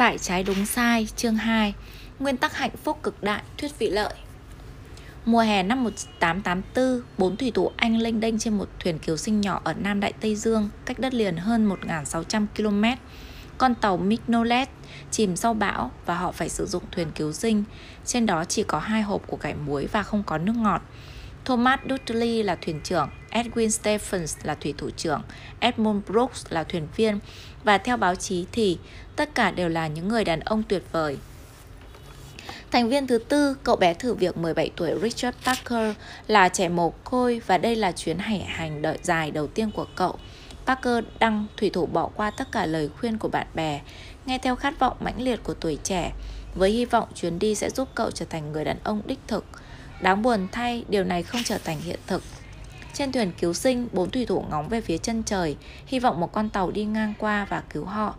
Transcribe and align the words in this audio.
Phải 0.00 0.18
trái 0.18 0.42
đúng 0.42 0.66
sai, 0.66 1.08
chương 1.16 1.36
2 1.36 1.74
Nguyên 2.18 2.36
tắc 2.36 2.56
hạnh 2.56 2.76
phúc 2.84 2.98
cực 3.02 3.22
đại, 3.22 3.42
thuyết 3.58 3.78
vị 3.78 3.90
lợi 3.90 4.14
Mùa 5.24 5.40
hè 5.40 5.62
năm 5.62 5.84
1884, 5.84 7.02
bốn 7.18 7.36
thủy 7.36 7.50
thủ 7.54 7.70
Anh 7.76 7.98
lênh 7.98 8.20
đênh 8.20 8.38
trên 8.38 8.58
một 8.58 8.68
thuyền 8.80 8.98
cứu 8.98 9.16
sinh 9.16 9.40
nhỏ 9.40 9.60
ở 9.64 9.72
Nam 9.72 10.00
Đại 10.00 10.12
Tây 10.20 10.36
Dương, 10.36 10.68
cách 10.84 10.98
đất 10.98 11.14
liền 11.14 11.36
hơn 11.36 11.68
1.600 11.68 12.46
km. 12.56 12.84
Con 13.58 13.74
tàu 13.74 13.96
Mignolet 13.96 14.68
chìm 15.10 15.36
sau 15.36 15.54
bão 15.54 15.90
và 16.06 16.14
họ 16.14 16.32
phải 16.32 16.48
sử 16.48 16.66
dụng 16.66 16.82
thuyền 16.92 17.10
cứu 17.14 17.32
sinh. 17.32 17.64
Trên 18.04 18.26
đó 18.26 18.44
chỉ 18.44 18.62
có 18.62 18.78
hai 18.78 19.02
hộp 19.02 19.26
của 19.26 19.36
cải 19.36 19.54
muối 19.54 19.86
và 19.86 20.02
không 20.02 20.22
có 20.22 20.38
nước 20.38 20.56
ngọt. 20.56 20.82
Thomas 21.44 21.80
Dudley 21.90 22.42
là 22.42 22.56
thuyền 22.56 22.80
trưởng, 22.84 23.10
Edwin 23.30 23.68
Stephens 23.68 24.36
là 24.42 24.54
thủy 24.54 24.74
thủ 24.78 24.90
trưởng, 24.90 25.22
Edmund 25.60 26.04
Brooks 26.06 26.46
là 26.50 26.64
thuyền 26.64 26.88
viên 26.96 27.18
và 27.64 27.78
theo 27.78 27.96
báo 27.96 28.14
chí 28.14 28.46
thì 28.52 28.78
tất 29.16 29.34
cả 29.34 29.50
đều 29.50 29.68
là 29.68 29.86
những 29.86 30.08
người 30.08 30.24
đàn 30.24 30.40
ông 30.40 30.62
tuyệt 30.62 30.82
vời. 30.92 31.18
Thành 32.70 32.88
viên 32.88 33.06
thứ 33.06 33.18
tư, 33.18 33.56
cậu 33.62 33.76
bé 33.76 33.94
thử 33.94 34.14
việc 34.14 34.36
17 34.36 34.70
tuổi 34.76 34.90
Richard 35.02 35.36
Parker 35.44 35.96
là 36.26 36.48
trẻ 36.48 36.68
mồ 36.68 36.90
côi 37.04 37.40
và 37.46 37.58
đây 37.58 37.76
là 37.76 37.92
chuyến 37.92 38.18
hải 38.18 38.38
hành 38.38 38.82
đợi 38.82 38.98
dài 39.02 39.30
đầu 39.30 39.46
tiên 39.46 39.70
của 39.70 39.86
cậu. 39.94 40.18
Parker 40.66 41.04
đăng 41.18 41.46
thủy 41.56 41.70
thủ 41.70 41.86
bỏ 41.86 42.10
qua 42.14 42.30
tất 42.30 42.52
cả 42.52 42.66
lời 42.66 42.90
khuyên 43.00 43.18
của 43.18 43.28
bạn 43.28 43.46
bè, 43.54 43.80
nghe 44.26 44.38
theo 44.38 44.56
khát 44.56 44.78
vọng 44.78 44.96
mãnh 45.00 45.22
liệt 45.22 45.40
của 45.44 45.54
tuổi 45.54 45.78
trẻ, 45.84 46.12
với 46.54 46.70
hy 46.70 46.84
vọng 46.84 47.08
chuyến 47.14 47.38
đi 47.38 47.54
sẽ 47.54 47.70
giúp 47.70 47.88
cậu 47.94 48.10
trở 48.10 48.24
thành 48.24 48.52
người 48.52 48.64
đàn 48.64 48.76
ông 48.84 49.02
đích 49.06 49.18
thực. 49.26 49.44
Đáng 50.00 50.22
buồn 50.22 50.48
thay, 50.52 50.84
điều 50.88 51.04
này 51.04 51.22
không 51.22 51.40
trở 51.44 51.58
thành 51.58 51.80
hiện 51.80 51.98
thực. 52.06 52.22
Trên 52.92 53.12
thuyền 53.12 53.32
cứu 53.40 53.52
sinh, 53.52 53.88
bốn 53.92 54.10
thủy 54.10 54.26
thủ 54.26 54.44
ngóng 54.50 54.68
về 54.68 54.80
phía 54.80 54.98
chân 54.98 55.22
trời, 55.22 55.56
hy 55.86 55.98
vọng 55.98 56.20
một 56.20 56.32
con 56.32 56.48
tàu 56.48 56.70
đi 56.70 56.84
ngang 56.84 57.14
qua 57.18 57.46
và 57.48 57.62
cứu 57.70 57.84
họ. 57.84 58.14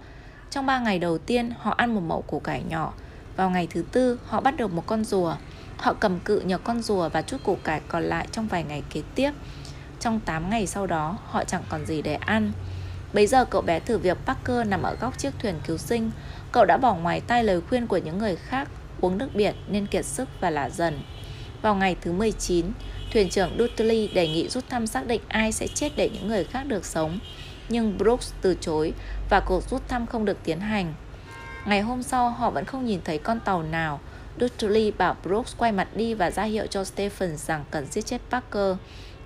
Trong 0.50 0.66
3 0.66 0.80
ngày 0.80 1.00
đầu 1.00 1.18
tiên, 1.18 1.54
họ 1.60 1.72
ăn 1.78 1.96
một 1.96 2.02
mẩu 2.02 2.22
củ 2.22 2.40
cải 2.40 2.64
nhỏ. 2.70 2.94
Vào 3.36 3.50
ngày 3.50 3.68
thứ 3.72 3.84
tư, 3.92 4.20
họ 4.26 4.42
bắt 4.42 4.58
được 4.58 4.74
một 4.74 4.84
con 4.86 5.04
rùa. 5.04 5.36
Họ 5.78 5.94
cầm 5.94 6.20
cự 6.20 6.40
nhờ 6.40 6.58
con 6.58 6.82
rùa 6.82 7.10
và 7.10 7.22
chút 7.22 7.38
củ 7.44 7.58
cải 7.64 7.82
còn 7.88 8.04
lại 8.04 8.28
trong 8.32 8.48
vài 8.48 8.64
ngày 8.64 8.84
kế 8.90 9.02
tiếp. 9.16 9.32
Trong 10.00 10.20
8 10.20 10.50
ngày 10.50 10.68
sau 10.68 10.88
đó, 10.88 11.18
họ 11.26 11.44
chẳng 11.44 11.64
còn 11.70 11.86
gì 11.86 12.02
để 12.02 12.14
ăn. 12.14 12.52
Bây 13.14 13.28
giờ 13.28 13.46
cậu 13.46 13.62
bé 13.62 13.80
thử 13.80 13.98
việc 13.98 14.18
Parker 14.26 14.68
nằm 14.68 14.82
ở 14.82 14.96
góc 14.96 15.18
chiếc 15.18 15.34
thuyền 15.40 15.56
cứu 15.68 15.78
sinh. 15.78 16.12
Cậu 16.52 16.66
đã 16.66 16.78
bỏ 16.78 16.96
ngoài 16.96 17.22
tai 17.28 17.44
lời 17.44 17.62
khuyên 17.62 17.88
của 17.88 17.98
những 17.98 18.18
người 18.18 18.36
khác 18.36 18.68
uống 19.02 19.18
nước 19.18 19.30
biển 19.34 19.56
nên 19.68 19.88
kiệt 19.88 20.06
sức 20.06 20.30
và 20.40 20.50
lả 20.50 20.70
dần. 20.70 21.00
Vào 21.62 21.76
ngày 21.76 21.96
thứ 22.02 22.12
19, 22.12 22.66
thuyền 23.12 23.30
trưởng 23.30 23.58
Dudley 23.60 24.08
đề 24.08 24.28
nghị 24.28 24.50
rút 24.50 24.70
thăm 24.70 24.88
xác 24.88 25.08
định 25.08 25.22
ai 25.28 25.52
sẽ 25.52 25.68
chết 25.68 25.92
để 25.96 26.10
những 26.14 26.28
người 26.28 26.44
khác 26.44 26.64
được 26.64 26.86
sống. 26.86 27.20
Nhưng 27.70 27.98
Brooks 27.98 28.34
từ 28.42 28.56
chối 28.62 28.94
và 29.30 29.40
cuộc 29.40 29.70
rút 29.70 29.88
thăm 29.88 30.06
không 30.06 30.26
được 30.26 30.38
tiến 30.44 30.60
hành. 30.60 30.94
Ngày 31.66 31.82
hôm 31.82 32.04
sau 32.04 32.30
họ 32.30 32.50
vẫn 32.50 32.66
không 32.66 32.86
nhìn 32.86 33.00
thấy 33.06 33.18
con 33.18 33.40
tàu 33.40 33.64
nào. 33.64 34.00
Dudley 34.40 34.92
bảo 34.92 35.16
Brooks 35.24 35.56
quay 35.58 35.72
mặt 35.72 35.88
đi 35.96 36.14
và 36.14 36.32
ra 36.32 36.44
hiệu 36.44 36.68
cho 36.68 36.84
Stephen 36.84 37.38
rằng 37.38 37.66
cần 37.72 37.86
giết 37.92 38.06
chết 38.06 38.22
Parker. 38.30 38.76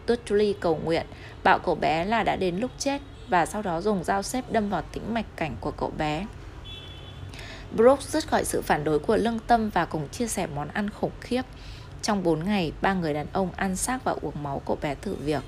Dudley 0.07 0.55
cầu 0.59 0.79
nguyện, 0.83 1.05
bảo 1.43 1.59
cậu 1.59 1.75
bé 1.75 2.05
là 2.05 2.23
đã 2.23 2.35
đến 2.35 2.57
lúc 2.57 2.71
chết 2.77 3.01
và 3.29 3.45
sau 3.45 3.61
đó 3.61 3.81
dùng 3.81 4.03
dao 4.03 4.23
xếp 4.23 4.51
đâm 4.51 4.69
vào 4.69 4.81
tĩnh 4.81 5.13
mạch 5.13 5.25
cảnh 5.35 5.55
của 5.59 5.71
cậu 5.71 5.91
bé. 5.97 6.25
Brooks 7.75 8.09
dứt 8.09 8.27
khỏi 8.27 8.45
sự 8.45 8.61
phản 8.61 8.83
đối 8.83 8.99
của 8.99 9.17
lương 9.17 9.39
tâm 9.39 9.69
và 9.69 9.85
cùng 9.85 10.09
chia 10.09 10.27
sẻ 10.27 10.47
món 10.55 10.67
ăn 10.67 10.89
khủng 10.89 11.11
khiếp. 11.21 11.41
Trong 12.05 12.23
4 12.23 12.45
ngày, 12.45 12.71
ba 12.81 12.93
người 12.93 13.13
đàn 13.13 13.27
ông 13.33 13.51
ăn 13.55 13.75
xác 13.75 14.03
và 14.03 14.15
uống 14.21 14.43
máu 14.43 14.61
cậu 14.65 14.77
bé 14.81 14.95
thử 14.95 15.15
việc. 15.15 15.43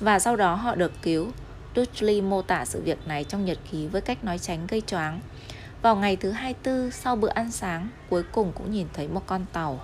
Và 0.00 0.18
sau 0.18 0.36
đó 0.36 0.54
họ 0.54 0.74
được 0.74 0.92
cứu. 1.02 1.26
Dudley 1.76 2.20
mô 2.20 2.42
tả 2.42 2.64
sự 2.64 2.82
việc 2.82 2.98
này 3.06 3.24
trong 3.24 3.44
nhật 3.44 3.58
ký 3.70 3.86
với 3.86 4.00
cách 4.00 4.24
nói 4.24 4.38
tránh 4.38 4.66
gây 4.66 4.80
choáng. 4.80 5.20
Vào 5.82 5.96
ngày 5.96 6.16
thứ 6.16 6.30
24 6.30 6.90
sau 6.90 7.16
bữa 7.16 7.28
ăn 7.28 7.50
sáng, 7.50 7.88
cuối 8.10 8.22
cùng 8.32 8.52
cũng 8.52 8.72
nhìn 8.72 8.86
thấy 8.92 9.08
một 9.08 9.22
con 9.26 9.44
tàu. 9.52 9.80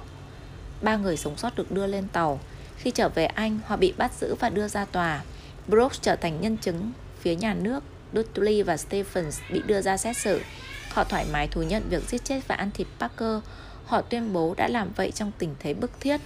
Ba 0.83 0.97
người 0.97 1.17
sống 1.17 1.37
sót 1.37 1.57
được 1.57 1.73
đưa 1.73 1.87
lên 1.87 2.09
tàu. 2.13 2.41
Khi 2.77 2.91
trở 2.91 3.09
về 3.09 3.25
Anh, 3.27 3.59
họ 3.67 3.77
bị 3.77 3.93
bắt 3.97 4.13
giữ 4.21 4.35
và 4.35 4.51
đưa 4.51 4.69
ra 4.69 4.85
tòa. 4.85 5.23
Brooks 5.67 6.03
trở 6.03 6.17
thành 6.17 6.41
nhân 6.41 6.57
chứng 6.57 6.93
phía 7.21 7.35
nhà 7.35 7.55
nước. 7.55 7.85
Dudley 8.15 8.63
và 8.63 8.77
Stephens 8.77 9.41
bị 9.53 9.63
đưa 9.67 9.81
ra 9.81 9.97
xét 9.97 10.17
xử. 10.17 10.41
Họ 10.89 11.05
thoải 11.05 11.27
mái 11.33 11.49
thú 11.49 11.63
nhận 11.63 11.83
việc 11.89 12.09
giết 12.09 12.25
chết 12.25 12.41
và 12.49 12.55
ăn 12.55 12.71
thịt 12.71 12.87
Parker. 12.99 13.43
Họ 13.89 14.01
tuyên 14.01 14.33
bố 14.33 14.55
đã 14.55 14.69
làm 14.69 14.89
vậy 14.97 15.11
trong 15.11 15.33
tình 15.39 15.55
thế 15.59 15.75
bức 15.75 15.91
thiết. 16.01 16.21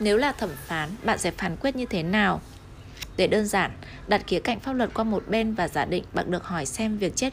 Nếu 0.00 0.16
là 0.16 0.32
thẩm 0.32 0.50
phán, 0.66 0.88
bạn 1.02 1.18
sẽ 1.18 1.30
phán 1.30 1.56
quyết 1.56 1.76
như 1.76 1.86
thế 1.86 2.02
nào? 2.02 2.40
Để 3.16 3.26
đơn 3.26 3.46
giản, 3.46 3.70
đặt 4.06 4.22
khía 4.26 4.40
cạnh 4.40 4.60
pháp 4.60 4.72
luật 4.72 4.94
qua 4.94 5.04
một 5.04 5.24
bên 5.28 5.54
và 5.54 5.68
giả 5.68 5.84
định 5.84 6.04
bạn 6.12 6.30
được 6.30 6.44
hỏi 6.44 6.66
xem 6.66 6.98
việc 6.98 7.16
chết 7.16 7.32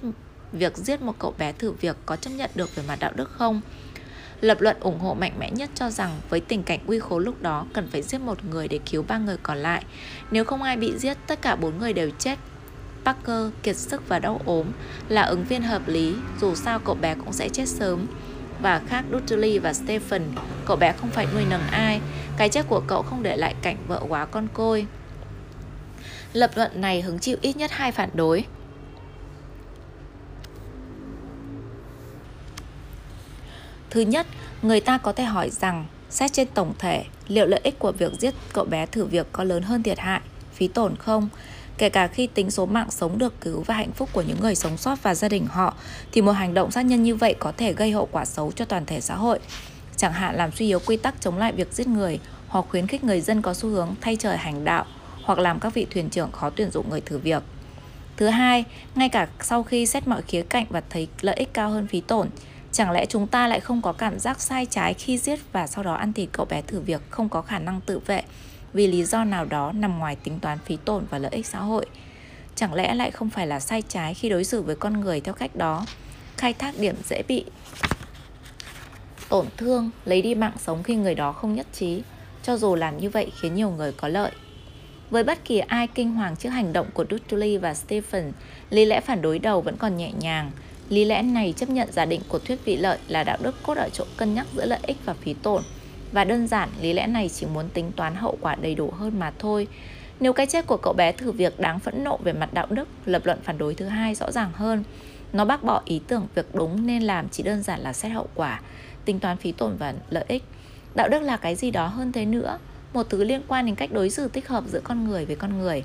việc 0.52 0.78
giết 0.78 1.02
một 1.02 1.16
cậu 1.20 1.34
bé 1.38 1.52
thử 1.52 1.72
việc 1.72 1.98
có 2.06 2.16
chấp 2.16 2.30
nhận 2.30 2.50
được 2.56 2.76
về 2.76 2.84
mặt 2.88 3.00
đạo 3.00 3.12
đức 3.16 3.30
không? 3.32 3.62
Lập 4.42 4.62
luận 4.62 4.78
ủng 4.80 5.00
hộ 5.00 5.14
mạnh 5.14 5.34
mẽ 5.40 5.52
nhất 5.52 5.70
cho 5.76 5.90
rằng 5.90 6.20
với 6.30 6.40
tình 6.40 6.64
cảnh 6.64 6.80
uy 6.88 7.00
khố 7.00 7.20
lúc 7.20 7.42
đó 7.42 7.66
cần 7.74 7.90
phải 7.92 8.02
giết 8.02 8.22
một 8.22 8.46
người 8.46 8.68
để 8.68 8.80
cứu 8.92 9.04
ba 9.08 9.18
người 9.18 9.38
còn 9.44 9.58
lại. 9.58 9.84
Nếu 10.32 10.46
không 10.46 10.64
ai 10.64 10.78
bị 10.78 10.98
giết, 10.98 11.18
tất 11.28 11.42
cả 11.42 11.56
bốn 11.56 11.78
người 11.78 11.94
đều 11.94 12.10
chết. 12.20 12.40
Parker 13.06 13.52
kiệt 13.64 13.78
sức 13.78 14.08
và 14.08 14.20
đau 14.20 14.42
ốm 14.46 14.68
là 15.10 15.22
ứng 15.22 15.44
viên 15.44 15.62
hợp 15.62 15.88
lý, 15.88 16.16
dù 16.42 16.56
sao 16.56 16.80
cậu 16.80 16.96
bé 16.96 17.16
cũng 17.16 17.34
sẽ 17.34 17.50
chết 17.50 17.68
sớm. 17.68 18.08
Và 18.62 18.82
khác 18.88 19.06
Dudley 19.12 19.60
và 19.60 19.74
Stephen, 19.74 20.22
cậu 20.66 20.78
bé 20.78 20.94
không 20.94 21.10
phải 21.10 21.28
nuôi 21.34 21.46
nấng 21.50 21.68
ai, 21.72 22.02
cái 22.38 22.50
chết 22.50 22.66
của 22.68 22.82
cậu 22.88 23.02
không 23.02 23.24
để 23.24 23.38
lại 23.38 23.56
cảnh 23.62 23.78
vợ 23.88 24.02
quá 24.10 24.26
con 24.26 24.48
côi. 24.54 24.86
Lập 26.34 26.52
luận 26.56 26.82
này 26.82 27.02
hứng 27.02 27.20
chịu 27.20 27.38
ít 27.42 27.58
nhất 27.58 27.72
hai 27.72 27.92
phản 27.92 28.10
đối. 28.14 28.46
Thứ 33.90 34.02
nhất, 34.02 34.28
người 34.62 34.80
ta 34.80 34.98
có 34.98 35.12
thể 35.12 35.24
hỏi 35.24 35.50
rằng, 35.50 35.86
xét 36.10 36.34
trên 36.34 36.48
tổng 36.54 36.74
thể, 36.80 37.06
liệu 37.28 37.46
lợi 37.46 37.60
ích 37.64 37.80
của 37.80 37.92
việc 37.92 38.12
giết 38.20 38.34
cậu 38.54 38.66
bé 38.66 38.86
thử 38.86 39.06
việc 39.06 39.28
có 39.32 39.44
lớn 39.44 39.64
hơn 39.64 39.84
thiệt 39.84 40.00
hại, 40.00 40.22
phí 40.54 40.68
tổn 40.68 40.96
không? 40.96 41.30
Kể 41.78 41.90
cả 41.90 42.08
khi 42.08 42.28
tính 42.28 42.52
số 42.52 42.66
mạng 42.66 42.92
sống 42.92 43.18
được 43.18 43.42
cứu 43.42 43.62
và 43.62 43.76
hạnh 43.76 43.92
phúc 43.92 44.10
của 44.14 44.22
những 44.22 44.40
người 44.40 44.56
sống 44.56 44.78
sót 44.78 45.04
và 45.04 45.16
gia 45.16 45.30
đình 45.30 45.48
họ, 45.48 45.74
thì 46.12 46.22
một 46.22 46.32
hành 46.32 46.54
động 46.54 46.72
sát 46.72 46.82
nhân 46.82 47.04
như 47.04 47.16
vậy 47.16 47.36
có 47.40 47.54
thể 47.58 47.74
gây 47.74 47.92
hậu 47.92 48.08
quả 48.12 48.26
xấu 48.26 48.52
cho 48.52 48.66
toàn 48.66 48.86
thể 48.86 49.02
xã 49.02 49.16
hội. 49.16 49.40
Chẳng 49.98 50.14
hạn 50.14 50.36
làm 50.36 50.52
suy 50.52 50.68
yếu 50.68 50.80
quy 50.86 50.98
tắc 50.98 51.22
chống 51.22 51.38
lại 51.38 51.52
việc 51.52 51.74
giết 51.74 51.88
người, 51.88 52.20
hoặc 52.48 52.66
khuyến 52.70 52.88
khích 52.88 53.04
người 53.04 53.22
dân 53.22 53.42
có 53.42 53.54
xu 53.54 53.70
hướng 53.70 53.96
thay 54.02 54.16
trời 54.16 54.38
hành 54.38 54.66
đạo, 54.66 54.86
hoặc 55.24 55.40
làm 55.40 55.60
các 55.60 55.74
vị 55.74 55.88
thuyền 55.92 56.10
trưởng 56.10 56.32
khó 56.32 56.50
tuyển 56.50 56.72
dụng 56.72 56.90
người 56.90 57.02
thử 57.02 57.18
việc. 57.18 57.44
Thứ 58.18 58.28
hai, 58.28 58.64
ngay 58.96 59.10
cả 59.10 59.28
sau 59.42 59.64
khi 59.64 59.86
xét 59.86 60.08
mọi 60.08 60.22
khía 60.22 60.42
cạnh 60.42 60.66
và 60.70 60.82
thấy 60.90 61.08
lợi 61.22 61.36
ích 61.36 61.54
cao 61.54 61.70
hơn 61.70 61.88
phí 61.88 62.02
tổn, 62.02 62.28
Chẳng 62.72 62.92
lẽ 62.92 63.06
chúng 63.06 63.28
ta 63.28 63.48
lại 63.48 63.60
không 63.60 63.82
có 63.82 63.94
cảm 63.94 64.20
giác 64.20 64.42
sai 64.42 64.66
trái 64.66 64.94
khi 64.94 65.18
giết 65.18 65.40
và 65.52 65.68
sau 65.68 65.84
đó 65.84 65.94
ăn 65.94 66.14
thịt 66.14 66.30
cậu 66.32 66.46
bé 66.46 66.62
thử 66.62 66.80
việc 66.80 67.02
không 67.10 67.30
có 67.30 67.42
khả 67.42 67.60
năng 67.60 67.82
tự 67.82 68.00
vệ 68.00 68.24
vì 68.74 68.88
lý 68.88 69.04
do 69.04 69.24
nào 69.24 69.46
đó 69.46 69.72
nằm 69.72 70.00
ngoài 70.00 70.16
tính 70.16 70.40
toán 70.40 70.58
phí 70.66 70.78
tổn 70.86 71.06
và 71.10 71.18
lợi 71.18 71.32
ích 71.32 71.46
xã 71.46 71.60
hội? 71.60 71.86
Chẳng 72.56 72.74
lẽ 72.74 72.96
lại 72.96 73.12
không 73.12 73.30
phải 73.30 73.48
là 73.48 73.60
sai 73.60 73.82
trái 73.82 74.14
khi 74.14 74.30
đối 74.30 74.44
xử 74.44 74.62
với 74.62 74.76
con 74.76 75.02
người 75.02 75.22
theo 75.22 75.34
cách 75.34 75.56
đó? 75.56 75.86
Khai 76.38 76.54
thác 76.54 76.80
điểm 76.80 76.96
dễ 77.10 77.24
bị 77.28 77.46
tổn 79.30 79.46
thương, 79.58 79.90
lấy 80.06 80.22
đi 80.22 80.36
mạng 80.36 80.58
sống 80.58 80.84
khi 80.84 80.96
người 80.96 81.16
đó 81.16 81.32
không 81.32 81.56
nhất 81.56 81.68
trí, 81.74 82.02
cho 82.44 82.58
dù 82.58 82.76
làm 82.76 82.98
như 82.98 83.10
vậy 83.10 83.32
khiến 83.42 83.56
nhiều 83.56 83.70
người 83.70 83.92
có 83.92 84.08
lợi. 84.08 84.32
Với 85.10 85.24
bất 85.24 85.46
kỳ 85.46 85.60
ai 85.60 85.88
kinh 85.88 86.14
hoàng 86.14 86.36
trước 86.36 86.50
hành 86.50 86.74
động 86.74 86.88
của 86.94 87.06
Dudley 87.10 87.58
và 87.58 87.74
Stephen, 87.74 88.32
lý 88.70 88.86
lẽ 88.86 89.02
phản 89.02 89.22
đối 89.22 89.40
đầu 89.40 89.62
vẫn 89.62 89.78
còn 89.78 89.98
nhẹ 89.98 90.12
nhàng, 90.20 90.52
Lý 90.92 91.06
lẽ 91.06 91.22
này 91.22 91.54
chấp 91.58 91.70
nhận 91.70 91.92
giả 91.92 92.06
định 92.06 92.22
của 92.28 92.40
thuyết 92.40 92.66
vị 92.66 92.78
lợi 92.78 92.98
là 93.08 93.24
đạo 93.24 93.38
đức 93.42 93.56
cốt 93.64 93.78
ở 93.78 93.90
chỗ 93.94 94.06
cân 94.18 94.34
nhắc 94.34 94.48
giữa 94.56 94.66
lợi 94.66 94.80
ích 94.84 94.98
và 95.06 95.14
phí 95.14 95.34
tổn. 95.34 95.64
Và 96.12 96.24
đơn 96.24 96.48
giản, 96.48 96.70
lý 96.82 96.94
lẽ 96.94 97.08
này 97.08 97.30
chỉ 97.30 97.46
muốn 97.46 97.70
tính 97.70 97.92
toán 97.92 98.16
hậu 98.16 98.38
quả 98.42 98.56
đầy 98.56 98.76
đủ 98.76 98.92
hơn 98.92 99.20
mà 99.20 99.32
thôi. 99.40 99.68
Nếu 100.20 100.34
cái 100.34 100.46
chết 100.46 100.68
của 100.68 100.78
cậu 100.78 100.94
bé 100.94 101.12
thử 101.12 101.32
việc 101.32 101.60
đáng 101.60 101.80
phẫn 101.80 102.04
nộ 102.04 102.18
về 102.18 102.34
mặt 102.34 102.54
đạo 102.54 102.68
đức, 102.70 102.88
lập 103.06 103.26
luận 103.26 103.40
phản 103.44 103.58
đối 103.58 103.76
thứ 103.76 103.86
hai 103.86 104.16
rõ 104.16 104.32
ràng 104.32 104.52
hơn. 104.54 104.84
Nó 105.34 105.46
bác 105.46 105.64
bỏ 105.64 105.82
ý 105.86 106.02
tưởng 106.08 106.28
việc 106.36 106.56
đúng 106.56 106.88
nên 106.88 107.04
làm 107.04 107.30
chỉ 107.30 107.44
đơn 107.44 107.64
giản 107.64 107.80
là 107.80 107.94
xét 107.94 108.12
hậu 108.12 108.28
quả, 108.36 108.62
tính 109.06 109.20
toán 109.20 109.38
phí 109.38 109.52
tổn 109.52 109.78
và 109.78 109.94
lợi 110.10 110.26
ích. 110.28 110.44
Đạo 110.96 111.10
đức 111.10 111.20
là 111.20 111.38
cái 111.38 111.56
gì 111.56 111.72
đó 111.72 111.88
hơn 111.88 112.12
thế 112.12 112.26
nữa, 112.26 112.58
một 112.94 113.10
thứ 113.10 113.24
liên 113.24 113.42
quan 113.48 113.66
đến 113.66 113.76
cách 113.76 113.92
đối 113.92 114.10
xử 114.10 114.28
tích 114.28 114.48
hợp 114.48 114.64
giữa 114.68 114.80
con 114.84 115.08
người 115.08 115.26
với 115.26 115.36
con 115.36 115.60
người. 115.60 115.84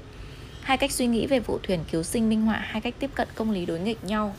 Hai 0.62 0.76
cách 0.76 0.93
suy 0.93 1.06
nghĩ 1.06 1.26
về 1.26 1.40
vụ 1.40 1.58
thuyền 1.62 1.81
cứu 1.93 2.02
sinh 2.02 2.28
minh 2.28 2.43
họa 2.43 2.62
hai 2.64 2.81
cách 2.81 2.94
tiếp 2.99 3.11
cận 3.14 3.28
công 3.34 3.50
lý 3.50 3.67
đối 3.67 3.81
nghịch 3.81 4.05
nhau. 4.05 4.34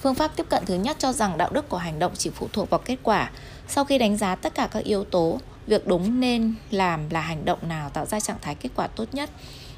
Phương 0.00 0.14
pháp 0.14 0.36
tiếp 0.36 0.46
cận 0.48 0.64
thứ 0.66 0.74
nhất 0.74 0.96
cho 0.98 1.12
rằng 1.12 1.38
đạo 1.38 1.50
đức 1.52 1.68
của 1.68 1.76
hành 1.76 1.98
động 1.98 2.12
chỉ 2.14 2.30
phụ 2.30 2.48
thuộc 2.52 2.70
vào 2.70 2.80
kết 2.84 2.96
quả. 3.02 3.30
Sau 3.68 3.84
khi 3.84 3.98
đánh 3.98 4.16
giá 4.16 4.34
tất 4.34 4.54
cả 4.54 4.68
các 4.72 4.84
yếu 4.84 5.04
tố, 5.04 5.40
việc 5.66 5.86
đúng 5.86 6.20
nên 6.20 6.54
làm 6.70 7.10
là 7.10 7.20
hành 7.20 7.44
động 7.44 7.68
nào 7.68 7.90
tạo 7.90 8.06
ra 8.06 8.20
trạng 8.20 8.36
thái 8.42 8.54
kết 8.54 8.68
quả 8.76 8.86
tốt 8.86 9.04
nhất. 9.12 9.30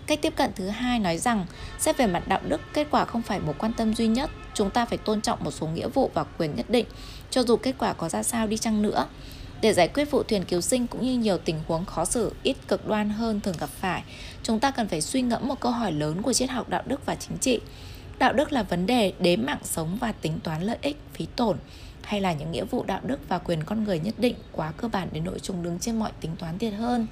Cách 0.07 0.19
tiếp 0.23 0.33
cận 0.37 0.51
thứ 0.55 0.69
hai 0.69 0.99
nói 0.99 1.19
rằng, 1.19 1.47
xét 1.79 1.97
về 1.97 2.07
mặt 2.07 2.29
đạo 2.29 2.41
đức, 2.49 2.61
kết 2.73 2.87
quả 2.91 3.05
không 3.05 3.23
phải 3.23 3.41
mối 3.41 3.55
quan 3.59 3.73
tâm 3.73 3.95
duy 3.95 4.07
nhất. 4.07 4.31
Chúng 4.55 4.71
ta 4.71 4.85
phải 4.85 4.99
tôn 4.99 5.21
trọng 5.21 5.45
một 5.45 5.51
số 5.51 5.67
nghĩa 5.67 5.89
vụ 5.89 6.11
và 6.15 6.25
quyền 6.25 6.57
nhất 6.57 6.71
định, 6.71 6.87
cho 7.31 7.43
dù 7.43 7.57
kết 7.57 7.75
quả 7.79 7.93
có 7.93 8.09
ra 8.09 8.23
sao 8.23 8.47
đi 8.47 8.57
chăng 8.57 8.83
nữa. 8.83 9.07
Để 9.61 9.73
giải 9.73 9.89
quyết 9.89 10.11
vụ 10.11 10.23
thuyền 10.23 10.45
cứu 10.45 10.61
sinh 10.61 10.87
cũng 10.87 11.03
như 11.03 11.19
nhiều 11.19 11.39
tình 11.39 11.61
huống 11.67 11.85
khó 11.85 12.05
xử, 12.05 12.33
ít 12.43 12.57
cực 12.69 12.89
đoan 12.89 13.11
hơn 13.11 13.41
thường 13.41 13.55
gặp 13.59 13.71
phải, 13.81 14.03
chúng 14.43 14.61
ta 14.61 14.71
cần 14.71 14.89
phải 14.89 15.01
suy 15.01 15.23
ngẫm 15.23 15.49
một 15.49 15.61
câu 15.61 15.73
hỏi 15.73 15.93
lớn 15.93 16.23
của 16.23 16.33
triết 16.33 16.51
học 16.51 16.69
đạo 16.69 16.83
đức 16.87 17.07
và 17.07 17.15
chính 17.15 17.39
trị 17.39 17.61
Đạo 18.19 18.33
đức 18.33 18.53
là 18.53 18.63
vấn 18.63 18.87
đề 18.87 19.13
đếm 19.21 19.47
mạng 19.47 19.59
sống 19.63 19.99
và 20.01 20.13
tính 20.13 20.39
toán 20.45 20.63
lợi 20.63 20.79
ích, 20.83 20.97
phí 21.15 21.27
tổn 21.37 21.57
hay 22.09 22.21
là 22.21 22.33
những 22.33 22.53
nghĩa 22.53 22.65
vụ 22.65 22.85
đạo 22.85 23.01
đức 23.05 23.29
và 23.29 23.39
quyền 23.39 23.65
con 23.65 23.85
người 23.85 23.99
nhất 23.99 24.15
định 24.19 24.35
quá 24.53 24.73
cơ 24.77 24.89
bản 24.89 25.09
đến 25.13 25.25
nỗi 25.25 25.39
chúng 25.39 25.63
đứng 25.63 25.79
trên 25.79 25.99
mọi 25.99 26.13
tính 26.21 26.37
toán 26.39 26.59
thiệt 26.59 26.75
hơn. 26.75 27.07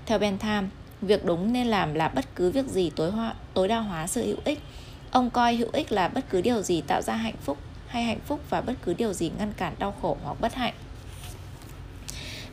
Theo 0.05 0.19
Bentham, 0.19 0.69
việc 1.01 1.25
đúng 1.25 1.53
nên 1.53 1.67
làm 1.67 1.93
là 1.93 2.07
bất 2.07 2.25
cứ 2.35 2.51
việc 2.51 2.67
gì 2.67 2.89
tối 2.95 3.11
hoa, 3.11 3.33
tối 3.53 3.67
đa 3.67 3.79
hóa 3.79 4.07
sự 4.07 4.25
hữu 4.27 4.37
ích. 4.45 4.59
Ông 5.11 5.29
coi 5.29 5.55
hữu 5.55 5.69
ích 5.73 5.91
là 5.91 6.07
bất 6.07 6.29
cứ 6.29 6.41
điều 6.41 6.61
gì 6.61 6.81
tạo 6.81 7.01
ra 7.01 7.13
hạnh 7.15 7.37
phúc 7.41 7.57
hay 7.87 8.03
hạnh 8.03 8.19
phúc 8.25 8.39
và 8.49 8.61
bất 8.61 8.73
cứ 8.81 8.93
điều 8.93 9.13
gì 9.13 9.31
ngăn 9.37 9.53
cản 9.57 9.73
đau 9.79 9.93
khổ 10.01 10.17
hoặc 10.23 10.41
bất 10.41 10.53
hạnh. 10.53 10.73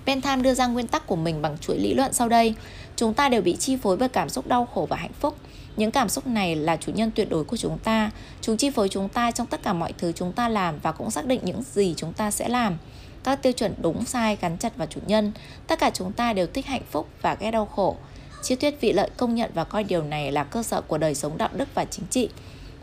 Bentham 0.07 0.43
đưa 0.43 0.55
ra 0.55 0.67
nguyên 0.67 0.87
tắc 0.87 1.07
của 1.07 1.17
mình 1.17 1.43
bằng 1.43 1.59
chuỗi 1.59 1.79
lý 1.79 1.95
luận 1.95 2.13
sau 2.13 2.29
đây. 2.29 2.55
Chúng 2.97 3.15
ta 3.15 3.29
đều 3.29 3.43
bị 3.43 3.57
chi 3.57 3.77
phối 3.77 3.97
bởi 3.97 4.09
cảm 4.09 4.29
xúc 4.29 4.47
đau 4.47 4.67
khổ 4.75 4.87
và 4.91 4.97
hạnh 4.97 5.13
phúc. 5.21 5.37
Những 5.77 5.91
cảm 5.91 6.09
xúc 6.09 6.27
này 6.27 6.57
là 6.57 6.77
chủ 6.77 6.93
nhân 6.93 7.11
tuyệt 7.15 7.31
đối 7.31 7.45
của 7.45 7.57
chúng 7.57 7.79
ta. 7.79 8.11
Chúng 8.41 8.57
chi 8.57 8.71
phối 8.71 8.89
chúng 8.89 9.09
ta 9.09 9.31
trong 9.31 9.47
tất 9.47 9.63
cả 9.63 9.73
mọi 9.73 9.93
thứ 9.99 10.13
chúng 10.13 10.33
ta 10.33 10.49
làm 10.49 10.79
và 10.83 10.93
cũng 10.93 11.11
xác 11.11 11.27
định 11.27 11.41
những 11.43 11.63
gì 11.73 11.95
chúng 11.97 12.13
ta 12.13 12.31
sẽ 12.31 12.49
làm. 12.49 12.77
Các 13.25 13.43
tiêu 13.43 13.53
chuẩn 13.53 13.75
đúng, 13.83 14.05
sai, 14.05 14.37
gắn 14.41 14.59
chặt 14.59 14.77
vào 14.77 14.87
chủ 14.91 15.01
nhân. 15.07 15.33
Tất 15.67 15.79
cả 15.79 15.91
chúng 15.91 16.13
ta 16.13 16.33
đều 16.33 16.47
thích 16.47 16.67
hạnh 16.67 16.83
phúc 16.91 17.09
và 17.23 17.35
ghét 17.41 17.51
đau 17.51 17.67
khổ. 17.67 17.97
Triết 18.43 18.61
thuyết 18.61 18.81
vị 18.81 18.93
lợi 18.93 19.11
công 19.17 19.35
nhận 19.35 19.51
và 19.55 19.65
coi 19.65 19.85
điều 19.85 20.03
này 20.03 20.33
là 20.33 20.45
cơ 20.45 20.63
sở 20.63 20.81
của 20.81 20.99
đời 20.99 21.15
sống 21.15 21.39
đạo 21.39 21.49
đức 21.53 21.69
và 21.75 21.85
chính 21.85 22.07
trị. 22.11 22.29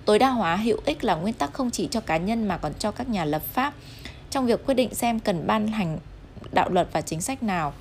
Tối 0.06 0.20
đa 0.20 0.30
hóa 0.30 0.56
hữu 0.56 0.78
ích 0.86 1.04
là 1.04 1.16
nguyên 1.16 1.34
tắc 1.34 1.54
không 1.54 1.72
chỉ 1.72 1.88
cho 1.92 2.00
cá 2.00 2.18
nhân 2.18 2.48
mà 2.48 2.58
còn 2.58 2.74
cho 2.80 2.92
các 2.92 3.10
nhà 3.10 3.26
lập 3.26 3.42
pháp 3.54 3.74
trong 4.30 4.46
việc 4.46 4.66
quyết 4.66 4.74
định 4.74 4.96
xem 4.96 5.20
cần 5.20 5.48
ban 5.48 5.68
hành 5.68 6.00
đạo 6.52 6.70
luật 6.70 6.88
và 6.92 7.02
chính 7.02 7.22
sách 7.22 7.44
nào. 7.44 7.74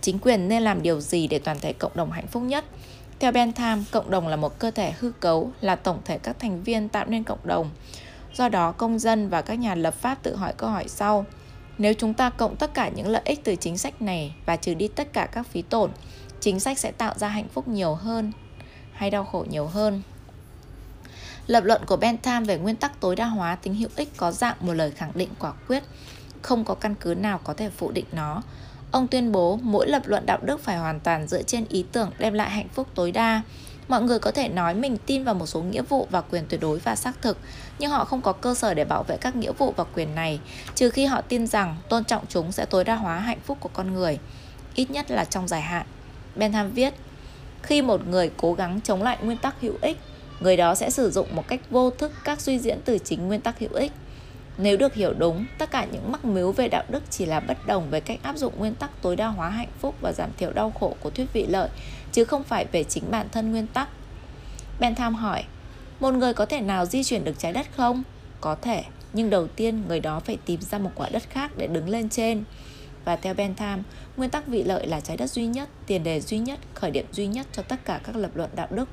Chính 0.00 0.18
quyền 0.18 0.48
nên 0.48 0.62
làm 0.62 0.82
điều 0.82 1.00
gì 1.00 1.26
để 1.26 1.38
toàn 1.38 1.58
thể 1.60 1.72
cộng 1.72 1.92
đồng 1.94 2.12
hạnh 2.12 2.26
phúc 2.26 2.42
nhất? 2.42 2.64
Theo 3.18 3.32
Bentham, 3.32 3.84
cộng 3.90 4.10
đồng 4.10 4.28
là 4.28 4.36
một 4.36 4.58
cơ 4.58 4.70
thể 4.70 4.92
hư 5.00 5.10
cấu, 5.10 5.50
là 5.60 5.76
tổng 5.76 6.00
thể 6.04 6.18
các 6.18 6.38
thành 6.38 6.62
viên 6.62 6.88
tạo 6.88 7.04
nên 7.08 7.24
cộng 7.24 7.38
đồng. 7.44 7.70
Do 8.34 8.48
đó, 8.48 8.72
công 8.72 8.98
dân 8.98 9.28
và 9.28 9.42
các 9.42 9.54
nhà 9.54 9.74
lập 9.74 9.94
pháp 9.94 10.22
tự 10.22 10.36
hỏi 10.36 10.52
câu 10.56 10.70
hỏi 10.70 10.88
sau. 10.88 11.24
Nếu 11.78 11.94
chúng 11.94 12.14
ta 12.14 12.30
cộng 12.30 12.56
tất 12.56 12.74
cả 12.74 12.88
những 12.88 13.08
lợi 13.08 13.22
ích 13.24 13.44
từ 13.44 13.56
chính 13.56 13.78
sách 13.78 14.02
này 14.02 14.34
và 14.46 14.56
trừ 14.56 14.74
đi 14.74 14.88
tất 14.88 15.12
cả 15.12 15.26
các 15.26 15.46
phí 15.46 15.62
tổn, 15.62 15.90
chính 16.40 16.60
sách 16.60 16.78
sẽ 16.78 16.92
tạo 16.92 17.14
ra 17.16 17.28
hạnh 17.28 17.48
phúc 17.48 17.68
nhiều 17.68 17.94
hơn 17.94 18.32
hay 18.92 19.10
đau 19.10 19.24
khổ 19.24 19.44
nhiều 19.50 19.66
hơn? 19.66 20.02
Lập 21.46 21.64
luận 21.64 21.82
của 21.86 21.96
Bentham 21.96 22.44
về 22.44 22.58
nguyên 22.58 22.76
tắc 22.76 23.00
tối 23.00 23.16
đa 23.16 23.26
hóa 23.26 23.56
tính 23.56 23.74
hữu 23.74 23.88
ích 23.96 24.08
có 24.16 24.32
dạng 24.32 24.56
một 24.60 24.72
lời 24.72 24.90
khẳng 24.90 25.12
định 25.14 25.28
quả 25.38 25.52
quyết, 25.68 25.82
không 26.46 26.64
có 26.64 26.74
căn 26.74 26.94
cứ 26.94 27.14
nào 27.14 27.40
có 27.44 27.54
thể 27.54 27.70
phủ 27.70 27.90
định 27.90 28.04
nó. 28.12 28.42
Ông 28.90 29.06
tuyên 29.06 29.32
bố 29.32 29.58
mỗi 29.62 29.88
lập 29.88 30.02
luận 30.06 30.26
đạo 30.26 30.38
đức 30.42 30.60
phải 30.60 30.76
hoàn 30.76 31.00
toàn 31.00 31.26
dựa 31.26 31.42
trên 31.42 31.64
ý 31.68 31.84
tưởng 31.92 32.10
đem 32.18 32.34
lại 32.34 32.50
hạnh 32.50 32.68
phúc 32.74 32.88
tối 32.94 33.12
đa. 33.12 33.42
Mọi 33.88 34.02
người 34.02 34.18
có 34.18 34.30
thể 34.30 34.48
nói 34.48 34.74
mình 34.74 34.96
tin 35.06 35.24
vào 35.24 35.34
một 35.34 35.46
số 35.46 35.60
nghĩa 35.60 35.82
vụ 35.82 36.06
và 36.10 36.20
quyền 36.20 36.46
tuyệt 36.48 36.60
đối 36.60 36.78
và 36.78 36.96
xác 36.96 37.22
thực, 37.22 37.38
nhưng 37.78 37.90
họ 37.90 38.04
không 38.04 38.22
có 38.22 38.32
cơ 38.32 38.54
sở 38.54 38.74
để 38.74 38.84
bảo 38.84 39.02
vệ 39.02 39.16
các 39.16 39.36
nghĩa 39.36 39.52
vụ 39.52 39.74
và 39.76 39.84
quyền 39.84 40.14
này, 40.14 40.40
trừ 40.74 40.90
khi 40.90 41.04
họ 41.06 41.20
tin 41.20 41.46
rằng 41.46 41.76
tôn 41.88 42.04
trọng 42.04 42.24
chúng 42.28 42.52
sẽ 42.52 42.64
tối 42.64 42.84
đa 42.84 42.94
hóa 42.94 43.18
hạnh 43.18 43.40
phúc 43.44 43.58
của 43.60 43.70
con 43.72 43.94
người, 43.94 44.18
ít 44.74 44.90
nhất 44.90 45.10
là 45.10 45.24
trong 45.24 45.48
dài 45.48 45.60
hạn. 45.60 45.86
Bentham 46.36 46.70
viết, 46.70 46.94
khi 47.62 47.82
một 47.82 48.06
người 48.06 48.30
cố 48.36 48.54
gắng 48.54 48.80
chống 48.84 49.02
lại 49.02 49.18
nguyên 49.22 49.38
tắc 49.38 49.60
hữu 49.60 49.74
ích, 49.80 49.98
người 50.40 50.56
đó 50.56 50.74
sẽ 50.74 50.90
sử 50.90 51.10
dụng 51.10 51.36
một 51.36 51.48
cách 51.48 51.60
vô 51.70 51.90
thức 51.90 52.12
các 52.24 52.40
suy 52.40 52.58
diễn 52.58 52.78
từ 52.84 52.98
chính 52.98 53.28
nguyên 53.28 53.40
tắc 53.40 53.58
hữu 53.58 53.72
ích. 53.72 53.92
Nếu 54.58 54.76
được 54.76 54.94
hiểu 54.94 55.14
đúng, 55.18 55.46
tất 55.58 55.70
cả 55.70 55.86
những 55.92 56.12
mắc 56.12 56.24
mếu 56.24 56.52
về 56.52 56.68
đạo 56.68 56.84
đức 56.88 57.02
chỉ 57.10 57.26
là 57.26 57.40
bất 57.40 57.66
đồng 57.66 57.90
về 57.90 58.00
cách 58.00 58.18
áp 58.22 58.36
dụng 58.36 58.52
nguyên 58.58 58.74
tắc 58.74 59.02
tối 59.02 59.16
đa 59.16 59.26
hóa 59.26 59.50
hạnh 59.50 59.70
phúc 59.78 59.94
và 60.00 60.12
giảm 60.12 60.30
thiểu 60.36 60.52
đau 60.52 60.70
khổ 60.70 60.96
của 61.00 61.10
thuyết 61.10 61.32
vị 61.32 61.46
lợi, 61.48 61.68
chứ 62.12 62.24
không 62.24 62.44
phải 62.44 62.66
về 62.72 62.84
chính 62.84 63.10
bản 63.10 63.28
thân 63.32 63.50
nguyên 63.50 63.66
tắc. 63.66 63.88
Bentham 64.80 65.14
hỏi, 65.14 65.44
một 66.00 66.14
người 66.14 66.34
có 66.34 66.46
thể 66.46 66.60
nào 66.60 66.86
di 66.86 67.04
chuyển 67.04 67.24
được 67.24 67.38
trái 67.38 67.52
đất 67.52 67.66
không? 67.76 68.02
Có 68.40 68.54
thể, 68.54 68.84
nhưng 69.12 69.30
đầu 69.30 69.46
tiên 69.46 69.82
người 69.88 70.00
đó 70.00 70.20
phải 70.20 70.38
tìm 70.44 70.60
ra 70.60 70.78
một 70.78 70.90
quả 70.94 71.08
đất 71.08 71.22
khác 71.30 71.50
để 71.56 71.66
đứng 71.66 71.88
lên 71.88 72.08
trên. 72.08 72.44
Và 73.04 73.16
theo 73.16 73.34
Bentham, 73.34 73.82
nguyên 74.16 74.30
tắc 74.30 74.46
vị 74.46 74.62
lợi 74.64 74.86
là 74.86 75.00
trái 75.00 75.16
đất 75.16 75.30
duy 75.30 75.46
nhất, 75.46 75.68
tiền 75.86 76.04
đề 76.04 76.20
duy 76.20 76.38
nhất, 76.38 76.58
khởi 76.74 76.90
điểm 76.90 77.06
duy 77.12 77.26
nhất 77.26 77.46
cho 77.52 77.62
tất 77.62 77.84
cả 77.84 78.00
các 78.04 78.16
lập 78.16 78.30
luận 78.34 78.50
đạo 78.56 78.68
đức. 78.70 78.88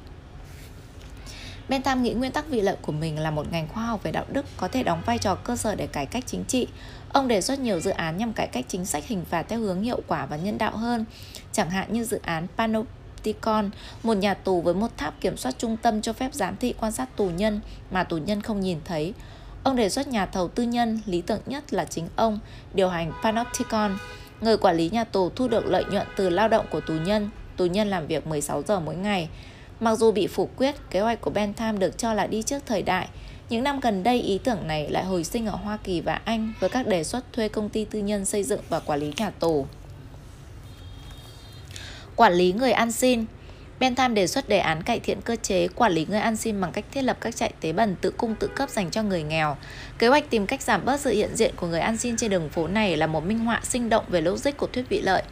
Bentham 1.69 2.03
nghĩ 2.03 2.13
nguyên 2.13 2.31
tắc 2.31 2.47
vị 2.49 2.61
lợi 2.61 2.75
của 2.81 2.91
mình 2.91 3.19
là 3.19 3.31
một 3.31 3.51
ngành 3.51 3.67
khoa 3.67 3.85
học 3.85 4.03
về 4.03 4.11
đạo 4.11 4.25
đức 4.31 4.45
có 4.57 4.67
thể 4.67 4.83
đóng 4.83 5.01
vai 5.05 5.17
trò 5.17 5.35
cơ 5.35 5.55
sở 5.55 5.75
để 5.75 5.87
cải 5.87 6.05
cách 6.05 6.23
chính 6.27 6.43
trị. 6.45 6.67
Ông 7.13 7.27
đề 7.27 7.41
xuất 7.41 7.59
nhiều 7.59 7.79
dự 7.79 7.91
án 7.91 8.17
nhằm 8.17 8.33
cải 8.33 8.47
cách 8.47 8.65
chính 8.67 8.85
sách 8.85 9.07
hình 9.07 9.25
phạt 9.25 9.45
theo 9.49 9.59
hướng 9.59 9.81
hiệu 9.81 10.01
quả 10.07 10.25
và 10.25 10.37
nhân 10.37 10.57
đạo 10.57 10.77
hơn, 10.77 11.05
chẳng 11.51 11.69
hạn 11.69 11.93
như 11.93 12.03
dự 12.03 12.19
án 12.23 12.47
Panopticon, 12.57 13.69
một 14.03 14.13
nhà 14.13 14.33
tù 14.33 14.61
với 14.61 14.73
một 14.73 14.97
tháp 14.97 15.21
kiểm 15.21 15.37
soát 15.37 15.55
trung 15.57 15.77
tâm 15.77 16.01
cho 16.01 16.13
phép 16.13 16.33
giám 16.33 16.57
thị 16.57 16.73
quan 16.79 16.91
sát 16.91 17.17
tù 17.17 17.29
nhân 17.29 17.59
mà 17.91 18.03
tù 18.03 18.17
nhân 18.17 18.41
không 18.41 18.59
nhìn 18.59 18.79
thấy. 18.85 19.13
Ông 19.63 19.75
đề 19.75 19.89
xuất 19.89 20.07
nhà 20.07 20.25
thầu 20.25 20.47
tư 20.47 20.63
nhân, 20.63 20.99
lý 21.05 21.21
tưởng 21.21 21.41
nhất 21.45 21.73
là 21.73 21.85
chính 21.85 22.07
ông, 22.15 22.39
điều 22.73 22.89
hành 22.89 23.11
Panopticon. 23.23 23.97
Người 24.41 24.57
quản 24.57 24.75
lý 24.75 24.89
nhà 24.89 25.03
tù 25.03 25.29
thu 25.29 25.47
được 25.47 25.65
lợi 25.65 25.85
nhuận 25.91 26.07
từ 26.15 26.29
lao 26.29 26.47
động 26.47 26.65
của 26.71 26.79
tù 26.79 26.93
nhân. 26.93 27.29
Tù 27.57 27.65
nhân 27.65 27.87
làm 27.87 28.07
việc 28.07 28.27
16 28.27 28.63
giờ 28.63 28.79
mỗi 28.79 28.95
ngày. 28.95 29.29
Mặc 29.83 29.95
dù 29.95 30.11
bị 30.11 30.27
phủ 30.27 30.49
quyết, 30.57 30.75
kế 30.89 30.99
hoạch 30.99 31.21
của 31.21 31.29
Bentham 31.29 31.79
được 31.79 31.97
cho 31.97 32.13
là 32.13 32.27
đi 32.27 32.41
trước 32.41 32.63
thời 32.65 32.81
đại. 32.81 33.07
Những 33.49 33.63
năm 33.63 33.79
gần 33.79 34.03
đây, 34.03 34.21
ý 34.21 34.37
tưởng 34.37 34.67
này 34.67 34.89
lại 34.89 35.03
hồi 35.03 35.23
sinh 35.23 35.45
ở 35.45 35.55
Hoa 35.55 35.77
Kỳ 35.83 36.01
và 36.01 36.21
Anh 36.25 36.53
với 36.59 36.69
các 36.69 36.87
đề 36.87 37.03
xuất 37.03 37.33
thuê 37.33 37.49
công 37.49 37.69
ty 37.69 37.85
tư 37.85 37.99
nhân 37.99 38.25
xây 38.25 38.43
dựng 38.43 38.59
và 38.69 38.79
quản 38.79 38.99
lý 38.99 39.13
nhà 39.17 39.29
tù. 39.29 39.67
Quản 42.15 42.33
lý 42.33 42.53
người 42.53 42.71
ăn 42.71 42.91
xin 42.91 43.25
Bentham 43.79 44.13
đề 44.13 44.27
xuất 44.27 44.49
đề 44.49 44.57
án 44.57 44.83
cải 44.83 44.99
thiện 44.99 45.21
cơ 45.21 45.35
chế 45.35 45.67
quản 45.67 45.91
lý 45.91 46.05
người 46.09 46.19
ăn 46.19 46.37
xin 46.37 46.61
bằng 46.61 46.71
cách 46.71 46.85
thiết 46.91 47.01
lập 47.01 47.17
các 47.21 47.35
trại 47.35 47.53
tế 47.61 47.73
bần 47.73 47.95
tự 48.01 48.11
cung 48.11 48.35
tự 48.35 48.47
cấp 48.47 48.69
dành 48.69 48.91
cho 48.91 49.03
người 49.03 49.23
nghèo. 49.23 49.57
Kế 49.99 50.07
hoạch 50.07 50.29
tìm 50.29 50.47
cách 50.47 50.61
giảm 50.61 50.85
bớt 50.85 50.99
sự 50.99 51.11
hiện 51.11 51.35
diện 51.35 51.55
của 51.55 51.67
người 51.67 51.79
ăn 51.79 51.97
xin 51.97 52.17
trên 52.17 52.31
đường 52.31 52.49
phố 52.49 52.67
này 52.67 52.97
là 52.97 53.07
một 53.07 53.25
minh 53.25 53.39
họa 53.39 53.61
sinh 53.63 53.89
động 53.89 54.05
về 54.07 54.21
logic 54.21 54.57
của 54.57 54.67
thuyết 54.67 54.89
vị 54.89 55.01
lợi. 55.01 55.23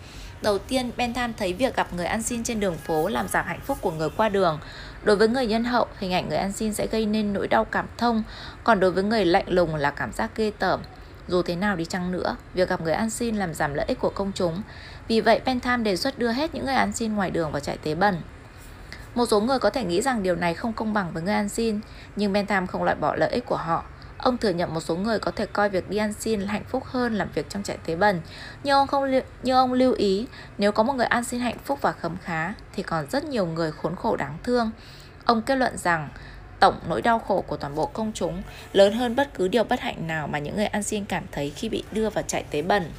Đầu 0.41 0.57
tiên, 0.57 0.91
Bentham 0.97 1.33
thấy 1.33 1.53
việc 1.53 1.75
gặp 1.75 1.93
người 1.93 2.05
ăn 2.05 2.23
xin 2.23 2.43
trên 2.43 2.59
đường 2.59 2.77
phố 2.77 3.07
làm 3.07 3.27
giảm 3.27 3.45
hạnh 3.45 3.59
phúc 3.65 3.77
của 3.81 3.91
người 3.91 4.09
qua 4.17 4.29
đường. 4.29 4.59
Đối 5.03 5.15
với 5.15 5.27
người 5.27 5.47
nhân 5.47 5.63
hậu, 5.63 5.87
hình 5.97 6.13
ảnh 6.13 6.29
người 6.29 6.37
ăn 6.37 6.51
xin 6.51 6.73
sẽ 6.73 6.87
gây 6.87 7.05
nên 7.05 7.33
nỗi 7.33 7.47
đau 7.47 7.65
cảm 7.65 7.85
thông, 7.97 8.23
còn 8.63 8.79
đối 8.79 8.91
với 8.91 9.03
người 9.03 9.25
lạnh 9.25 9.45
lùng 9.47 9.75
là 9.75 9.91
cảm 9.91 10.11
giác 10.11 10.31
ghê 10.35 10.51
tởm. 10.59 10.81
Dù 11.27 11.41
thế 11.41 11.55
nào 11.55 11.75
đi 11.75 11.85
chăng 11.85 12.11
nữa, 12.11 12.35
việc 12.53 12.69
gặp 12.69 12.81
người 12.81 12.93
ăn 12.93 13.09
xin 13.09 13.35
làm 13.35 13.53
giảm 13.53 13.73
lợi 13.73 13.85
ích 13.87 13.99
của 13.99 14.09
công 14.09 14.31
chúng. 14.35 14.61
Vì 15.07 15.21
vậy, 15.21 15.41
Bentham 15.45 15.83
đề 15.83 15.95
xuất 15.95 16.19
đưa 16.19 16.31
hết 16.31 16.55
những 16.55 16.65
người 16.65 16.73
ăn 16.73 16.93
xin 16.93 17.15
ngoài 17.15 17.31
đường 17.31 17.51
vào 17.51 17.59
trại 17.59 17.77
tế 17.77 17.95
bẩn. 17.95 18.21
Một 19.15 19.25
số 19.25 19.41
người 19.41 19.59
có 19.59 19.69
thể 19.69 19.83
nghĩ 19.83 20.01
rằng 20.01 20.23
điều 20.23 20.35
này 20.35 20.53
không 20.53 20.73
công 20.73 20.93
bằng 20.93 21.11
với 21.13 21.23
người 21.23 21.33
ăn 21.33 21.49
xin, 21.49 21.79
nhưng 22.15 22.33
Bentham 22.33 22.67
không 22.67 22.83
loại 22.83 22.95
bỏ 22.95 23.15
lợi 23.15 23.29
ích 23.29 23.45
của 23.45 23.57
họ. 23.57 23.83
Ông 24.21 24.37
thừa 24.37 24.49
nhận 24.49 24.73
một 24.73 24.79
số 24.79 24.95
người 24.95 25.19
có 25.19 25.31
thể 25.31 25.45
coi 25.45 25.69
việc 25.69 25.89
đi 25.89 25.97
ăn 25.97 26.13
xin 26.13 26.41
là 26.41 26.51
hạnh 26.51 26.63
phúc 26.67 26.83
hơn 26.85 27.15
làm 27.15 27.27
việc 27.33 27.49
trong 27.49 27.63
trại 27.63 27.77
tế 27.85 27.95
bần. 27.95 28.21
Nhưng 28.63 28.73
ông 28.73 28.87
không 28.87 29.21
như 29.43 29.53
ông 29.53 29.73
lưu 29.73 29.93
ý, 29.93 30.27
nếu 30.57 30.71
có 30.71 30.83
một 30.83 30.93
người 30.93 31.05
ăn 31.05 31.23
xin 31.23 31.39
hạnh 31.39 31.57
phúc 31.65 31.79
và 31.81 31.91
khấm 31.91 32.17
khá 32.23 32.53
thì 32.73 32.83
còn 32.83 33.09
rất 33.09 33.23
nhiều 33.23 33.45
người 33.45 33.71
khốn 33.71 33.95
khổ 33.95 34.15
đáng 34.15 34.37
thương. 34.43 34.71
Ông 35.25 35.41
kết 35.41 35.55
luận 35.55 35.77
rằng 35.77 36.09
tổng 36.59 36.75
nỗi 36.87 37.01
đau 37.01 37.19
khổ 37.19 37.43
của 37.47 37.57
toàn 37.57 37.75
bộ 37.75 37.85
công 37.85 38.11
chúng 38.13 38.43
lớn 38.73 38.93
hơn 38.93 39.15
bất 39.15 39.33
cứ 39.33 39.47
điều 39.47 39.63
bất 39.63 39.79
hạnh 39.79 40.07
nào 40.07 40.27
mà 40.27 40.39
những 40.39 40.55
người 40.55 40.65
ăn 40.65 40.83
xin 40.83 41.05
cảm 41.05 41.23
thấy 41.31 41.49
khi 41.55 41.69
bị 41.69 41.83
đưa 41.91 42.09
vào 42.09 42.23
trại 42.27 42.43
tế 42.43 42.61
bần. 42.61 42.91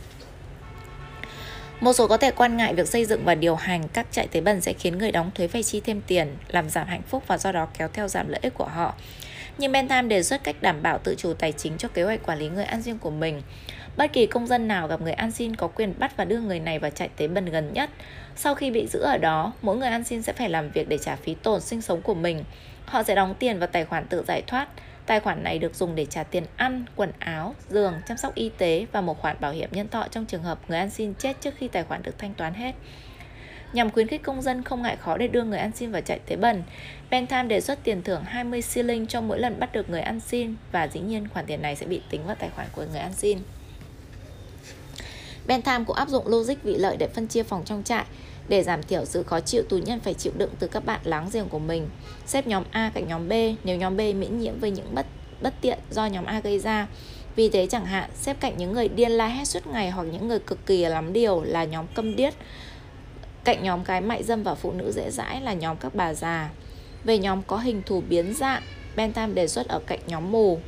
Một 1.80 1.92
số 1.92 2.08
có 2.08 2.16
thể 2.16 2.30
quan 2.30 2.56
ngại 2.56 2.74
việc 2.74 2.88
xây 2.88 3.04
dựng 3.04 3.24
và 3.24 3.34
điều 3.34 3.54
hành 3.54 3.88
các 3.88 4.06
trại 4.10 4.26
tế 4.26 4.40
bần 4.40 4.60
sẽ 4.60 4.72
khiến 4.72 4.98
người 4.98 5.12
đóng 5.12 5.30
thuế 5.34 5.48
phải 5.48 5.62
chi 5.62 5.80
thêm 5.80 6.00
tiền, 6.06 6.36
làm 6.48 6.70
giảm 6.70 6.86
hạnh 6.86 7.02
phúc 7.02 7.24
và 7.26 7.38
do 7.38 7.52
đó 7.52 7.68
kéo 7.78 7.88
theo 7.92 8.08
giảm 8.08 8.28
lợi 8.28 8.40
ích 8.42 8.54
của 8.54 8.66
họ. 8.66 8.94
Nhưng 9.58 9.72
Bentham 9.72 10.08
đề 10.08 10.22
xuất 10.22 10.44
cách 10.44 10.56
đảm 10.60 10.82
bảo 10.82 10.98
tự 10.98 11.14
chủ 11.18 11.32
tài 11.32 11.52
chính 11.52 11.78
cho 11.78 11.88
kế 11.88 12.02
hoạch 12.02 12.22
quản 12.22 12.38
lý 12.38 12.48
người 12.48 12.64
ăn 12.64 12.82
xin 12.82 12.98
của 12.98 13.10
mình. 13.10 13.42
Bất 13.96 14.12
kỳ 14.12 14.26
công 14.26 14.46
dân 14.46 14.68
nào 14.68 14.88
gặp 14.88 15.00
người 15.00 15.12
ăn 15.12 15.30
xin 15.30 15.56
có 15.56 15.68
quyền 15.68 15.94
bắt 15.98 16.16
và 16.16 16.24
đưa 16.24 16.40
người 16.40 16.60
này 16.60 16.78
vào 16.78 16.90
trại 16.90 17.08
tế 17.16 17.28
bần 17.28 17.44
gần 17.44 17.72
nhất. 17.72 17.90
Sau 18.36 18.54
khi 18.54 18.70
bị 18.70 18.86
giữ 18.86 19.00
ở 19.00 19.18
đó, 19.18 19.52
mỗi 19.62 19.76
người 19.76 19.88
ăn 19.88 20.04
xin 20.04 20.22
sẽ 20.22 20.32
phải 20.32 20.48
làm 20.48 20.70
việc 20.70 20.88
để 20.88 20.98
trả 20.98 21.16
phí 21.16 21.34
tổn 21.34 21.60
sinh 21.60 21.82
sống 21.82 22.02
của 22.02 22.14
mình. 22.14 22.44
Họ 22.86 23.02
sẽ 23.02 23.14
đóng 23.14 23.34
tiền 23.38 23.58
vào 23.58 23.68
tài 23.72 23.84
khoản 23.84 24.06
tự 24.06 24.24
giải 24.28 24.42
thoát. 24.46 24.68
Tài 25.06 25.20
khoản 25.20 25.42
này 25.42 25.58
được 25.58 25.74
dùng 25.74 25.94
để 25.94 26.06
trả 26.06 26.22
tiền 26.22 26.44
ăn, 26.56 26.84
quần 26.96 27.12
áo, 27.18 27.54
giường, 27.70 27.94
chăm 28.08 28.16
sóc 28.16 28.34
y 28.34 28.50
tế 28.58 28.86
và 28.92 29.00
một 29.00 29.20
khoản 29.20 29.36
bảo 29.40 29.52
hiểm 29.52 29.68
nhân 29.72 29.88
thọ 29.88 30.08
trong 30.10 30.26
trường 30.26 30.42
hợp 30.42 30.58
người 30.68 30.78
ăn 30.78 30.90
xin 30.90 31.14
chết 31.14 31.40
trước 31.40 31.54
khi 31.58 31.68
tài 31.68 31.84
khoản 31.84 32.02
được 32.02 32.18
thanh 32.18 32.34
toán 32.34 32.54
hết. 32.54 32.72
Nhằm 33.72 33.90
khuyến 33.90 34.08
khích 34.08 34.22
công 34.22 34.42
dân 34.42 34.62
không 34.62 34.82
ngại 34.82 34.96
khó 34.96 35.16
để 35.16 35.28
đưa 35.28 35.42
người 35.42 35.58
ăn 35.58 35.70
xin 35.74 35.90
vào 35.90 36.00
chạy 36.00 36.18
tế 36.18 36.36
bần, 36.36 36.62
Bentham 37.10 37.48
đề 37.48 37.60
xuất 37.60 37.84
tiền 37.84 38.02
thưởng 38.02 38.22
20 38.24 38.62
shilling 38.62 39.06
cho 39.06 39.20
mỗi 39.20 39.38
lần 39.38 39.60
bắt 39.60 39.72
được 39.72 39.90
người 39.90 40.00
ăn 40.00 40.20
xin 40.20 40.54
và 40.72 40.88
dĩ 40.88 41.00
nhiên 41.00 41.28
khoản 41.28 41.46
tiền 41.46 41.62
này 41.62 41.76
sẽ 41.76 41.86
bị 41.86 42.00
tính 42.10 42.26
vào 42.26 42.36
tài 42.38 42.50
khoản 42.56 42.68
của 42.72 42.84
người 42.92 43.00
ăn 43.00 43.12
xin. 43.14 43.38
Bentham 45.46 45.84
cũng 45.84 45.96
áp 45.96 46.08
dụng 46.08 46.26
logic 46.26 46.62
vị 46.62 46.74
lợi 46.76 46.96
để 46.96 47.08
phân 47.08 47.26
chia 47.26 47.42
phòng 47.42 47.62
trong 47.64 47.82
trại 47.82 48.04
để 48.48 48.62
giảm 48.62 48.82
thiểu 48.82 49.04
sự 49.04 49.22
khó 49.22 49.40
chịu 49.40 49.62
tù 49.68 49.78
nhân 49.78 50.00
phải 50.00 50.14
chịu 50.14 50.32
đựng 50.36 50.50
từ 50.58 50.66
các 50.68 50.84
bạn 50.84 51.00
láng 51.04 51.28
giềng 51.32 51.48
của 51.48 51.58
mình. 51.58 51.88
Xếp 52.26 52.46
nhóm 52.46 52.64
A 52.70 52.90
cạnh 52.94 53.08
nhóm 53.08 53.28
B 53.28 53.32
nếu 53.64 53.76
nhóm 53.76 53.96
B 53.96 54.00
miễn 54.00 54.38
nhiễm 54.38 54.58
với 54.60 54.70
những 54.70 54.94
bất 54.94 55.06
bất 55.42 55.54
tiện 55.60 55.78
do 55.90 56.06
nhóm 56.06 56.24
A 56.24 56.40
gây 56.40 56.58
ra. 56.58 56.86
Vì 57.36 57.48
thế 57.48 57.66
chẳng 57.66 57.86
hạn, 57.86 58.10
xếp 58.14 58.36
cạnh 58.40 58.58
những 58.58 58.72
người 58.72 58.88
điên 58.88 59.10
la 59.10 59.26
hét 59.26 59.44
suốt 59.44 59.66
ngày 59.66 59.90
hoặc 59.90 60.02
những 60.02 60.28
người 60.28 60.38
cực 60.38 60.66
kỳ 60.66 60.84
lắm 60.84 61.12
điều 61.12 61.42
là 61.42 61.64
nhóm 61.64 61.86
câm 61.94 62.16
điếc. 62.16 62.34
Cạnh 63.44 63.62
nhóm 63.62 63.84
cái 63.84 64.00
mại 64.00 64.22
dâm 64.22 64.42
và 64.42 64.54
phụ 64.54 64.72
nữ 64.72 64.92
dễ 64.92 65.10
dãi 65.10 65.40
là 65.40 65.52
nhóm 65.52 65.76
các 65.76 65.94
bà 65.94 66.14
già. 66.14 66.50
Về 67.04 67.18
nhóm 67.18 67.42
có 67.42 67.58
hình 67.58 67.82
thù 67.86 68.02
biến 68.08 68.34
dạng, 68.34 68.62
Bentham 68.96 69.34
đề 69.34 69.48
xuất 69.48 69.68
ở 69.68 69.78
cạnh 69.86 70.00
nhóm 70.06 70.32
mù. 70.32 70.58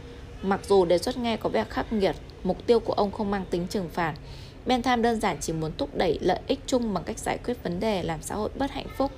Mặc 0.42 0.60
dù 0.68 0.84
đề 0.84 0.98
xuất 0.98 1.16
nghe 1.16 1.36
có 1.36 1.48
vẻ 1.48 1.64
khắc 1.70 1.92
nghiệt, 1.92 2.16
mục 2.44 2.66
tiêu 2.66 2.80
của 2.80 2.92
ông 2.92 3.12
không 3.12 3.30
mang 3.30 3.44
tính 3.50 3.66
trừng 3.70 3.88
phạt, 3.92 4.14
Bentham 4.66 5.02
đơn 5.02 5.20
giản 5.20 5.36
chỉ 5.40 5.52
muốn 5.52 5.72
thúc 5.78 5.94
đẩy 5.94 6.18
lợi 6.22 6.38
ích 6.46 6.60
chung 6.66 6.94
bằng 6.94 7.04
cách 7.04 7.18
giải 7.18 7.38
quyết 7.44 7.62
vấn 7.62 7.80
đề 7.80 8.02
làm 8.02 8.22
xã 8.22 8.34
hội 8.34 8.50
bất 8.58 8.70
hạnh 8.70 8.86
phúc. 8.96 9.12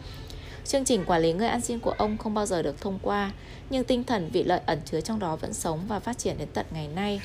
Chương 0.65 0.85
trình 0.85 1.05
quản 1.05 1.23
lý 1.23 1.33
người 1.33 1.49
ăn 1.49 1.61
xin 1.61 1.79
của 1.79 1.91
ông 1.91 2.19
không 2.19 2.35
bao 2.35 2.47
giờ 2.47 2.63
được 2.63 2.81
thông 2.81 2.99
qua, 3.03 3.33
nhưng 3.71 3.85
tinh 3.85 4.05
thần 4.05 4.31
vị 4.33 4.45
lợi 4.45 4.61
ẩn 4.67 4.79
chứa 4.85 5.01
trong 5.01 5.19
đó 5.19 5.37
vẫn 5.37 5.53
sống 5.53 5.81
và 5.89 6.01
phát 6.01 6.19
triển 6.19 6.39
đến 6.39 6.49
tận 6.53 6.67
ngày 6.71 6.89
nay. 6.89 7.21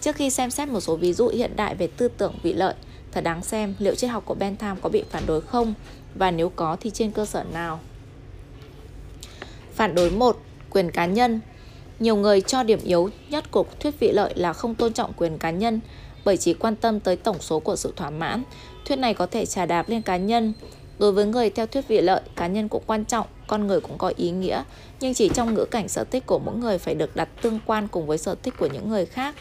Trước 0.00 0.16
khi 0.16 0.30
xem 0.30 0.50
xét 0.50 0.68
một 0.68 0.80
số 0.80 0.96
ví 0.96 1.12
dụ 1.12 1.28
hiện 1.28 1.56
đại 1.56 1.74
về 1.74 1.86
tư 1.86 2.08
tưởng 2.08 2.34
vị 2.42 2.52
lợi, 2.52 2.74
thật 3.18 3.24
đáng 3.24 3.42
xem 3.42 3.74
liệu 3.78 3.94
triết 3.94 4.10
học 4.10 4.22
của 4.26 4.34
Bentham 4.34 4.80
có 4.80 4.88
bị 4.88 5.04
phản 5.10 5.22
đối 5.26 5.40
không 5.40 5.74
và 6.14 6.30
nếu 6.30 6.48
có 6.48 6.76
thì 6.80 6.90
trên 6.90 7.10
cơ 7.10 7.26
sở 7.26 7.44
nào. 7.52 7.80
Phản 9.74 9.94
đối 9.94 10.10
1. 10.10 10.36
Quyền 10.70 10.90
cá 10.90 11.06
nhân 11.06 11.40
Nhiều 11.98 12.16
người 12.16 12.40
cho 12.40 12.62
điểm 12.62 12.78
yếu 12.84 13.10
nhất 13.30 13.50
của 13.50 13.64
thuyết 13.80 14.00
vị 14.00 14.12
lợi 14.12 14.32
là 14.36 14.52
không 14.52 14.74
tôn 14.74 14.92
trọng 14.92 15.12
quyền 15.12 15.38
cá 15.38 15.50
nhân 15.50 15.80
bởi 16.24 16.36
chỉ 16.36 16.54
quan 16.54 16.76
tâm 16.76 17.00
tới 17.00 17.16
tổng 17.16 17.36
số 17.40 17.60
của 17.60 17.76
sự 17.76 17.92
thỏa 17.96 18.10
mãn. 18.10 18.42
Thuyết 18.84 18.96
này 18.96 19.14
có 19.14 19.26
thể 19.26 19.46
trả 19.46 19.66
đạp 19.66 19.88
lên 19.88 20.02
cá 20.02 20.16
nhân. 20.16 20.52
Đối 20.98 21.12
với 21.12 21.26
người 21.26 21.50
theo 21.50 21.66
thuyết 21.66 21.88
vị 21.88 22.00
lợi, 22.00 22.20
cá 22.36 22.46
nhân 22.46 22.68
cũng 22.68 22.82
quan 22.86 23.04
trọng, 23.04 23.26
con 23.46 23.66
người 23.66 23.80
cũng 23.80 23.98
có 23.98 24.12
ý 24.16 24.30
nghĩa, 24.30 24.62
nhưng 25.00 25.14
chỉ 25.14 25.30
trong 25.34 25.54
ngữ 25.54 25.64
cảnh 25.64 25.88
sở 25.88 26.04
thích 26.04 26.26
của 26.26 26.38
mỗi 26.38 26.56
người 26.56 26.78
phải 26.78 26.94
được 26.94 27.16
đặt 27.16 27.28
tương 27.42 27.58
quan 27.66 27.88
cùng 27.88 28.06
với 28.06 28.18
sở 28.18 28.34
thích 28.42 28.54
của 28.58 28.68
những 28.72 28.88
người 28.88 29.06
khác. 29.06 29.34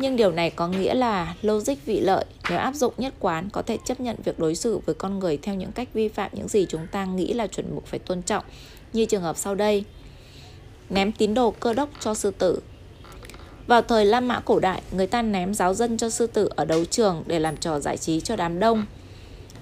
Nhưng 0.00 0.16
điều 0.16 0.30
này 0.32 0.50
có 0.50 0.68
nghĩa 0.68 0.94
là 0.94 1.34
logic 1.42 1.74
vị 1.86 2.00
lợi 2.00 2.24
nếu 2.50 2.58
áp 2.58 2.74
dụng 2.74 2.94
nhất 2.96 3.14
quán 3.20 3.48
có 3.52 3.62
thể 3.62 3.78
chấp 3.84 4.00
nhận 4.00 4.16
việc 4.24 4.38
đối 4.38 4.54
xử 4.54 4.78
với 4.78 4.94
con 4.94 5.18
người 5.18 5.36
theo 5.36 5.54
những 5.54 5.72
cách 5.72 5.88
vi 5.94 6.08
phạm 6.08 6.30
những 6.34 6.48
gì 6.48 6.66
chúng 6.68 6.86
ta 6.86 7.04
nghĩ 7.04 7.32
là 7.32 7.46
chuẩn 7.46 7.74
mực 7.74 7.86
phải 7.86 7.98
tôn 7.98 8.22
trọng, 8.22 8.44
như 8.92 9.04
trường 9.04 9.22
hợp 9.22 9.36
sau 9.36 9.54
đây. 9.54 9.84
Ném 10.90 11.12
tín 11.12 11.34
đồ 11.34 11.50
cơ 11.50 11.72
đốc 11.72 11.88
cho 12.00 12.14
sư 12.14 12.30
tử 12.38 12.60
vào 13.66 13.82
thời 13.82 14.04
La 14.04 14.20
Mã 14.20 14.40
cổ 14.40 14.58
đại, 14.58 14.82
người 14.92 15.06
ta 15.06 15.22
ném 15.22 15.54
giáo 15.54 15.74
dân 15.74 15.96
cho 15.96 16.10
sư 16.10 16.26
tử 16.26 16.48
ở 16.56 16.64
đấu 16.64 16.84
trường 16.84 17.22
để 17.26 17.38
làm 17.38 17.56
trò 17.56 17.80
giải 17.80 17.96
trí 17.96 18.20
cho 18.20 18.36
đám 18.36 18.58
đông. 18.58 18.86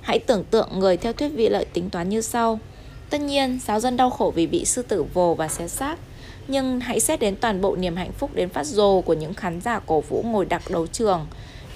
Hãy 0.00 0.18
tưởng 0.18 0.44
tượng 0.44 0.68
người 0.78 0.96
theo 0.96 1.12
thuyết 1.12 1.28
vị 1.28 1.48
lợi 1.48 1.64
tính 1.64 1.90
toán 1.90 2.08
như 2.08 2.20
sau. 2.20 2.58
Tất 3.10 3.20
nhiên, 3.20 3.58
giáo 3.66 3.80
dân 3.80 3.96
đau 3.96 4.10
khổ 4.10 4.32
vì 4.34 4.46
bị 4.46 4.64
sư 4.64 4.82
tử 4.82 5.02
vồ 5.02 5.34
và 5.34 5.48
xé 5.48 5.68
xác. 5.68 5.98
Nhưng 6.48 6.80
hãy 6.80 7.00
xét 7.00 7.20
đến 7.20 7.36
toàn 7.36 7.60
bộ 7.60 7.76
niềm 7.76 7.96
hạnh 7.96 8.12
phúc 8.12 8.30
đến 8.34 8.48
phát 8.48 8.66
rồ 8.66 9.00
của 9.00 9.14
những 9.14 9.34
khán 9.34 9.60
giả 9.60 9.80
cổ 9.86 10.00
vũ 10.00 10.24
ngồi 10.26 10.44
đặc 10.44 10.62
đấu 10.70 10.86
trường. 10.86 11.26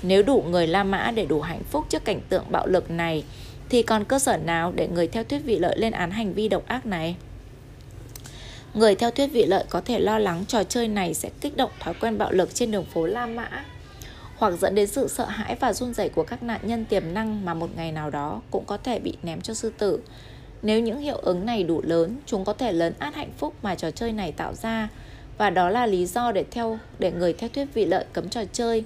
Nếu 0.03 0.23
đủ 0.23 0.45
người 0.51 0.67
La 0.67 0.85
Mã 0.85 1.11
để 1.15 1.27
đủ 1.27 1.41
hạnh 1.41 1.63
phúc 1.71 1.85
trước 1.89 2.05
cảnh 2.05 2.21
tượng 2.29 2.45
bạo 2.51 2.67
lực 2.67 2.91
này, 2.91 3.25
thì 3.69 3.83
còn 3.83 4.05
cơ 4.05 4.19
sở 4.19 4.37
nào 4.37 4.73
để 4.77 4.89
người 4.89 5.07
theo 5.07 5.25
thuyết 5.25 5.39
vị 5.39 5.59
lợi 5.59 5.79
lên 5.79 5.93
án 5.93 6.11
hành 6.11 6.33
vi 6.33 6.49
độc 6.49 6.67
ác 6.67 6.87
này? 6.87 7.17
Người 8.75 8.95
theo 8.95 9.11
thuyết 9.11 9.27
vị 9.27 9.45
lợi 9.47 9.65
có 9.71 9.81
thể 9.81 9.99
lo 9.99 10.19
lắng 10.19 10.45
trò 10.49 10.65
chơi 10.65 10.89
này 10.89 11.15
sẽ 11.15 11.31
kích 11.41 11.57
động 11.57 11.71
thói 11.81 11.95
quen 11.95 12.19
bạo 12.19 12.33
lực 12.33 12.55
trên 12.55 12.71
đường 12.71 12.85
phố 12.85 13.07
La 13.07 13.27
Mã 13.27 13.65
hoặc 14.37 14.55
dẫn 14.61 14.75
đến 14.75 14.87
sự 14.87 15.09
sợ 15.09 15.25
hãi 15.25 15.57
và 15.61 15.73
run 15.73 15.95
rẩy 15.95 16.09
của 16.09 16.23
các 16.23 16.43
nạn 16.43 16.61
nhân 16.63 16.85
tiềm 16.85 17.15
năng 17.15 17.45
mà 17.45 17.55
một 17.55 17.77
ngày 17.77 17.93
nào 17.93 18.11
đó 18.11 18.41
cũng 18.51 18.65
có 18.65 18.77
thể 18.77 18.99
bị 18.99 19.17
ném 19.23 19.41
cho 19.41 19.55
sư 19.55 19.73
tử. 19.79 20.01
Nếu 20.63 20.81
những 20.81 20.99
hiệu 20.99 21.17
ứng 21.17 21.47
này 21.47 21.65
đủ 21.65 21.83
lớn, 21.85 22.17
chúng 22.27 22.45
có 22.45 22.53
thể 22.53 22.73
lớn 22.73 22.93
át 22.99 23.15
hạnh 23.15 23.33
phúc 23.39 23.55
mà 23.63 23.75
trò 23.75 23.91
chơi 23.91 24.13
này 24.13 24.33
tạo 24.33 24.55
ra 24.55 24.89
và 25.39 25.51
đó 25.51 25.69
là 25.69 25.87
lý 25.87 26.07
do 26.07 26.33
để 26.33 26.45
theo 26.51 26.79
để 26.99 27.13
người 27.13 27.33
theo 27.33 27.51
thuyết 27.55 27.75
vị 27.75 27.87
lợi 27.87 28.05
cấm 28.13 28.29
trò 28.29 28.45
chơi. 28.53 28.85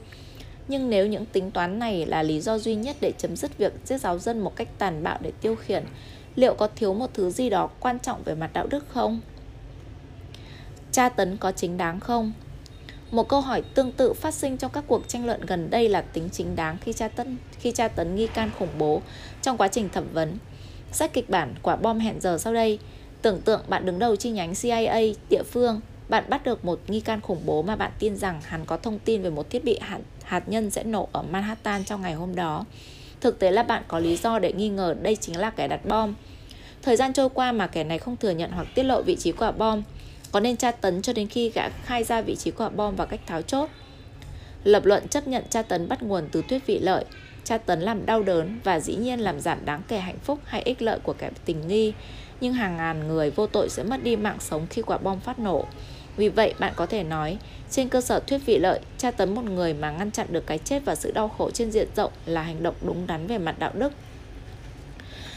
Nhưng 0.69 0.91
nếu 0.91 1.07
những 1.07 1.27
tính 1.27 1.51
toán 1.51 1.79
này 1.79 2.07
là 2.07 2.23
lý 2.23 2.41
do 2.41 2.59
duy 2.59 2.75
nhất 2.75 2.97
để 3.01 3.13
chấm 3.19 3.37
dứt 3.37 3.59
việc 3.59 3.73
giết 3.85 3.99
giáo 3.99 4.19
dân 4.19 4.41
một 4.41 4.57
cách 4.57 4.69
tàn 4.79 5.03
bạo 5.03 5.19
để 5.21 5.33
tiêu 5.41 5.57
khiển, 5.57 5.85
liệu 6.37 6.55
có 6.55 6.69
thiếu 6.77 6.95
một 6.95 7.11
thứ 7.15 7.31
gì 7.31 7.51
đó 7.51 7.71
quan 7.81 7.99
trọng 7.99 8.23
về 8.25 8.35
mặt 8.35 8.51
đạo 8.53 8.67
đức 8.67 8.85
không? 8.89 9.21
tra 10.93 11.09
tấn 11.09 11.37
có 11.37 11.53
chính 11.53 11.77
đáng 11.77 12.01
không? 12.01 12.33
Một 13.11 13.29
câu 13.29 13.41
hỏi 13.41 13.63
tương 13.75 13.93
tự 13.93 14.13
phát 14.13 14.35
sinh 14.35 14.57
trong 14.57 14.73
các 14.73 14.85
cuộc 14.87 15.09
tranh 15.09 15.27
luận 15.27 15.47
gần 15.47 15.71
đây 15.71 15.89
là 15.89 16.01
tính 16.01 16.29
chính 16.33 16.57
đáng 16.57 16.77
khi 16.81 16.93
tra 16.93 17.09
tấn 17.09 17.37
khi 17.59 17.73
tra 17.73 17.89
tấn 17.89 18.15
nghi 18.15 18.27
can 18.27 18.51
khủng 18.59 18.79
bố 18.79 19.03
trong 19.43 19.57
quá 19.57 19.69
trình 19.69 19.89
thẩm 19.89 20.05
vấn. 20.13 20.39
Sách 20.97 21.13
kịch 21.13 21.31
bản 21.31 21.55
quả 21.63 21.77
bom 21.77 21.99
hẹn 21.99 22.21
giờ 22.21 22.39
sau 22.39 22.55
đây. 22.55 22.79
Tưởng 23.23 23.41
tượng 23.41 23.61
bạn 23.69 23.87
đứng 23.87 23.99
đầu 23.99 24.17
chi 24.17 24.31
nhánh 24.31 24.55
CIA 24.55 25.01
địa 25.31 25.43
phương, 25.43 25.81
bạn 26.09 26.25
bắt 26.29 26.45
được 26.45 26.65
một 26.65 26.81
nghi 26.89 27.01
can 27.01 27.21
khủng 27.21 27.43
bố 27.47 27.63
mà 27.63 27.77
bạn 27.77 27.93
tin 27.99 28.17
rằng 28.17 28.41
hắn 28.45 28.65
có 28.65 28.77
thông 28.77 28.99
tin 28.99 29.23
về 29.23 29.31
một 29.31 29.51
thiết 29.51 29.65
bị 29.65 29.79
hạt, 29.81 29.99
hạt 30.25 30.49
nhân 30.49 30.71
sẽ 30.71 30.85
nổ 30.85 31.09
ở 31.13 31.23
Manhattan 31.23 31.85
trong 31.85 32.03
ngày 32.03 32.15
hôm 32.15 32.35
đó. 32.35 32.65
Thực 33.21 33.39
tế 33.39 33.51
là 33.51 33.63
bạn 33.63 33.83
có 33.89 33.99
lý 33.99 34.17
do 34.17 34.39
để 34.39 34.53
nghi 34.53 34.69
ngờ 34.69 34.95
đây 35.03 35.17
chính 35.17 35.39
là 35.39 35.51
kẻ 35.51 35.69
đặt 35.69 35.87
bom. 35.87 36.15
Thời 36.83 36.97
gian 36.97 37.13
trôi 37.13 37.29
qua 37.29 37.53
mà 37.53 37.67
kẻ 37.67 37.85
này 37.85 37.99
không 37.99 38.17
thừa 38.17 38.31
nhận 38.31 38.51
hoặc 38.51 38.67
tiết 38.75 38.83
lộ 38.83 39.03
vị 39.03 39.17
trí 39.17 39.33
quả 39.33 39.51
bom, 39.51 39.83
có 40.33 40.41
nên 40.41 40.57
tra 40.57 40.71
tấn 40.71 41.03
cho 41.03 41.13
đến 41.13 41.29
khi 41.29 41.51
gã 41.51 41.69
khai 41.69 42.05
ra 42.05 42.21
vị 42.21 42.37
trí 42.37 42.51
quả 42.51 42.69
bom 42.69 42.97
và 42.97 43.07
cách 43.07 43.21
tháo 43.27 43.43
chốt? 43.43 43.69
Lập 44.65 44.85
luận 44.85 45.09
chấp 45.09 45.29
nhận 45.29 45.45
tra 45.51 45.63
tấn 45.63 45.89
bắt 45.89 46.03
nguồn 46.03 46.29
từ 46.33 46.43
thuyết 46.49 46.67
vị 46.67 46.79
lợi, 46.79 47.05
tra 47.47 47.59
tấn 47.59 47.81
làm 47.81 48.07
đau 48.07 48.23
đớn 48.23 48.61
và 48.65 48.81
dĩ 48.81 48.97
nhiên 48.97 49.21
làm 49.21 49.41
giảm 49.41 49.65
đáng 49.65 49.83
kể 49.89 49.99
hạnh 49.99 50.19
phúc 50.25 50.39
hay 50.45 50.63
ích 50.63 50.83
lợi 50.83 50.99
của 51.03 51.13
kẻ 51.19 51.31
tình 51.45 51.69
nghi, 51.69 51.93
nhưng 52.41 52.53
hàng 52.53 52.77
ngàn 52.77 53.09
người 53.09 53.31
vô 53.31 53.47
tội 53.47 53.69
sẽ 53.69 53.83
mất 53.83 54.03
đi 54.03 54.17
mạng 54.17 54.39
sống 54.41 54.67
khi 54.71 54.83
quả 54.83 54.99
bom 54.99 55.21
phát 55.21 55.39
nổ. 55.39 55.67
Vì 56.17 56.29
vậy, 56.29 56.55
bạn 56.59 56.73
có 56.77 56.87
thể 56.87 57.03
nói, 57.03 57.39
trên 57.71 57.89
cơ 57.89 58.01
sở 58.01 58.21
thuyết 58.21 58.39
vị 58.47 58.59
lợi, 58.59 58.81
tra 58.99 59.11
tấn 59.11 59.35
một 59.35 59.45
người 59.45 59.75
mà 59.75 59.91
ngăn 59.91 60.11
chặn 60.11 60.27
được 60.31 60.47
cái 60.47 60.59
chết 60.59 60.85
và 60.85 60.95
sự 60.95 61.13
đau 61.13 61.29
khổ 61.29 61.51
trên 61.51 61.71
diện 61.71 61.89
rộng 61.97 62.13
là 62.27 62.43
hành 62.43 62.63
động 62.63 62.75
đúng 62.83 63.07
đắn 63.07 63.27
về 63.27 63.39
mặt 63.39 63.59
đạo 63.59 63.71
đức. 63.75 63.93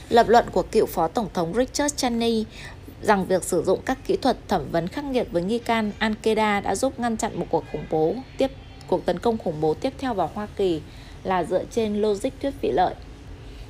Lập 0.09 0.29
luận 0.29 0.45
của 0.51 0.63
cựu 0.71 0.85
Phó 0.85 1.07
Tổng 1.07 1.27
thống 1.33 1.53
Richard 1.53 1.95
Cheney 1.95 2.45
rằng 3.01 3.25
việc 3.25 3.43
sử 3.43 3.63
dụng 3.63 3.79
các 3.85 3.97
kỹ 4.05 4.17
thuật 4.17 4.37
thẩm 4.47 4.71
vấn 4.71 4.87
khắc 4.87 5.03
nghiệt 5.03 5.27
với 5.31 5.41
nghi 5.41 5.59
can 5.59 5.91
Al-Qaeda 5.99 6.61
đã 6.61 6.75
giúp 6.75 6.99
ngăn 6.99 7.17
chặn 7.17 7.39
một 7.39 7.45
cuộc 7.49 7.63
khủng 7.71 7.85
bố 7.89 8.15
tiếp 8.37 8.51
cuộc 8.87 9.05
tấn 9.05 9.19
công 9.19 9.37
khủng 9.37 9.61
bố 9.61 9.73
tiếp 9.73 9.93
theo 9.97 10.13
vào 10.13 10.31
Hoa 10.33 10.47
Kỳ 10.55 10.81
là 11.23 11.43
dựa 11.43 11.63
trên 11.71 12.01
logic 12.01 12.29
thuyết 12.41 12.53
vị 12.61 12.71
lợi. 12.71 12.93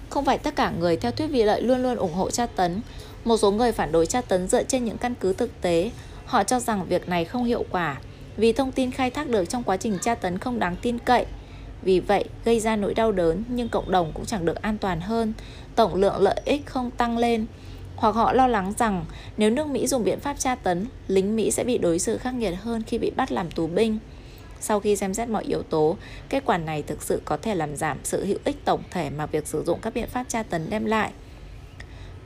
Không 0.10 0.26
phải 0.26 0.38
tất 0.38 0.56
cả 0.56 0.72
người 0.80 0.98
theo 0.98 1.12
thuyết 1.12 1.28
vị 1.28 1.44
lợi 1.44 1.62
luôn 1.62 1.84
luôn 1.84 1.96
ủng 1.96 2.14
hộ 2.14 2.32
tra 2.32 2.46
tấn. 2.46 2.82
Một 3.26 3.38
số 3.38 3.52
người 3.52 3.72
phản 3.72 3.92
đối 3.92 4.06
tra 4.06 4.22
tấn 4.22 4.48
dựa 4.48 4.64
trên 4.64 4.86
những 4.86 4.98
căn 4.98 5.14
cứ 5.20 5.34
thực 5.34 5.62
tế. 5.62 5.92
Họ 6.26 6.44
cho 6.44 6.60
rằng 6.60 6.86
việc 6.90 7.10
này 7.10 7.26
không 7.26 7.44
hiệu 7.44 7.66
quả 7.72 7.98
vì 8.38 8.54
thông 8.54 8.72
tin 8.72 8.92
khai 8.92 9.10
thác 9.10 9.30
được 9.30 9.46
trong 9.46 9.64
quá 9.64 9.78
trình 9.78 9.98
tra 10.02 10.16
tấn 10.16 10.38
không 10.38 10.60
đáng 10.60 10.76
tin 10.82 11.00
cậy. 11.00 11.26
Vì 11.82 12.00
vậy, 12.00 12.26
gây 12.46 12.60
ra 12.60 12.76
nỗi 12.76 12.94
đau 12.94 13.12
đớn 13.12 13.44
nhưng 13.50 13.70
cộng 13.70 13.92
đồng 13.92 14.12
cũng 14.14 14.26
chẳng 14.26 14.46
được 14.46 14.62
an 14.62 14.78
toàn 14.78 15.02
hơn, 15.02 15.34
tổng 15.76 15.96
lượng 15.96 16.22
lợi 16.22 16.42
ích 16.46 16.66
không 16.66 16.92
tăng 16.92 17.18
lên 17.18 17.46
hoặc 18.00 18.16
họ 18.16 18.34
lo 18.34 18.48
lắng 18.48 18.74
rằng 18.78 19.06
nếu 19.38 19.50
nước 19.50 19.68
Mỹ 19.68 19.88
dùng 19.88 20.04
biện 20.04 20.20
pháp 20.20 20.40
tra 20.40 20.56
tấn, 20.56 20.86
lính 21.08 21.36
Mỹ 21.36 21.52
sẽ 21.52 21.64
bị 21.64 21.78
đối 21.78 22.00
xử 22.00 22.18
khắc 22.18 22.34
nghiệt 22.34 22.54
hơn 22.62 22.84
khi 22.88 22.98
bị 22.98 23.12
bắt 23.16 23.32
làm 23.32 23.52
tù 23.52 23.68
binh. 23.68 24.00
Sau 24.60 24.80
khi 24.80 24.96
xem 24.96 25.14
xét 25.14 25.30
mọi 25.30 25.44
yếu 25.44 25.64
tố, 25.64 25.98
kết 26.30 26.44
quả 26.46 26.58
này 26.58 26.84
thực 26.84 27.04
sự 27.04 27.22
có 27.26 27.38
thể 27.38 27.56
làm 27.56 27.76
giảm 27.76 27.98
sự 28.04 28.26
hữu 28.26 28.38
ích 28.44 28.66
tổng 28.66 28.84
thể 28.92 29.10
mà 29.10 29.26
việc 29.26 29.48
sử 29.48 29.64
dụng 29.64 29.80
các 29.82 29.94
biện 29.94 30.10
pháp 30.10 30.30
tra 30.30 30.44
tấn 30.44 30.70
đem 30.70 30.86
lại. 30.86 31.12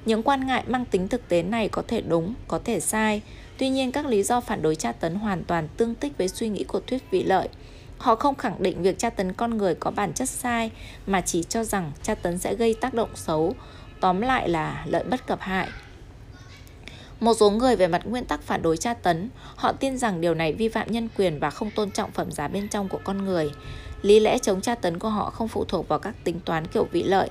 Những 0.05 0.23
quan 0.23 0.47
ngại 0.47 0.63
mang 0.67 0.85
tính 0.85 1.07
thực 1.07 1.29
tế 1.29 1.43
này 1.43 1.69
có 1.69 1.83
thể 1.87 2.01
đúng, 2.01 2.33
có 2.47 2.59
thể 2.63 2.79
sai. 2.79 3.21
Tuy 3.57 3.69
nhiên, 3.69 3.91
các 3.91 4.05
lý 4.05 4.23
do 4.23 4.41
phản 4.41 4.61
đối 4.61 4.75
tra 4.75 4.91
tấn 4.91 5.15
hoàn 5.15 5.43
toàn 5.43 5.67
tương 5.77 5.95
tích 5.95 6.17
với 6.17 6.27
suy 6.27 6.49
nghĩ 6.49 6.63
của 6.63 6.79
thuyết 6.79 7.11
vị 7.11 7.23
lợi. 7.23 7.49
Họ 7.97 8.15
không 8.15 8.35
khẳng 8.35 8.63
định 8.63 8.81
việc 8.81 8.99
tra 8.99 9.09
tấn 9.09 9.33
con 9.33 9.57
người 9.57 9.75
có 9.75 9.91
bản 9.91 10.13
chất 10.13 10.29
sai, 10.29 10.71
mà 11.05 11.21
chỉ 11.21 11.43
cho 11.43 11.63
rằng 11.63 11.91
tra 12.03 12.15
tấn 12.15 12.37
sẽ 12.37 12.55
gây 12.55 12.73
tác 12.73 12.93
động 12.93 13.09
xấu, 13.15 13.55
Tóm 14.03 14.21
lại 14.21 14.49
là 14.49 14.83
lợi 14.85 15.03
bất 15.03 15.27
cập 15.27 15.39
hại. 15.41 15.67
Một 17.23 17.33
số 17.33 17.49
người 17.49 17.75
về 17.75 17.87
mặt 17.87 18.01
nguyên 18.05 18.25
tắc 18.25 18.41
phản 18.41 18.61
đối 18.61 18.77
tra 18.77 18.93
tấn, 18.93 19.29
họ 19.55 19.71
tin 19.71 19.97
rằng 19.97 20.21
điều 20.21 20.33
này 20.33 20.53
vi 20.53 20.69
phạm 20.69 20.91
nhân 20.91 21.07
quyền 21.17 21.39
và 21.39 21.49
không 21.49 21.71
tôn 21.71 21.91
trọng 21.91 22.11
phẩm 22.11 22.31
giá 22.31 22.47
bên 22.47 22.67
trong 22.67 22.89
của 22.89 22.99
con 23.03 23.25
người. 23.25 23.51
Lý 24.01 24.19
lẽ 24.19 24.37
chống 24.37 24.61
tra 24.61 24.75
tấn 24.75 24.99
của 24.99 25.09
họ 25.09 25.29
không 25.29 25.47
phụ 25.47 25.65
thuộc 25.65 25.87
vào 25.87 25.99
các 25.99 26.15
tính 26.23 26.39
toán 26.45 26.67
kiểu 26.67 26.87
vị 26.91 27.03
lợi. 27.03 27.29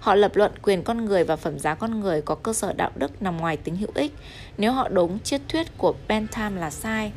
Họ 0.00 0.14
lập 0.14 0.36
luận 0.36 0.52
quyền 0.62 0.82
con 0.82 1.04
người 1.04 1.24
và 1.24 1.36
phẩm 1.36 1.58
giá 1.58 1.74
con 1.74 2.00
người 2.00 2.22
có 2.22 2.34
cơ 2.34 2.52
sở 2.52 2.72
đạo 2.72 2.90
đức 2.94 3.22
nằm 3.22 3.36
ngoài 3.36 3.56
tính 3.56 3.76
hữu 3.76 3.90
ích 3.94 4.12
nếu 4.56 4.72
họ 4.72 4.88
đúng 4.88 5.18
triết 5.18 5.40
thuyết 5.48 5.66
của 5.78 5.94
Bentham 6.08 6.56
là 6.56 6.70
sai. 6.70 7.12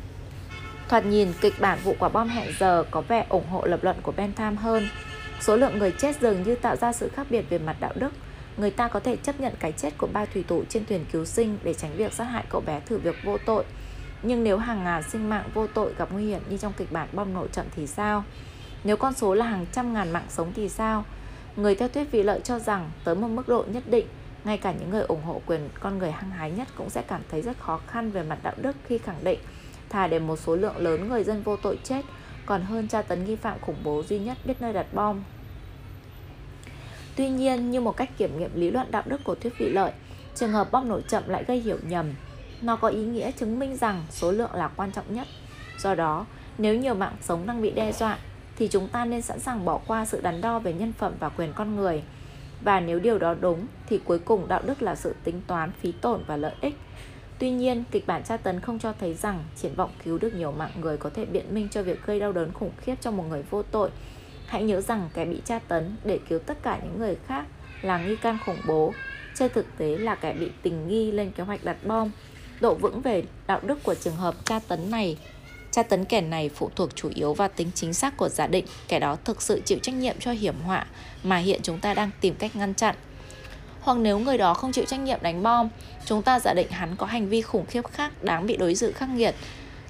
Thoạt 0.88 1.06
nhìn, 1.06 1.28
kịch 1.40 1.54
bản 1.60 1.78
vụ 1.84 1.94
quả 1.98 2.08
bom 2.08 2.28
hẹn 2.28 2.48
giờ 2.60 2.84
có 2.90 3.00
vẻ 3.00 3.26
ủng 3.28 3.48
hộ 3.50 3.64
lập 3.64 3.84
luận 3.84 3.96
của 4.02 4.12
Bentham 4.12 4.56
hơn. 4.56 4.88
Số 5.40 5.56
lượng 5.56 5.78
người 5.78 5.92
chết 5.98 6.20
dường 6.20 6.42
như 6.42 6.54
tạo 6.54 6.76
ra 6.76 6.92
sự 6.92 7.08
khác 7.14 7.26
biệt 7.30 7.44
về 7.50 7.58
mặt 7.58 7.76
đạo 7.80 7.92
đức. 7.94 8.12
Người 8.56 8.70
ta 8.70 8.88
có 8.88 9.00
thể 9.00 9.16
chấp 9.16 9.40
nhận 9.40 9.52
cái 9.58 9.72
chết 9.72 9.98
của 9.98 10.08
ba 10.12 10.24
thủy 10.24 10.44
thủ 10.48 10.64
trên 10.68 10.84
thuyền 10.86 11.04
cứu 11.12 11.24
sinh 11.24 11.58
để 11.62 11.74
tránh 11.74 11.96
việc 11.96 12.12
sát 12.12 12.24
hại 12.24 12.44
cậu 12.48 12.60
bé 12.60 12.80
thử 12.80 12.98
việc 12.98 13.16
vô 13.24 13.38
tội. 13.46 13.64
Nhưng 14.22 14.44
nếu 14.44 14.58
hàng 14.58 14.84
ngàn 14.84 15.02
sinh 15.02 15.28
mạng 15.28 15.50
vô 15.54 15.66
tội 15.66 15.94
gặp 15.98 16.08
nguy 16.12 16.26
hiểm 16.26 16.40
như 16.48 16.56
trong 16.56 16.72
kịch 16.76 16.92
bản 16.92 17.08
bom 17.12 17.34
nổ 17.34 17.46
chậm 17.46 17.66
thì 17.76 17.86
sao? 17.86 18.24
Nếu 18.84 18.96
con 18.96 19.14
số 19.14 19.34
là 19.34 19.46
hàng 19.46 19.66
trăm 19.72 19.94
ngàn 19.94 20.12
mạng 20.12 20.26
sống 20.28 20.52
thì 20.54 20.68
sao? 20.68 21.04
Người 21.56 21.74
theo 21.74 21.88
thuyết 21.88 22.10
vị 22.10 22.22
lợi 22.22 22.40
cho 22.44 22.58
rằng 22.58 22.90
tới 23.04 23.14
một 23.14 23.28
mức 23.28 23.48
độ 23.48 23.64
nhất 23.68 23.82
định, 23.86 24.06
ngay 24.44 24.58
cả 24.58 24.72
những 24.72 24.90
người 24.90 25.02
ủng 25.02 25.22
hộ 25.22 25.40
quyền 25.46 25.68
con 25.80 25.98
người 25.98 26.10
hăng 26.10 26.30
hái 26.30 26.50
nhất 26.50 26.68
cũng 26.76 26.90
sẽ 26.90 27.02
cảm 27.02 27.20
thấy 27.30 27.42
rất 27.42 27.58
khó 27.58 27.80
khăn 27.86 28.10
về 28.10 28.22
mặt 28.22 28.38
đạo 28.42 28.54
đức 28.56 28.76
khi 28.86 28.98
khẳng 28.98 29.24
định 29.24 29.38
thà 29.88 30.06
để 30.06 30.18
một 30.18 30.36
số 30.36 30.56
lượng 30.56 30.76
lớn 30.76 31.08
người 31.08 31.24
dân 31.24 31.42
vô 31.42 31.56
tội 31.56 31.78
chết 31.84 32.04
còn 32.46 32.62
hơn 32.62 32.88
tra 32.88 33.02
tấn 33.02 33.24
nghi 33.24 33.36
phạm 33.36 33.60
khủng 33.60 33.76
bố 33.84 34.02
duy 34.02 34.18
nhất 34.18 34.38
biết 34.44 34.54
nơi 34.60 34.72
đặt 34.72 34.86
bom. 34.94 35.22
Tuy 37.16 37.28
nhiên, 37.28 37.70
như 37.70 37.80
một 37.80 37.96
cách 37.96 38.10
kiểm 38.18 38.38
nghiệm 38.38 38.50
lý 38.54 38.70
luận 38.70 38.90
đạo 38.90 39.02
đức 39.06 39.24
của 39.24 39.34
thuyết 39.34 39.58
vị 39.58 39.68
lợi, 39.68 39.92
trường 40.34 40.52
hợp 40.52 40.72
bóc 40.72 40.84
nổ 40.84 41.00
chậm 41.00 41.28
lại 41.28 41.44
gây 41.44 41.60
hiểu 41.60 41.78
nhầm. 41.82 42.06
Nó 42.62 42.76
có 42.76 42.88
ý 42.88 43.04
nghĩa 43.04 43.30
chứng 43.30 43.58
minh 43.58 43.76
rằng 43.76 44.04
số 44.10 44.32
lượng 44.32 44.54
là 44.54 44.68
quan 44.68 44.92
trọng 44.92 45.14
nhất. 45.14 45.26
Do 45.78 45.94
đó, 45.94 46.26
nếu 46.58 46.74
nhiều 46.74 46.94
mạng 46.94 47.16
sống 47.20 47.46
đang 47.46 47.62
bị 47.62 47.70
đe 47.70 47.92
dọa, 47.92 48.18
thì 48.56 48.68
chúng 48.68 48.88
ta 48.88 49.04
nên 49.04 49.22
sẵn 49.22 49.40
sàng 49.40 49.64
bỏ 49.64 49.80
qua 49.86 50.04
sự 50.04 50.20
đắn 50.20 50.40
đo 50.40 50.58
về 50.58 50.72
nhân 50.72 50.92
phẩm 50.92 51.12
và 51.20 51.28
quyền 51.28 51.52
con 51.52 51.76
người. 51.76 52.02
Và 52.64 52.80
nếu 52.80 52.98
điều 52.98 53.18
đó 53.18 53.34
đúng, 53.40 53.66
thì 53.86 54.00
cuối 54.04 54.18
cùng 54.18 54.48
đạo 54.48 54.62
đức 54.66 54.82
là 54.82 54.94
sự 54.94 55.14
tính 55.24 55.40
toán 55.46 55.72
phí 55.80 55.92
tổn 55.92 56.20
và 56.26 56.36
lợi 56.36 56.54
ích. 56.60 56.74
Tuy 57.38 57.50
nhiên, 57.50 57.84
kịch 57.90 58.06
bản 58.06 58.22
tra 58.24 58.36
tấn 58.36 58.60
không 58.60 58.78
cho 58.78 58.92
thấy 59.00 59.14
rằng 59.14 59.44
triển 59.56 59.74
vọng 59.74 59.90
cứu 60.04 60.18
được 60.18 60.34
nhiều 60.34 60.52
mạng 60.52 60.70
người 60.80 60.96
có 60.96 61.10
thể 61.10 61.24
biện 61.24 61.54
minh 61.54 61.68
cho 61.70 61.82
việc 61.82 62.06
gây 62.06 62.20
đau 62.20 62.32
đớn 62.32 62.52
khủng 62.52 62.72
khiếp 62.80 62.94
cho 63.00 63.10
một 63.10 63.24
người 63.28 63.42
vô 63.50 63.62
tội. 63.62 63.90
Hãy 64.46 64.62
nhớ 64.62 64.80
rằng 64.80 65.08
kẻ 65.14 65.24
bị 65.24 65.40
tra 65.44 65.58
tấn 65.58 65.96
để 66.04 66.18
cứu 66.28 66.38
tất 66.38 66.62
cả 66.62 66.78
những 66.82 66.98
người 66.98 67.16
khác 67.26 67.44
là 67.82 67.98
nghi 67.98 68.16
can 68.16 68.38
khủng 68.46 68.60
bố, 68.66 68.92
trên 69.34 69.52
thực 69.54 69.66
tế 69.78 69.98
là 69.98 70.14
kẻ 70.14 70.32
bị 70.32 70.50
tình 70.62 70.88
nghi 70.88 71.12
lên 71.12 71.30
kế 71.30 71.44
hoạch 71.44 71.64
đặt 71.64 71.76
bom. 71.86 72.10
Độ 72.60 72.74
vững 72.74 73.00
về 73.00 73.22
đạo 73.46 73.60
đức 73.62 73.82
của 73.82 73.94
trường 73.94 74.16
hợp 74.16 74.34
tra 74.44 74.58
tấn 74.68 74.90
này 74.90 75.16
Tra 75.72 75.82
tấn 75.82 76.04
kẻ 76.04 76.20
này 76.20 76.50
phụ 76.54 76.70
thuộc 76.76 76.96
chủ 76.96 77.10
yếu 77.14 77.34
vào 77.34 77.48
tính 77.48 77.70
chính 77.74 77.94
xác 77.94 78.16
của 78.16 78.28
giả 78.28 78.46
định 78.46 78.64
kẻ 78.88 78.98
đó 78.98 79.16
thực 79.24 79.42
sự 79.42 79.60
chịu 79.64 79.78
trách 79.78 79.94
nhiệm 79.94 80.16
cho 80.20 80.32
hiểm 80.32 80.54
họa 80.64 80.86
mà 81.22 81.36
hiện 81.36 81.60
chúng 81.62 81.80
ta 81.80 81.94
đang 81.94 82.10
tìm 82.20 82.34
cách 82.34 82.56
ngăn 82.56 82.74
chặn. 82.74 82.94
Hoặc 83.80 83.98
nếu 83.98 84.18
người 84.18 84.38
đó 84.38 84.54
không 84.54 84.72
chịu 84.72 84.84
trách 84.84 85.00
nhiệm 85.00 85.18
đánh 85.22 85.42
bom, 85.42 85.68
chúng 86.04 86.22
ta 86.22 86.40
giả 86.40 86.54
định 86.54 86.70
hắn 86.70 86.96
có 86.96 87.06
hành 87.06 87.28
vi 87.28 87.42
khủng 87.42 87.66
khiếp 87.66 87.82
khác 87.92 88.24
đáng 88.24 88.46
bị 88.46 88.56
đối 88.56 88.74
xử 88.74 88.92
khắc 88.92 89.08
nghiệt. 89.08 89.34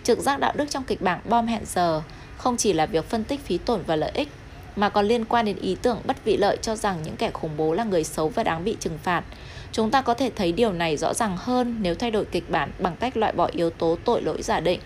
Trực 0.02 0.18
giác 0.18 0.40
đạo 0.40 0.52
đức 0.56 0.70
trong 0.70 0.84
kịch 0.84 1.02
bản 1.02 1.20
bom 1.24 1.46
hẹn 1.46 1.62
giờ 1.66 2.02
không 2.36 2.56
chỉ 2.56 2.72
là 2.72 2.86
việc 2.86 3.04
phân 3.04 3.24
tích 3.24 3.40
phí 3.40 3.58
tổn 3.58 3.82
và 3.86 3.96
lợi 3.96 4.10
ích, 4.14 4.28
mà 4.76 4.88
còn 4.88 5.06
liên 5.06 5.24
quan 5.24 5.44
đến 5.44 5.56
ý 5.56 5.76
tưởng 5.82 5.98
bất 6.04 6.24
vị 6.24 6.36
lợi 6.36 6.56
cho 6.62 6.76
rằng 6.76 7.02
những 7.04 7.16
kẻ 7.16 7.30
khủng 7.30 7.56
bố 7.56 7.74
là 7.74 7.84
người 7.84 8.04
xấu 8.04 8.28
và 8.28 8.42
đáng 8.42 8.64
bị 8.64 8.76
trừng 8.80 8.98
phạt. 9.02 9.24
Chúng 9.72 9.90
ta 9.90 10.02
có 10.02 10.14
thể 10.14 10.30
thấy 10.36 10.52
điều 10.52 10.72
này 10.72 10.96
rõ 10.96 11.14
ràng 11.14 11.36
hơn 11.36 11.76
nếu 11.80 11.94
thay 11.94 12.10
đổi 12.10 12.24
kịch 12.24 12.50
bản 12.50 12.72
bằng 12.78 12.96
cách 13.00 13.16
loại 13.16 13.32
bỏ 13.32 13.48
yếu 13.52 13.70
tố 13.70 13.96
tội 14.04 14.22
lỗi 14.22 14.42
giả 14.42 14.60
định. 14.60 14.80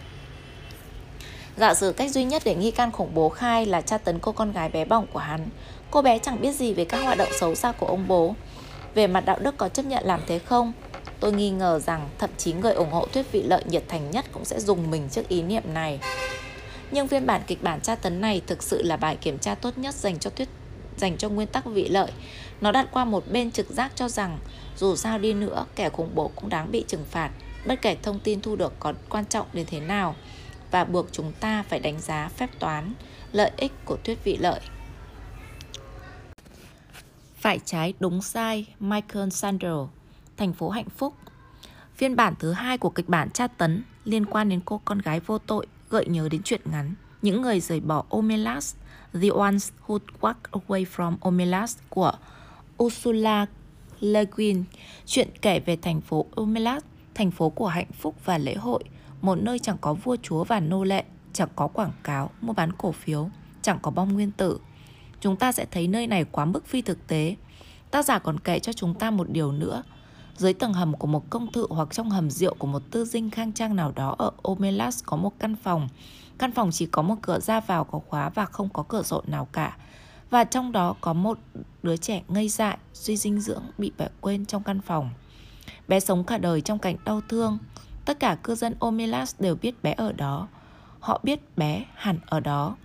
Giả 1.57 1.75
sử 1.75 1.93
cách 1.93 2.11
duy 2.11 2.25
nhất 2.25 2.43
để 2.45 2.55
nghi 2.55 2.71
can 2.71 2.93
khủng 2.93 3.15
bố 3.15 3.29
khai 3.29 3.67
là 3.67 3.81
tra 3.81 3.99
tấn 3.99 4.19
cô 4.19 4.33
con 4.33 4.53
gái 4.53 4.69
bé 4.69 4.85
bỏng 4.85 5.07
của 5.13 5.19
hắn. 5.19 5.49
Cô 5.91 6.03
bé 6.03 6.19
chẳng 6.19 6.41
biết 6.41 6.53
gì 6.53 6.75
về 6.75 6.85
các 6.85 6.99
hoạt 6.99 7.19
động 7.19 7.29
xấu 7.41 7.55
xa 7.55 7.73
của 7.73 7.87
ông 7.87 8.09
bố. 8.09 8.35
Về 8.95 9.07
mặt 9.07 9.25
đạo 9.25 9.39
đức 9.41 9.57
có 9.57 9.69
chấp 9.69 9.87
nhận 9.87 10.05
làm 10.05 10.21
thế 10.27 10.39
không? 10.39 10.73
Tôi 11.21 11.33
nghi 11.33 11.51
ngờ 11.51 11.79
rằng 11.79 12.09
thậm 12.19 12.31
chí 12.37 12.53
người 12.53 12.73
ủng 12.73 12.91
hộ 12.91 13.07
thuyết 13.13 13.33
vị 13.33 13.43
lợi 13.43 13.63
nhiệt 13.67 13.83
thành 13.89 14.11
nhất 14.11 14.25
cũng 14.33 14.45
sẽ 14.45 14.61
dùng 14.61 14.91
mình 14.91 15.09
trước 15.11 15.29
ý 15.29 15.43
niệm 15.43 15.63
này. 15.75 16.01
Nhưng 16.91 17.09
phiên 17.09 17.27
bản 17.27 17.43
kịch 17.47 17.63
bản 17.63 17.81
tra 17.81 17.95
tấn 17.95 18.21
này 18.21 18.43
thực 18.47 18.63
sự 18.63 18.83
là 18.83 18.97
bài 18.97 19.17
kiểm 19.17 19.39
tra 19.39 19.55
tốt 19.55 19.79
nhất 19.79 19.95
dành 19.95 20.19
cho 20.19 20.31
thuyết 20.31 20.49
dành 20.97 21.17
cho 21.17 21.29
nguyên 21.29 21.49
tắc 21.49 21.65
vị 21.65 21.89
lợi. 21.89 22.13
Nó 22.61 22.73
đặt 22.73 22.89
qua 22.93 23.05
một 23.05 23.25
bên 23.33 23.51
trực 23.51 23.71
giác 23.71 23.93
cho 23.95 24.09
rằng 24.09 24.39
dù 24.77 24.97
sao 24.97 25.19
đi 25.19 25.35
nữa, 25.35 25.67
kẻ 25.75 25.91
khủng 25.91 26.11
bố 26.15 26.31
cũng 26.37 26.49
đáng 26.49 26.73
bị 26.73 26.85
trừng 26.89 27.05
phạt, 27.11 27.31
bất 27.67 27.83
kể 27.83 27.97
thông 28.03 28.21
tin 28.21 28.41
thu 28.41 28.57
được 28.57 28.73
có 28.81 28.93
quan 29.09 29.25
trọng 29.27 29.47
đến 29.53 29.67
thế 29.71 29.81
nào 29.81 30.15
và 30.71 30.85
buộc 30.85 31.07
chúng 31.13 31.33
ta 31.41 31.63
phải 31.63 31.81
đánh 31.81 32.01
giá 32.01 32.29
phép 32.29 32.51
toán 32.59 32.93
lợi 33.33 33.51
ích 33.57 33.73
của 33.85 33.97
thuyết 34.05 34.25
vị 34.25 34.37
lợi. 34.37 34.61
Phải 37.37 37.61
trái 37.65 37.95
đúng 38.01 38.23
sai 38.23 38.67
Michael 38.81 39.29
Sandel, 39.31 39.79
thành 40.37 40.53
phố 40.53 40.71
hạnh 40.71 40.89
phúc. 40.97 41.15
Phiên 41.95 42.17
bản 42.17 42.35
thứ 42.39 42.53
hai 42.53 42.79
của 42.79 42.91
kịch 42.91 43.09
bản 43.09 43.31
tra 43.31 43.47
tấn 43.47 43.83
liên 44.05 44.27
quan 44.27 44.49
đến 44.49 44.61
cô 44.65 44.81
con 44.85 44.99
gái 44.99 45.21
vô 45.21 45.39
tội 45.39 45.67
gợi 45.91 46.07
nhớ 46.07 46.29
đến 46.29 46.43
chuyện 46.43 46.61
ngắn 46.65 46.95
Những 47.23 47.43
người 47.43 47.61
rời 47.61 47.81
bỏ 47.81 48.05
Omelas, 48.09 48.75
The 49.23 49.29
Ones 49.29 49.71
Who 49.87 49.99
Walk 50.21 50.35
Away 50.53 50.85
from 50.97 51.17
Omelas 51.21 51.79
của 51.89 52.13
Ursula 52.83 53.47
Le 54.01 54.25
Guin. 54.37 54.65
Chuyện 55.07 55.29
kể 55.43 55.61
về 55.61 55.77
thành 55.77 56.01
phố 56.01 56.27
Omelas, 56.37 56.83
thành 57.15 57.31
phố 57.31 57.51
của 57.51 57.69
hạnh 57.69 57.93
phúc 58.01 58.15
và 58.25 58.39
lễ 58.39 58.55
hội 58.55 58.85
một 59.27 59.39
nơi 59.43 59.59
chẳng 59.59 59.77
có 59.81 59.95
vua 59.95 60.17
chúa 60.23 60.45
và 60.45 60.61
nô 60.61 60.85
lệ, 60.85 61.05
chẳng 61.33 61.49
có 61.57 61.67
quảng 61.67 61.93
cáo, 62.03 62.31
mua 62.41 62.53
bán 62.53 62.73
cổ 62.73 62.93
phiếu, 62.93 63.29
chẳng 63.63 63.79
có 63.83 63.91
bom 63.91 64.13
nguyên 64.13 64.31
tử. 64.31 64.59
Chúng 65.21 65.37
ta 65.37 65.53
sẽ 65.53 65.67
thấy 65.71 65.89
nơi 65.89 66.07
này 66.07 66.25
quá 66.25 66.45
mức 66.45 66.67
phi 66.67 66.83
thực 66.83 67.07
tế. 67.07 67.37
Tác 67.91 68.05
giả 68.05 68.19
còn 68.19 68.41
kể 68.41 68.59
cho 68.59 68.73
chúng 68.73 68.95
ta 68.95 69.11
một 69.11 69.31
điều 69.31 69.53
nữa. 69.53 69.83
Dưới 70.37 70.53
tầng 70.53 70.73
hầm 70.73 70.93
của 70.93 71.07
một 71.07 71.31
công 71.31 71.53
thự 71.53 71.67
hoặc 71.71 71.89
trong 71.93 72.11
hầm 72.11 72.31
rượu 72.31 72.55
của 72.59 72.67
một 72.67 72.83
tư 72.91 73.05
dinh 73.05 73.31
khang 73.31 73.53
trang 73.53 73.77
nào 73.77 73.93
đó 73.97 74.15
ở 74.19 74.31
Omelas 74.43 75.05
có 75.05 75.17
một 75.17 75.33
căn 75.39 75.57
phòng. 75.57 75.89
Căn 76.39 76.53
phòng 76.53 76.71
chỉ 76.73 76.87
có 76.87 77.03
một 77.03 77.15
cửa 77.23 77.41
ra 77.41 77.61
vào 77.61 77.85
có 77.85 77.99
khóa 77.99 78.29
và 78.29 78.45
không 78.45 78.69
có 78.69 78.83
cửa 78.83 79.03
sổ 79.03 79.23
nào 79.27 79.49
cả. 79.53 79.77
Và 80.31 80.45
trong 80.45 80.73
đó 80.73 80.95
có 81.01 81.13
một 81.13 81.39
đứa 81.83 81.97
trẻ 81.97 82.23
ngây 82.29 82.49
dại, 82.49 82.79
suy 82.95 83.17
dinh 83.17 83.41
dưỡng 83.41 83.63
bị 83.79 83.93
bỏ 83.99 84.07
quên 84.21 84.47
trong 84.47 84.63
căn 84.63 84.81
phòng. 84.81 85.11
Bé 85.89 86.01
sống 86.01 86.25
cả 86.25 86.39
đời 86.39 86.61
trong 86.61 86.79
cảnh 86.79 86.97
đau 87.05 87.21
thương, 87.29 87.59
Tất 88.07 88.21
cả 88.21 88.37
cư 88.43 88.55
dân 88.55 88.75
Omelas 88.79 89.35
đều 89.39 89.55
biết 89.55 89.83
bé 89.83 89.93
ở 89.93 90.13
đó. 90.13 90.49
Họ 91.01 91.21
biết 91.23 91.57
bé 91.57 91.85
hẳn 91.95 92.19
ở 92.27 92.41
đó. 92.41 92.77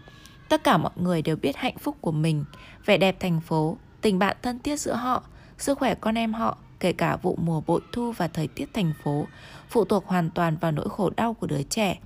Tất 0.50 0.64
cả 0.64 0.78
mọi 0.78 0.92
người 0.96 1.22
đều 1.22 1.36
biết 1.36 1.56
hạnh 1.56 1.78
phúc 1.78 1.98
của 2.02 2.12
mình, 2.12 2.46
vẻ 2.86 2.98
đẹp 2.98 3.20
thành 3.20 3.42
phố, 3.42 3.78
tình 4.02 4.20
bạn 4.20 4.38
thân 4.42 4.60
thiết 4.60 4.80
giữa 4.80 4.94
họ, 4.94 5.24
sức 5.58 5.78
khỏe 5.78 5.96
con 5.96 6.18
em 6.18 6.34
họ, 6.34 6.58
kể 6.82 6.94
cả 6.94 7.17
vụ 7.17 7.38
mùa 7.41 7.62
bội 7.62 7.82
thu 7.91 8.12
và 8.12 8.28
thời 8.28 8.48
tiết 8.48 8.74
thành 8.74 8.94
phố, 9.04 9.28
phụ 9.70 9.86
thuộc 9.86 10.08
hoàn 10.08 10.30
toàn 10.30 10.58
vào 10.58 10.72
nỗi 10.72 10.89
khổ 10.89 11.10
đau 11.10 11.34
của 11.34 11.48
đứa 11.48 11.63
trẻ. 11.63 12.00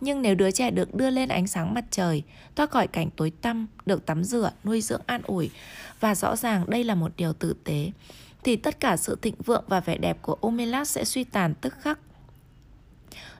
Nhưng 0.00 0.22
nếu 0.22 0.34
đứa 0.34 0.50
trẻ 0.50 0.70
được 0.70 0.94
đưa 0.94 1.10
lên 1.10 1.28
ánh 1.28 1.46
sáng 1.46 1.74
mặt 1.74 1.84
trời, 1.90 2.22
thoát 2.56 2.70
khỏi 2.70 2.86
cảnh 2.86 3.10
tối 3.16 3.32
tăm, 3.42 3.66
được 3.86 4.06
tắm 4.06 4.24
rửa, 4.24 4.50
nuôi 4.64 4.80
dưỡng 4.80 5.00
an 5.06 5.22
ủi, 5.24 5.50
và 6.00 6.14
rõ 6.14 6.36
ràng 6.36 6.70
đây 6.70 6.84
là 6.84 6.94
một 6.94 7.12
điều 7.16 7.32
tử 7.32 7.54
tế, 7.64 7.90
thì 8.44 8.56
tất 8.56 8.80
cả 8.80 8.96
sự 8.96 9.18
thịnh 9.22 9.34
vượng 9.44 9.64
và 9.68 9.80
vẻ 9.80 9.96
đẹp 9.96 10.22
của 10.22 10.36
Omelas 10.40 10.90
sẽ 10.90 11.04
suy 11.04 11.24
tàn 11.24 11.54
tức 11.54 11.74
khắc. 11.80 11.98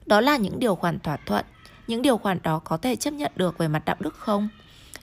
Đó 0.05 0.21
là 0.21 0.37
những 0.37 0.59
điều 0.59 0.75
khoản 0.75 0.99
thỏa 0.99 1.17
thuận. 1.17 1.45
Những 1.87 2.01
điều 2.01 2.17
khoản 2.17 2.39
đó 2.43 2.59
có 2.59 2.77
thể 2.77 2.95
chấp 2.95 3.13
nhận 3.13 3.31
được 3.35 3.57
về 3.57 3.67
mặt 3.67 3.85
đạo 3.85 3.95
đức 3.99 4.15
không? 4.15 4.49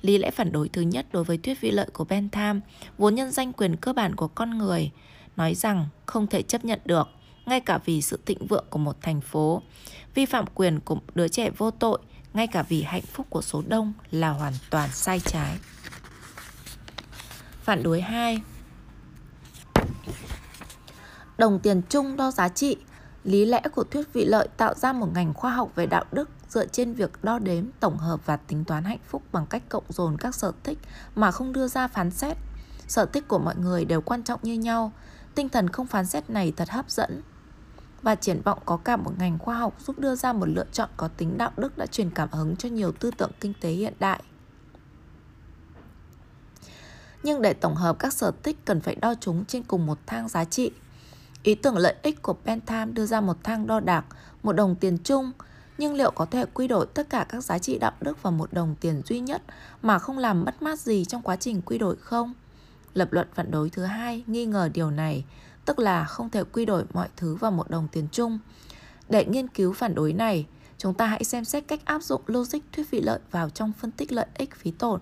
Lý 0.03 0.19
lẽ 0.19 0.31
phản 0.31 0.53
đối 0.53 0.69
thứ 0.69 0.81
nhất 0.81 1.07
đối 1.13 1.25
với 1.25 1.39
thuyết 1.39 1.61
vị 1.61 1.71
lợi 1.71 1.87
của 1.93 2.05
Bentham, 2.05 2.61
vốn 2.99 3.15
nhân 3.15 3.31
danh 3.31 3.53
quyền 3.53 3.77
cơ 3.77 3.93
bản 3.93 4.17
của 4.17 4.29
con 4.29 4.59
người, 4.59 4.91
nói 5.39 5.55
rằng 5.55 5.87
không 6.07 6.27
thể 6.27 6.43
chấp 6.43 6.65
nhận 6.65 6.81
được, 6.85 7.09
ngay 7.47 7.61
cả 7.61 7.79
vì 7.85 8.03
sự 8.03 8.19
thịnh 8.27 8.47
vượng 8.47 8.65
của 8.71 8.79
một 8.79 8.97
thành 9.03 9.21
phố. 9.21 9.63
Vi 10.15 10.27
phạm 10.27 10.45
quyền 10.55 10.81
của 10.81 10.99
đứa 11.15 11.29
trẻ 11.29 11.51
vô 11.51 11.71
tội, 11.71 11.99
ngay 12.35 12.47
cả 12.47 12.63
vì 12.63 12.83
hạnh 12.83 13.03
phúc 13.13 13.27
của 13.31 13.43
số 13.43 13.63
đông 13.69 13.93
là 14.11 14.31
hoàn 14.31 14.53
toàn 14.71 14.91
sai 14.93 15.21
trái. 15.21 15.59
Phản 17.63 17.83
đối 17.83 18.01
2 18.01 18.41
Đồng 21.39 21.61
tiền 21.61 21.83
chung 21.89 22.17
đo 22.17 22.31
giá 22.31 22.49
trị 22.49 22.77
Lý 23.25 23.45
lẽ 23.45 23.63
của 23.75 23.85
thuyết 23.85 24.13
vị 24.13 24.25
lợi 24.25 24.49
tạo 24.57 24.75
ra 24.75 24.93
một 24.93 25.09
ngành 25.15 25.35
khoa 25.35 25.51
học 25.51 25.73
về 25.75 25.87
đạo 25.87 26.05
đức 26.13 26.31
dựa 26.49 26.67
trên 26.67 26.93
việc 26.93 27.25
đo 27.25 27.39
đếm, 27.39 27.65
tổng 27.81 27.97
hợp 27.97 28.27
và 28.27 28.37
tính 28.37 28.65
toán 28.65 28.85
hạnh 28.85 28.99
phúc 29.09 29.23
bằng 29.33 29.47
cách 29.47 29.63
cộng 29.69 29.85
dồn 29.89 30.17
các 30.17 30.35
sở 30.35 30.53
thích 30.65 30.79
mà 31.15 31.31
không 31.31 31.53
đưa 31.53 31.69
ra 31.69 31.89
phán 31.89 32.11
xét. 32.11 32.37
Sở 32.89 33.07
thích 33.07 33.29
của 33.29 33.39
mọi 33.39 33.57
người 33.57 33.85
đều 33.85 34.01
quan 34.01 34.23
trọng 34.23 34.41
như 34.43 34.55
nhau. 34.55 34.93
Tinh 35.39 35.49
thần 35.49 35.69
không 35.69 35.87
phán 35.87 36.07
xét 36.07 36.31
này 36.31 36.53
thật 36.57 36.71
hấp 36.71 36.91
dẫn. 36.91 37.23
Và 38.03 38.15
triển 38.15 38.41
vọng 38.45 38.59
có 38.65 38.77
cả 38.77 38.97
một 38.97 39.13
ngành 39.19 39.39
khoa 39.39 39.59
học 39.59 39.75
giúp 39.87 39.99
đưa 39.99 40.15
ra 40.15 40.33
một 40.33 40.47
lựa 40.49 40.65
chọn 40.73 40.89
có 40.97 41.09
tính 41.09 41.39
đạo 41.39 41.51
đức 41.57 41.79
đã 41.79 41.87
truyền 41.87 42.11
cảm 42.11 42.29
hứng 42.33 42.57
cho 42.57 42.69
nhiều 42.69 42.93
tư 42.93 43.11
tưởng 43.19 43.31
kinh 43.41 43.53
tế 43.61 43.71
hiện 43.71 43.95
đại. 43.99 44.23
Nhưng 47.23 47.43
để 47.43 47.53
tổng 47.53 47.75
hợp 47.75 47.99
các 47.99 48.13
sở 48.13 48.33
thích 48.43 48.57
cần 48.65 48.81
phải 48.81 48.95
đo 48.95 49.15
chúng 49.21 49.45
trên 49.45 49.63
cùng 49.63 49.87
một 49.87 49.99
thang 50.07 50.29
giá 50.29 50.45
trị. 50.45 50.71
Ý 51.43 51.55
tưởng 51.55 51.77
lợi 51.77 51.95
ích 52.03 52.23
của 52.23 52.37
Bentham 52.45 52.95
đưa 52.95 53.07
ra 53.07 53.21
một 53.21 53.37
thang 53.43 53.67
đo 53.67 53.81
đạc, 53.81 54.05
một 54.43 54.53
đồng 54.53 54.75
tiền 54.75 54.99
chung, 55.05 55.33
nhưng 55.79 55.95
liệu 55.95 56.11
có 56.11 56.25
thể 56.25 56.45
quy 56.55 56.69
đổi 56.69 56.87
tất 56.95 57.11
cả 57.11 57.27
các 57.29 57.45
giá 57.45 57.59
trị 57.59 57.79
đạo 57.79 57.93
đức 58.01 58.23
vào 58.23 58.33
một 58.33 58.53
đồng 58.53 58.75
tiền 58.81 59.03
duy 59.05 59.21
nhất 59.21 59.43
mà 59.83 59.99
không 59.99 60.19
làm 60.19 60.45
mất 60.45 60.63
mát 60.63 60.81
gì 60.81 61.05
trong 61.05 61.23
quá 61.23 61.37
trình 61.37 61.63
quy 61.63 61.79
đổi 61.79 61.97
không? 61.97 62.35
Lập 62.99 63.13
luận 63.13 63.29
phản 63.35 63.51
đối 63.51 63.71
thứ 63.71 63.85
hai 63.85 64.25
nghi 64.27 64.47
ngờ 64.47 64.71
điều 64.75 64.91
này, 64.91 65.25
tức 65.65 65.79
là 65.79 66.05
không 66.05 66.31
thể 66.31 66.45
quy 66.45 66.65
đổi 66.65 66.85
mọi 66.93 67.09
thứ 67.17 67.35
vào 67.35 67.51
một 67.51 67.71
đồng 67.71 67.89
tiền 67.93 68.09
chung. 68.13 68.39
Để 69.09 69.25
nghiên 69.25 69.49
cứu 69.49 69.73
phản 69.73 69.95
đối 69.95 70.13
này, 70.13 70.47
chúng 70.79 70.95
ta 70.95 71.07
hãy 71.07 71.25
xem 71.25 71.45
xét 71.45 71.69
cách 71.69 71.81
áp 71.85 72.03
dụng 72.03 72.23
logic 72.27 72.59
thuyết 72.73 72.91
vị 72.91 73.01
lợi 73.01 73.19
vào 73.31 73.51
trong 73.51 73.73
phân 73.73 73.91
tích 73.91 74.13
lợi 74.13 74.27
ích 74.35 74.57
phí 74.57 74.71
tổn. 74.71 75.01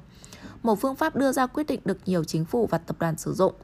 Một 0.62 0.80
phương 0.80 0.96
pháp 0.96 1.16
đưa 1.16 1.32
ra 1.32 1.46
quyết 1.46 1.66
định 1.66 1.80
được 1.85 1.98
nhiều 2.06 2.24
chính 2.24 2.44
phủ 2.44 2.66
và 2.66 2.78
tập 2.78 2.96
đoàn 3.00 3.16
sử 3.16 3.35
dụng. 3.35 3.54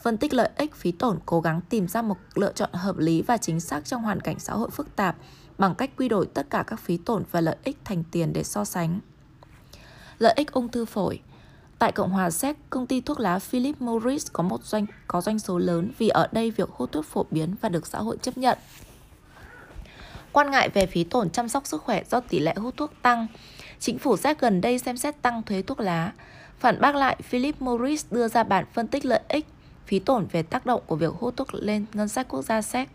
Phân 0.00 0.16
tích 0.16 0.34
lợi 0.34 0.50
ích 0.56 0.74
phí 0.74 0.92
tổn 0.92 1.18
cố 1.26 1.40
gắng 1.40 1.60
tìm 1.68 1.88
ra 1.88 2.02
một 2.02 2.16
lựa 2.34 2.52
chọn 2.52 2.70
hợp 2.72 2.98
lý 2.98 3.22
và 3.22 3.36
chính 3.36 3.60
xác 3.60 3.84
trong 3.84 4.02
hoàn 4.02 4.20
cảnh 4.20 4.38
xã 4.38 4.52
hội 4.52 4.70
phức 4.70 4.96
tạp 4.96 5.16
bằng 5.58 5.74
cách 5.74 5.90
quy 5.96 6.08
đổi 6.08 6.26
tất 6.26 6.50
cả 6.50 6.64
các 6.66 6.80
phí 6.80 6.96
tổn 6.96 7.24
và 7.30 7.40
lợi 7.40 7.56
ích 7.64 7.78
thành 7.84 8.04
tiền 8.10 8.32
để 8.32 8.44
so 8.44 8.64
sánh. 8.64 9.00
Lợi 10.18 10.32
ích 10.36 10.52
ung 10.52 10.68
thư 10.68 10.84
phổi 10.84 11.20
Tại 11.84 11.92
Cộng 11.92 12.10
hòa 12.10 12.30
Séc, 12.30 12.56
công 12.70 12.86
ty 12.86 13.00
thuốc 13.00 13.20
lá 13.20 13.38
Philip 13.38 13.80
Morris 13.82 14.26
có 14.32 14.42
một 14.42 14.64
doanh 14.64 14.86
có 15.06 15.20
doanh 15.20 15.38
số 15.38 15.58
lớn 15.58 15.90
vì 15.98 16.08
ở 16.08 16.28
đây 16.32 16.50
việc 16.50 16.70
hút 16.70 16.92
thuốc 16.92 17.04
phổ 17.04 17.26
biến 17.30 17.54
và 17.60 17.68
được 17.68 17.86
xã 17.86 17.98
hội 17.98 18.16
chấp 18.22 18.38
nhận. 18.38 18.58
Quan 20.32 20.50
ngại 20.50 20.68
về 20.68 20.86
phí 20.86 21.04
tổn 21.04 21.30
chăm 21.30 21.48
sóc 21.48 21.66
sức 21.66 21.82
khỏe 21.82 22.02
do 22.10 22.20
tỷ 22.20 22.38
lệ 22.38 22.54
hút 22.56 22.74
thuốc 22.76 22.92
tăng, 23.02 23.26
chính 23.80 23.98
phủ 23.98 24.16
Séc 24.16 24.40
gần 24.40 24.60
đây 24.60 24.78
xem 24.78 24.96
xét 24.96 25.22
tăng 25.22 25.42
thuế 25.42 25.62
thuốc 25.62 25.80
lá. 25.80 26.12
Phản 26.58 26.80
bác 26.80 26.94
lại, 26.94 27.16
Philip 27.22 27.62
Morris 27.62 28.06
đưa 28.10 28.28
ra 28.28 28.42
bản 28.42 28.64
phân 28.72 28.88
tích 28.88 29.04
lợi 29.04 29.20
ích, 29.28 29.46
phí 29.86 29.98
tổn 29.98 30.26
về 30.32 30.42
tác 30.42 30.66
động 30.66 30.82
của 30.86 30.96
việc 30.96 31.12
hút 31.20 31.36
thuốc 31.36 31.54
lên 31.54 31.86
ngân 31.94 32.08
sách 32.08 32.28
quốc 32.28 32.42
gia 32.42 32.62
Séc. 32.62 32.88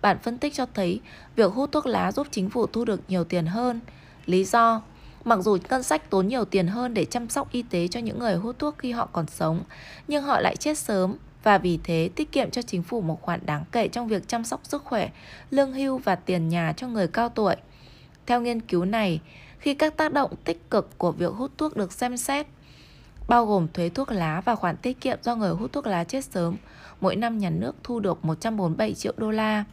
Bản 0.00 0.18
phân 0.22 0.38
tích 0.38 0.54
cho 0.54 0.66
thấy 0.74 1.00
việc 1.36 1.52
hút 1.52 1.72
thuốc 1.72 1.86
lá 1.86 2.12
giúp 2.12 2.26
chính 2.30 2.50
phủ 2.50 2.66
thu 2.66 2.84
được 2.84 3.00
nhiều 3.08 3.24
tiền 3.24 3.46
hơn. 3.46 3.80
Lý 4.26 4.44
do 4.44 4.82
Mặc 5.24 5.38
dù 5.42 5.58
ngân 5.70 5.82
sách 5.82 6.10
tốn 6.10 6.28
nhiều 6.28 6.44
tiền 6.44 6.66
hơn 6.66 6.94
để 6.94 7.04
chăm 7.04 7.28
sóc 7.28 7.52
y 7.52 7.62
tế 7.62 7.88
cho 7.88 8.00
những 8.00 8.18
người 8.18 8.34
hút 8.34 8.58
thuốc 8.58 8.78
khi 8.78 8.92
họ 8.92 9.08
còn 9.12 9.26
sống, 9.26 9.62
nhưng 10.08 10.24
họ 10.24 10.40
lại 10.40 10.56
chết 10.56 10.78
sớm 10.78 11.16
và 11.42 11.58
vì 11.58 11.78
thế 11.84 12.10
tiết 12.14 12.32
kiệm 12.32 12.50
cho 12.50 12.62
chính 12.62 12.82
phủ 12.82 13.00
một 13.00 13.22
khoản 13.22 13.46
đáng 13.46 13.64
kể 13.72 13.88
trong 13.88 14.08
việc 14.08 14.28
chăm 14.28 14.44
sóc 14.44 14.60
sức 14.62 14.84
khỏe, 14.84 15.10
lương 15.50 15.72
hưu 15.72 15.98
và 15.98 16.14
tiền 16.14 16.48
nhà 16.48 16.72
cho 16.76 16.88
người 16.88 17.08
cao 17.08 17.28
tuổi. 17.28 17.56
Theo 18.26 18.40
nghiên 18.40 18.60
cứu 18.60 18.84
này, 18.84 19.20
khi 19.58 19.74
các 19.74 19.96
tác 19.96 20.12
động 20.12 20.34
tích 20.44 20.70
cực 20.70 20.98
của 20.98 21.12
việc 21.12 21.32
hút 21.32 21.50
thuốc 21.58 21.76
được 21.76 21.92
xem 21.92 22.16
xét, 22.16 22.46
bao 23.28 23.46
gồm 23.46 23.68
thuế 23.68 23.88
thuốc 23.88 24.12
lá 24.12 24.40
và 24.44 24.54
khoản 24.54 24.76
tiết 24.76 25.00
kiệm 25.00 25.18
do 25.22 25.36
người 25.36 25.50
hút 25.50 25.72
thuốc 25.72 25.86
lá 25.86 26.04
chết 26.04 26.24
sớm, 26.24 26.56
mỗi 27.00 27.16
năm 27.16 27.38
nhà 27.38 27.50
nước 27.50 27.76
thu 27.82 28.00
được 28.00 28.24
147 28.24 28.94
triệu 28.94 29.12
đô 29.16 29.30
la. 29.30 29.64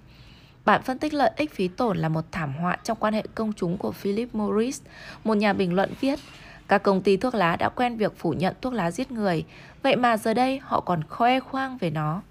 Bản 0.65 0.82
phân 0.84 0.99
tích 0.99 1.13
lợi 1.13 1.32
ích 1.36 1.54
phí 1.54 1.67
tổn 1.67 1.97
là 1.97 2.10
một 2.10 2.25
thảm 2.32 2.54
họa 2.54 2.78
trong 2.84 2.97
quan 2.97 3.13
hệ 3.13 3.23
công 3.36 3.54
chúng 3.54 3.78
của 3.78 3.91
Philip 3.91 4.36
Morris, 4.36 4.82
một 5.23 5.38
nhà 5.38 5.54
bình 5.54 5.73
luận 5.73 5.93
viết. 6.01 6.19
Các 6.67 6.84
công 6.84 7.01
ty 7.01 7.17
thuốc 7.17 7.36
lá 7.36 7.56
đã 7.56 7.69
quen 7.69 7.97
việc 7.97 8.13
phủ 8.17 8.34
nhận 8.34 8.56
thuốc 8.62 8.73
lá 8.73 8.91
giết 8.91 9.12
người, 9.12 9.45
vậy 9.84 9.95
mà 9.95 10.17
giờ 10.17 10.34
đây 10.34 10.60
họ 10.63 10.82
còn 10.82 11.04
khoe 11.10 11.39
khoang 11.39 11.78
về 11.78 11.89
nó. 11.89 12.21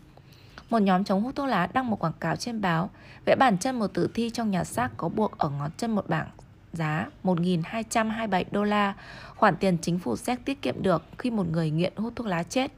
Một 0.70 0.78
nhóm 0.78 1.04
chống 1.04 1.22
hút 1.22 1.36
thuốc 1.36 1.46
lá 1.46 1.68
đăng 1.72 1.90
một 1.90 1.98
quảng 1.98 2.12
cáo 2.20 2.36
trên 2.36 2.60
báo, 2.60 2.90
vẽ 3.24 3.36
bản 3.36 3.58
chân 3.58 3.78
một 3.78 3.86
tử 3.94 4.10
thi 4.14 4.30
trong 4.30 4.50
nhà 4.50 4.64
xác 4.64 4.90
có 4.96 5.08
buộc 5.08 5.38
ở 5.38 5.50
ngón 5.50 5.70
chân 5.76 5.94
một 5.94 6.08
bảng 6.08 6.28
giá 6.76 7.06
1.227 7.24 8.44
đô 8.50 8.64
la, 8.64 8.94
khoản 9.36 9.56
tiền 9.56 9.78
chính 9.82 9.98
phủ 9.98 10.16
Séc 10.16 10.44
tiết 10.44 10.62
kiệm 10.62 10.82
được 10.82 11.02
khi 11.18 11.30
một 11.30 11.46
người 11.52 11.70
nghiện 11.70 11.92
hút 11.96 12.12
thuốc 12.16 12.26
lá 12.26 12.42
chết. 12.42 12.72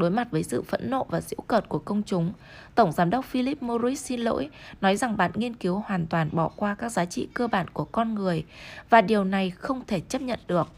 Đối 0.00 0.10
mặt 0.10 0.30
với 0.30 0.42
sự 0.42 0.62
phẫn 0.62 0.90
nộ 0.90 1.06
và 1.08 1.20
giễu 1.20 1.40
cợt 1.46 1.68
của 1.68 1.78
công 1.78 2.02
chúng, 2.06 2.32
Tổng 2.74 2.92
Giám 2.92 3.10
đốc 3.10 3.24
Philip 3.24 3.62
Morris 3.62 4.04
xin 4.04 4.20
lỗi, 4.20 4.50
nói 4.80 4.96
rằng 4.96 5.16
bản 5.16 5.30
nghiên 5.34 5.54
cứu 5.54 5.82
hoàn 5.86 6.06
toàn 6.06 6.28
bỏ 6.32 6.48
qua 6.56 6.74
các 6.74 6.88
giá 6.88 7.04
trị 7.04 7.28
cơ 7.34 7.46
bản 7.46 7.68
của 7.68 7.84
con 7.84 8.14
người 8.14 8.44
và 8.90 9.00
điều 9.00 9.24
này 9.24 9.50
không 9.50 9.82
thể 9.86 10.00
chấp 10.00 10.22
nhận 10.22 10.38
được. 10.46 10.68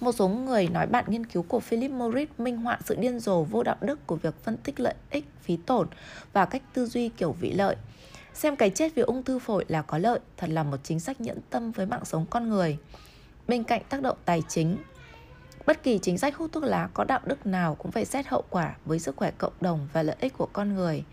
Một 0.00 0.12
số 0.12 0.28
người 0.28 0.68
nói 0.68 0.86
bạn 0.86 1.04
nghiên 1.08 1.26
cứu 1.26 1.42
của 1.42 1.60
Philip 1.60 1.90
Morris 1.90 2.28
minh 2.38 2.56
họa 2.56 2.78
sự 2.84 2.94
điên 2.94 3.20
rồ 3.20 3.42
vô 3.42 3.62
đạo 3.62 3.76
đức 3.80 4.06
của 4.06 4.16
việc 4.16 4.34
phân 4.44 4.56
tích 4.56 4.80
lợi 4.80 4.94
ích, 5.10 5.24
phí 5.42 5.56
tổn 5.56 5.88
và 6.32 6.44
cách 6.44 6.62
tư 6.74 6.86
duy 6.86 7.08
kiểu 7.08 7.32
vị 7.32 7.52
lợi. 7.52 7.76
Xem 8.34 8.56
cái 8.56 8.70
chết 8.70 8.94
vì 8.94 9.02
ung 9.02 9.22
thư 9.22 9.38
phổi 9.38 9.64
là 9.68 9.82
có 9.82 9.98
lợi, 9.98 10.20
thật 10.36 10.50
là 10.50 10.62
một 10.62 10.76
chính 10.82 11.00
sách 11.00 11.20
nhẫn 11.20 11.38
tâm 11.50 11.72
với 11.72 11.86
mạng 11.86 12.04
sống 12.04 12.26
con 12.30 12.48
người. 12.48 12.78
Bên 13.48 13.64
cạnh 13.64 13.82
tác 13.88 14.02
động 14.02 14.16
tài 14.24 14.42
chính, 14.48 14.76
Bất 15.68 15.82
kỳ 15.82 15.98
chính 15.98 16.18
sách 16.18 16.36
hút 16.36 16.52
thuốc 16.52 16.64
lá 16.64 16.88
có 16.94 17.04
đạo 17.04 17.20
đức 17.24 17.46
nào 17.46 17.74
cũng 17.74 17.92
phải 17.92 18.04
xét 18.04 18.26
hậu 18.26 18.44
quả 18.50 18.76
với 18.84 18.98
sức 18.98 19.16
khỏe 19.16 19.30
cộng 19.38 19.52
đồng 19.60 19.88
và 19.92 20.02
lợi 20.02 20.16
ích 20.20 20.32
của 20.38 20.48
con 20.52 20.74
người. 20.74 21.04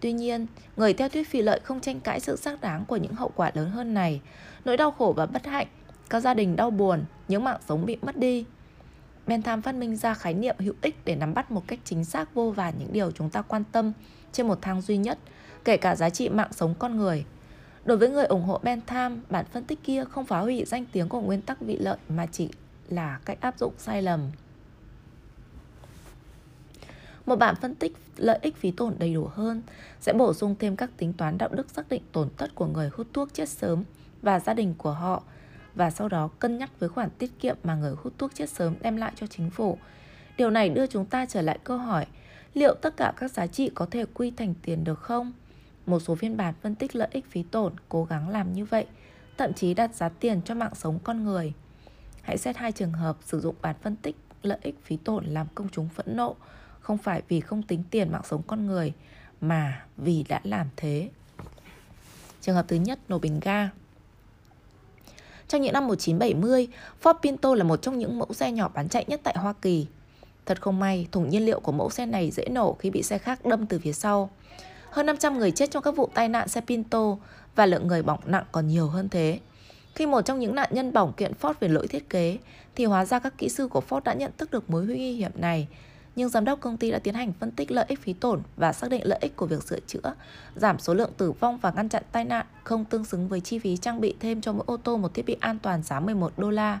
Tuy 0.00 0.12
nhiên, 0.12 0.46
người 0.76 0.92
theo 0.94 1.08
thuyết 1.08 1.28
phi 1.28 1.42
lợi 1.42 1.60
không 1.64 1.80
tranh 1.80 2.00
cãi 2.00 2.20
sự 2.20 2.36
xác 2.36 2.60
đáng 2.60 2.84
của 2.84 2.96
những 2.96 3.14
hậu 3.14 3.32
quả 3.34 3.50
lớn 3.54 3.70
hơn 3.70 3.94
này, 3.94 4.20
nỗi 4.64 4.76
đau 4.76 4.90
khổ 4.90 5.14
và 5.16 5.26
bất 5.26 5.46
hạnh, 5.46 5.66
các 6.10 6.20
gia 6.20 6.34
đình 6.34 6.56
đau 6.56 6.70
buồn, 6.70 7.04
những 7.28 7.44
mạng 7.44 7.60
sống 7.68 7.86
bị 7.86 7.96
mất 8.02 8.16
đi. 8.16 8.44
Bentham 9.26 9.62
phát 9.62 9.74
minh 9.74 9.96
ra 9.96 10.14
khái 10.14 10.34
niệm 10.34 10.56
hữu 10.58 10.74
ích 10.82 10.96
để 11.04 11.16
nắm 11.16 11.34
bắt 11.34 11.50
một 11.50 11.62
cách 11.66 11.78
chính 11.84 12.04
xác 12.04 12.34
vô 12.34 12.50
vàn 12.50 12.74
những 12.78 12.92
điều 12.92 13.10
chúng 13.10 13.30
ta 13.30 13.42
quan 13.42 13.64
tâm 13.72 13.92
trên 14.32 14.48
một 14.48 14.58
thang 14.62 14.80
duy 14.80 14.96
nhất, 14.96 15.18
kể 15.64 15.76
cả 15.76 15.96
giá 15.96 16.10
trị 16.10 16.28
mạng 16.28 16.52
sống 16.52 16.74
con 16.78 16.96
người. 16.96 17.24
Đối 17.84 17.98
với 17.98 18.08
người 18.08 18.24
ủng 18.24 18.42
hộ 18.42 18.60
Bentham, 18.62 19.22
bản 19.30 19.44
phân 19.52 19.64
tích 19.64 19.78
kia 19.84 20.04
không 20.04 20.24
phá 20.24 20.40
hủy 20.40 20.64
danh 20.66 20.84
tiếng 20.92 21.08
của 21.08 21.20
nguyên 21.20 21.42
tắc 21.42 21.60
vị 21.60 21.76
lợi 21.76 21.96
mà 22.08 22.26
chỉ 22.26 22.48
là 22.88 23.20
cách 23.24 23.40
áp 23.40 23.58
dụng 23.58 23.72
sai 23.78 24.02
lầm. 24.02 24.30
Một 27.26 27.36
bản 27.36 27.54
phân 27.56 27.74
tích 27.74 27.96
lợi 28.16 28.38
ích 28.42 28.56
phí 28.56 28.70
tổn 28.70 28.94
đầy 28.98 29.14
đủ 29.14 29.28
hơn 29.32 29.62
sẽ 30.00 30.12
bổ 30.12 30.34
sung 30.34 30.54
thêm 30.58 30.76
các 30.76 30.90
tính 30.96 31.12
toán 31.12 31.38
đạo 31.38 31.48
đức 31.52 31.70
xác 31.70 31.88
định 31.88 32.02
tổn 32.12 32.28
thất 32.36 32.54
của 32.54 32.66
người 32.66 32.90
hút 32.92 33.06
thuốc 33.12 33.34
chết 33.34 33.48
sớm 33.48 33.84
và 34.22 34.40
gia 34.40 34.54
đình 34.54 34.74
của 34.78 34.92
họ 34.92 35.22
và 35.74 35.90
sau 35.90 36.08
đó 36.08 36.28
cân 36.38 36.58
nhắc 36.58 36.80
với 36.80 36.88
khoản 36.88 37.10
tiết 37.10 37.40
kiệm 37.40 37.56
mà 37.64 37.74
người 37.74 37.94
hút 38.02 38.12
thuốc 38.18 38.34
chết 38.34 38.50
sớm 38.50 38.74
đem 38.80 38.96
lại 38.96 39.12
cho 39.16 39.26
chính 39.26 39.50
phủ. 39.50 39.78
Điều 40.36 40.50
này 40.50 40.68
đưa 40.68 40.86
chúng 40.86 41.06
ta 41.06 41.26
trở 41.26 41.42
lại 41.42 41.58
câu 41.64 41.78
hỏi 41.78 42.06
liệu 42.54 42.74
tất 42.74 42.96
cả 42.96 43.12
các 43.16 43.32
giá 43.32 43.46
trị 43.46 43.70
có 43.74 43.86
thể 43.90 44.04
quy 44.14 44.30
thành 44.30 44.54
tiền 44.62 44.84
được 44.84 44.98
không? 44.98 45.32
Một 45.86 46.00
số 46.00 46.14
phiên 46.14 46.36
bản 46.36 46.54
phân 46.62 46.74
tích 46.74 46.96
lợi 46.96 47.08
ích 47.10 47.30
phí 47.30 47.42
tổn 47.42 47.72
cố 47.88 48.04
gắng 48.04 48.28
làm 48.28 48.52
như 48.52 48.64
vậy, 48.64 48.86
thậm 49.38 49.52
chí 49.52 49.74
đặt 49.74 49.94
giá 49.94 50.08
tiền 50.08 50.40
cho 50.44 50.54
mạng 50.54 50.74
sống 50.74 50.98
con 51.04 51.24
người. 51.24 51.52
Hãy 52.28 52.38
xét 52.38 52.56
hai 52.56 52.72
trường 52.72 52.92
hợp 52.92 53.16
sử 53.24 53.40
dụng 53.40 53.54
bản 53.62 53.76
phân 53.82 53.96
tích 53.96 54.16
lợi 54.42 54.58
ích 54.62 54.74
phí 54.84 54.96
tổn 54.96 55.24
làm 55.24 55.46
công 55.54 55.68
chúng 55.72 55.88
phẫn 55.88 56.16
nộ, 56.16 56.36
không 56.80 56.98
phải 56.98 57.22
vì 57.28 57.40
không 57.40 57.62
tính 57.62 57.82
tiền 57.90 58.12
mạng 58.12 58.22
sống 58.24 58.42
con 58.46 58.66
người, 58.66 58.92
mà 59.40 59.84
vì 59.96 60.24
đã 60.28 60.40
làm 60.44 60.66
thế. 60.76 61.10
Trường 62.40 62.54
hợp 62.54 62.64
thứ 62.68 62.76
nhất, 62.76 62.98
nổ 63.08 63.18
bình 63.18 63.40
ga. 63.40 63.70
Trong 65.48 65.62
những 65.62 65.72
năm 65.72 65.86
1970, 65.86 66.68
Ford 67.02 67.14
Pinto 67.22 67.54
là 67.54 67.64
một 67.64 67.82
trong 67.82 67.98
những 67.98 68.18
mẫu 68.18 68.32
xe 68.32 68.52
nhỏ 68.52 68.70
bán 68.74 68.88
chạy 68.88 69.04
nhất 69.08 69.20
tại 69.24 69.34
Hoa 69.38 69.52
Kỳ. 69.62 69.86
Thật 70.46 70.62
không 70.62 70.78
may, 70.78 71.08
thùng 71.12 71.28
nhiên 71.28 71.44
liệu 71.46 71.60
của 71.60 71.72
mẫu 71.72 71.90
xe 71.90 72.06
này 72.06 72.30
dễ 72.30 72.48
nổ 72.48 72.72
khi 72.72 72.90
bị 72.90 73.02
xe 73.02 73.18
khác 73.18 73.46
đâm 73.46 73.66
từ 73.66 73.78
phía 73.78 73.92
sau. 73.92 74.30
Hơn 74.90 75.06
500 75.06 75.38
người 75.38 75.50
chết 75.50 75.70
trong 75.70 75.82
các 75.82 75.96
vụ 75.96 76.10
tai 76.14 76.28
nạn 76.28 76.48
xe 76.48 76.60
Pinto 76.60 77.16
và 77.54 77.66
lượng 77.66 77.86
người 77.86 78.02
bỏng 78.02 78.20
nặng 78.26 78.44
còn 78.52 78.68
nhiều 78.68 78.88
hơn 78.88 79.08
thế. 79.08 79.38
Khi 79.98 80.06
một 80.06 80.22
trong 80.22 80.38
những 80.38 80.54
nạn 80.54 80.68
nhân 80.72 80.92
bỏng 80.92 81.12
kiện 81.12 81.32
Ford 81.40 81.54
về 81.60 81.68
lỗi 81.68 81.86
thiết 81.86 82.10
kế, 82.10 82.38
thì 82.74 82.84
hóa 82.84 83.04
ra 83.04 83.18
các 83.18 83.38
kỹ 83.38 83.48
sư 83.48 83.68
của 83.68 83.82
Ford 83.88 84.00
đã 84.04 84.14
nhận 84.14 84.30
thức 84.38 84.50
được 84.50 84.70
mối 84.70 84.86
nguy 84.86 85.12
hiểm 85.12 85.30
này. 85.34 85.68
Nhưng 86.16 86.28
giám 86.28 86.44
đốc 86.44 86.60
công 86.60 86.76
ty 86.76 86.90
đã 86.90 86.98
tiến 86.98 87.14
hành 87.14 87.32
phân 87.40 87.50
tích 87.50 87.70
lợi 87.70 87.84
ích 87.88 88.02
phí 88.02 88.12
tổn 88.12 88.42
và 88.56 88.72
xác 88.72 88.90
định 88.90 89.00
lợi 89.04 89.18
ích 89.22 89.36
của 89.36 89.46
việc 89.46 89.62
sửa 89.62 89.80
chữa, 89.86 90.14
giảm 90.56 90.78
số 90.78 90.94
lượng 90.94 91.10
tử 91.16 91.32
vong 91.32 91.58
và 91.58 91.70
ngăn 91.76 91.88
chặn 91.88 92.02
tai 92.12 92.24
nạn 92.24 92.46
không 92.64 92.84
tương 92.84 93.04
xứng 93.04 93.28
với 93.28 93.40
chi 93.40 93.58
phí 93.58 93.76
trang 93.76 94.00
bị 94.00 94.14
thêm 94.20 94.40
cho 94.40 94.52
mỗi 94.52 94.64
ô 94.66 94.76
tô 94.76 94.96
một 94.96 95.14
thiết 95.14 95.26
bị 95.26 95.36
an 95.40 95.58
toàn 95.58 95.82
giá 95.82 96.00
11 96.00 96.32
đô 96.36 96.50
la. 96.50 96.80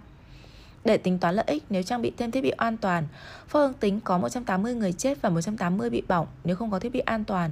Để 0.84 0.96
tính 0.96 1.18
toán 1.18 1.34
lợi 1.34 1.44
ích 1.48 1.64
nếu 1.70 1.82
trang 1.82 2.02
bị 2.02 2.12
thêm 2.16 2.30
thiết 2.30 2.42
bị 2.42 2.50
an 2.50 2.76
toàn, 2.76 3.04
Ford 3.52 3.66
ước 3.66 3.80
tính 3.80 4.00
có 4.00 4.18
180 4.18 4.74
người 4.74 4.92
chết 4.92 5.22
và 5.22 5.30
180 5.30 5.90
bị 5.90 6.02
bỏng 6.08 6.26
nếu 6.44 6.56
không 6.56 6.70
có 6.70 6.78
thiết 6.78 6.92
bị 6.92 7.00
an 7.00 7.24
toàn 7.24 7.50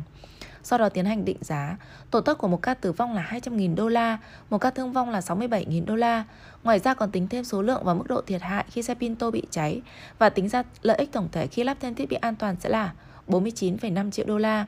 sau 0.67 0.79
đó 0.79 0.89
tiến 0.89 1.05
hành 1.05 1.25
định 1.25 1.37
giá. 1.41 1.77
Tổn 2.11 2.25
thất 2.25 2.39
của 2.39 2.49
một 2.49 2.63
ca 2.63 2.75
tử 2.75 2.93
vong 2.93 3.15
là 3.15 3.29
200.000 3.31 3.75
đô 3.75 3.89
la, 3.89 4.19
một 4.51 4.59
ca 4.59 4.71
thương 4.71 4.93
vong 4.93 5.11
là 5.11 5.21
67.000 5.21 5.85
đô 5.85 5.97
la. 5.97 6.25
Ngoài 6.63 6.79
ra 6.79 6.95
còn 6.95 7.11
tính 7.11 7.29
thêm 7.29 7.45
số 7.45 7.63
lượng 7.63 7.85
và 7.85 7.95
mức 7.95 8.05
độ 8.09 8.21
thiệt 8.21 8.43
hại 8.43 8.65
khi 8.71 8.83
xe 8.83 8.95
Pinto 8.95 9.31
bị 9.31 9.43
cháy 9.51 9.81
và 10.19 10.29
tính 10.29 10.49
ra 10.49 10.63
lợi 10.83 10.97
ích 10.97 11.13
tổng 11.13 11.29
thể 11.33 11.47
khi 11.47 11.65
lắp 11.65 11.77
thêm 11.81 11.95
thiết 11.95 12.09
bị 12.09 12.17
an 12.17 12.37
toàn 12.37 12.57
sẽ 12.61 12.69
là 12.69 12.93
49,5 13.29 14.11
triệu 14.11 14.27
đô 14.27 14.39
la. 14.39 14.67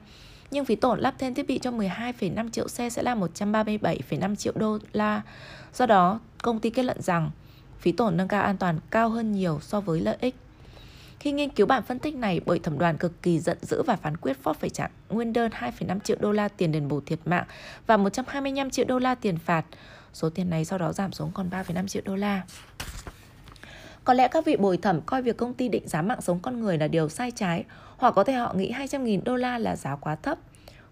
Nhưng 0.50 0.64
phí 0.64 0.74
tổn 0.74 1.00
lắp 1.00 1.14
thêm 1.18 1.34
thiết 1.34 1.46
bị 1.46 1.58
cho 1.58 1.70
12,5 1.70 2.50
triệu 2.50 2.68
xe 2.68 2.90
sẽ 2.90 3.02
là 3.02 3.14
137,5 3.14 4.34
triệu 4.34 4.52
đô 4.56 4.78
la. 4.92 5.22
Do 5.74 5.86
đó, 5.86 6.20
công 6.42 6.60
ty 6.60 6.70
kết 6.70 6.82
luận 6.82 7.02
rằng 7.02 7.30
phí 7.78 7.92
tổn 7.92 8.16
nâng 8.16 8.28
cao 8.28 8.42
an 8.42 8.56
toàn 8.56 8.78
cao 8.90 9.08
hơn 9.08 9.32
nhiều 9.32 9.58
so 9.60 9.80
với 9.80 10.00
lợi 10.00 10.16
ích. 10.20 10.34
Khi 11.20 11.32
nghiên 11.32 11.50
cứu 11.50 11.66
bản 11.66 11.82
phân 11.82 11.98
tích 11.98 12.14
này, 12.14 12.40
bởi 12.46 12.58
thẩm 12.58 12.78
đoàn 12.78 12.96
cực 12.96 13.22
kỳ 13.22 13.38
giận 13.38 13.58
dữ 13.62 13.82
và 13.82 13.96
phán 13.96 14.16
quyết 14.16 14.36
Ford 14.44 14.54
phải 14.54 14.70
trả 14.70 14.88
nguyên 15.10 15.32
đơn 15.32 15.50
2,5 15.52 16.00
triệu 16.00 16.16
đô 16.20 16.32
la 16.32 16.48
tiền 16.48 16.72
đền 16.72 16.88
bù 16.88 17.00
thiệt 17.00 17.18
mạng 17.24 17.44
và 17.86 17.96
125 17.96 18.70
triệu 18.70 18.84
đô 18.86 18.98
la 18.98 19.14
tiền 19.14 19.38
phạt. 19.38 19.64
Số 20.12 20.30
tiền 20.30 20.50
này 20.50 20.64
sau 20.64 20.78
đó 20.78 20.92
giảm 20.92 21.12
xuống 21.12 21.30
còn 21.34 21.50
3,5 21.50 21.86
triệu 21.86 22.02
đô 22.04 22.16
la. 22.16 22.42
Có 24.04 24.14
lẽ 24.14 24.28
các 24.28 24.46
vị 24.46 24.56
bồi 24.56 24.76
thẩm 24.76 25.00
coi 25.00 25.22
việc 25.22 25.36
công 25.36 25.54
ty 25.54 25.68
định 25.68 25.88
giá 25.88 26.02
mạng 26.02 26.20
sống 26.20 26.40
con 26.42 26.60
người 26.60 26.78
là 26.78 26.88
điều 26.88 27.08
sai 27.08 27.30
trái, 27.30 27.64
hoặc 27.96 28.14
có 28.14 28.24
thể 28.24 28.32
họ 28.32 28.52
nghĩ 28.52 28.72
200.000 28.72 29.20
đô 29.24 29.36
la 29.36 29.58
là 29.58 29.76
giá 29.76 29.96
quá 29.96 30.16
thấp. 30.16 30.38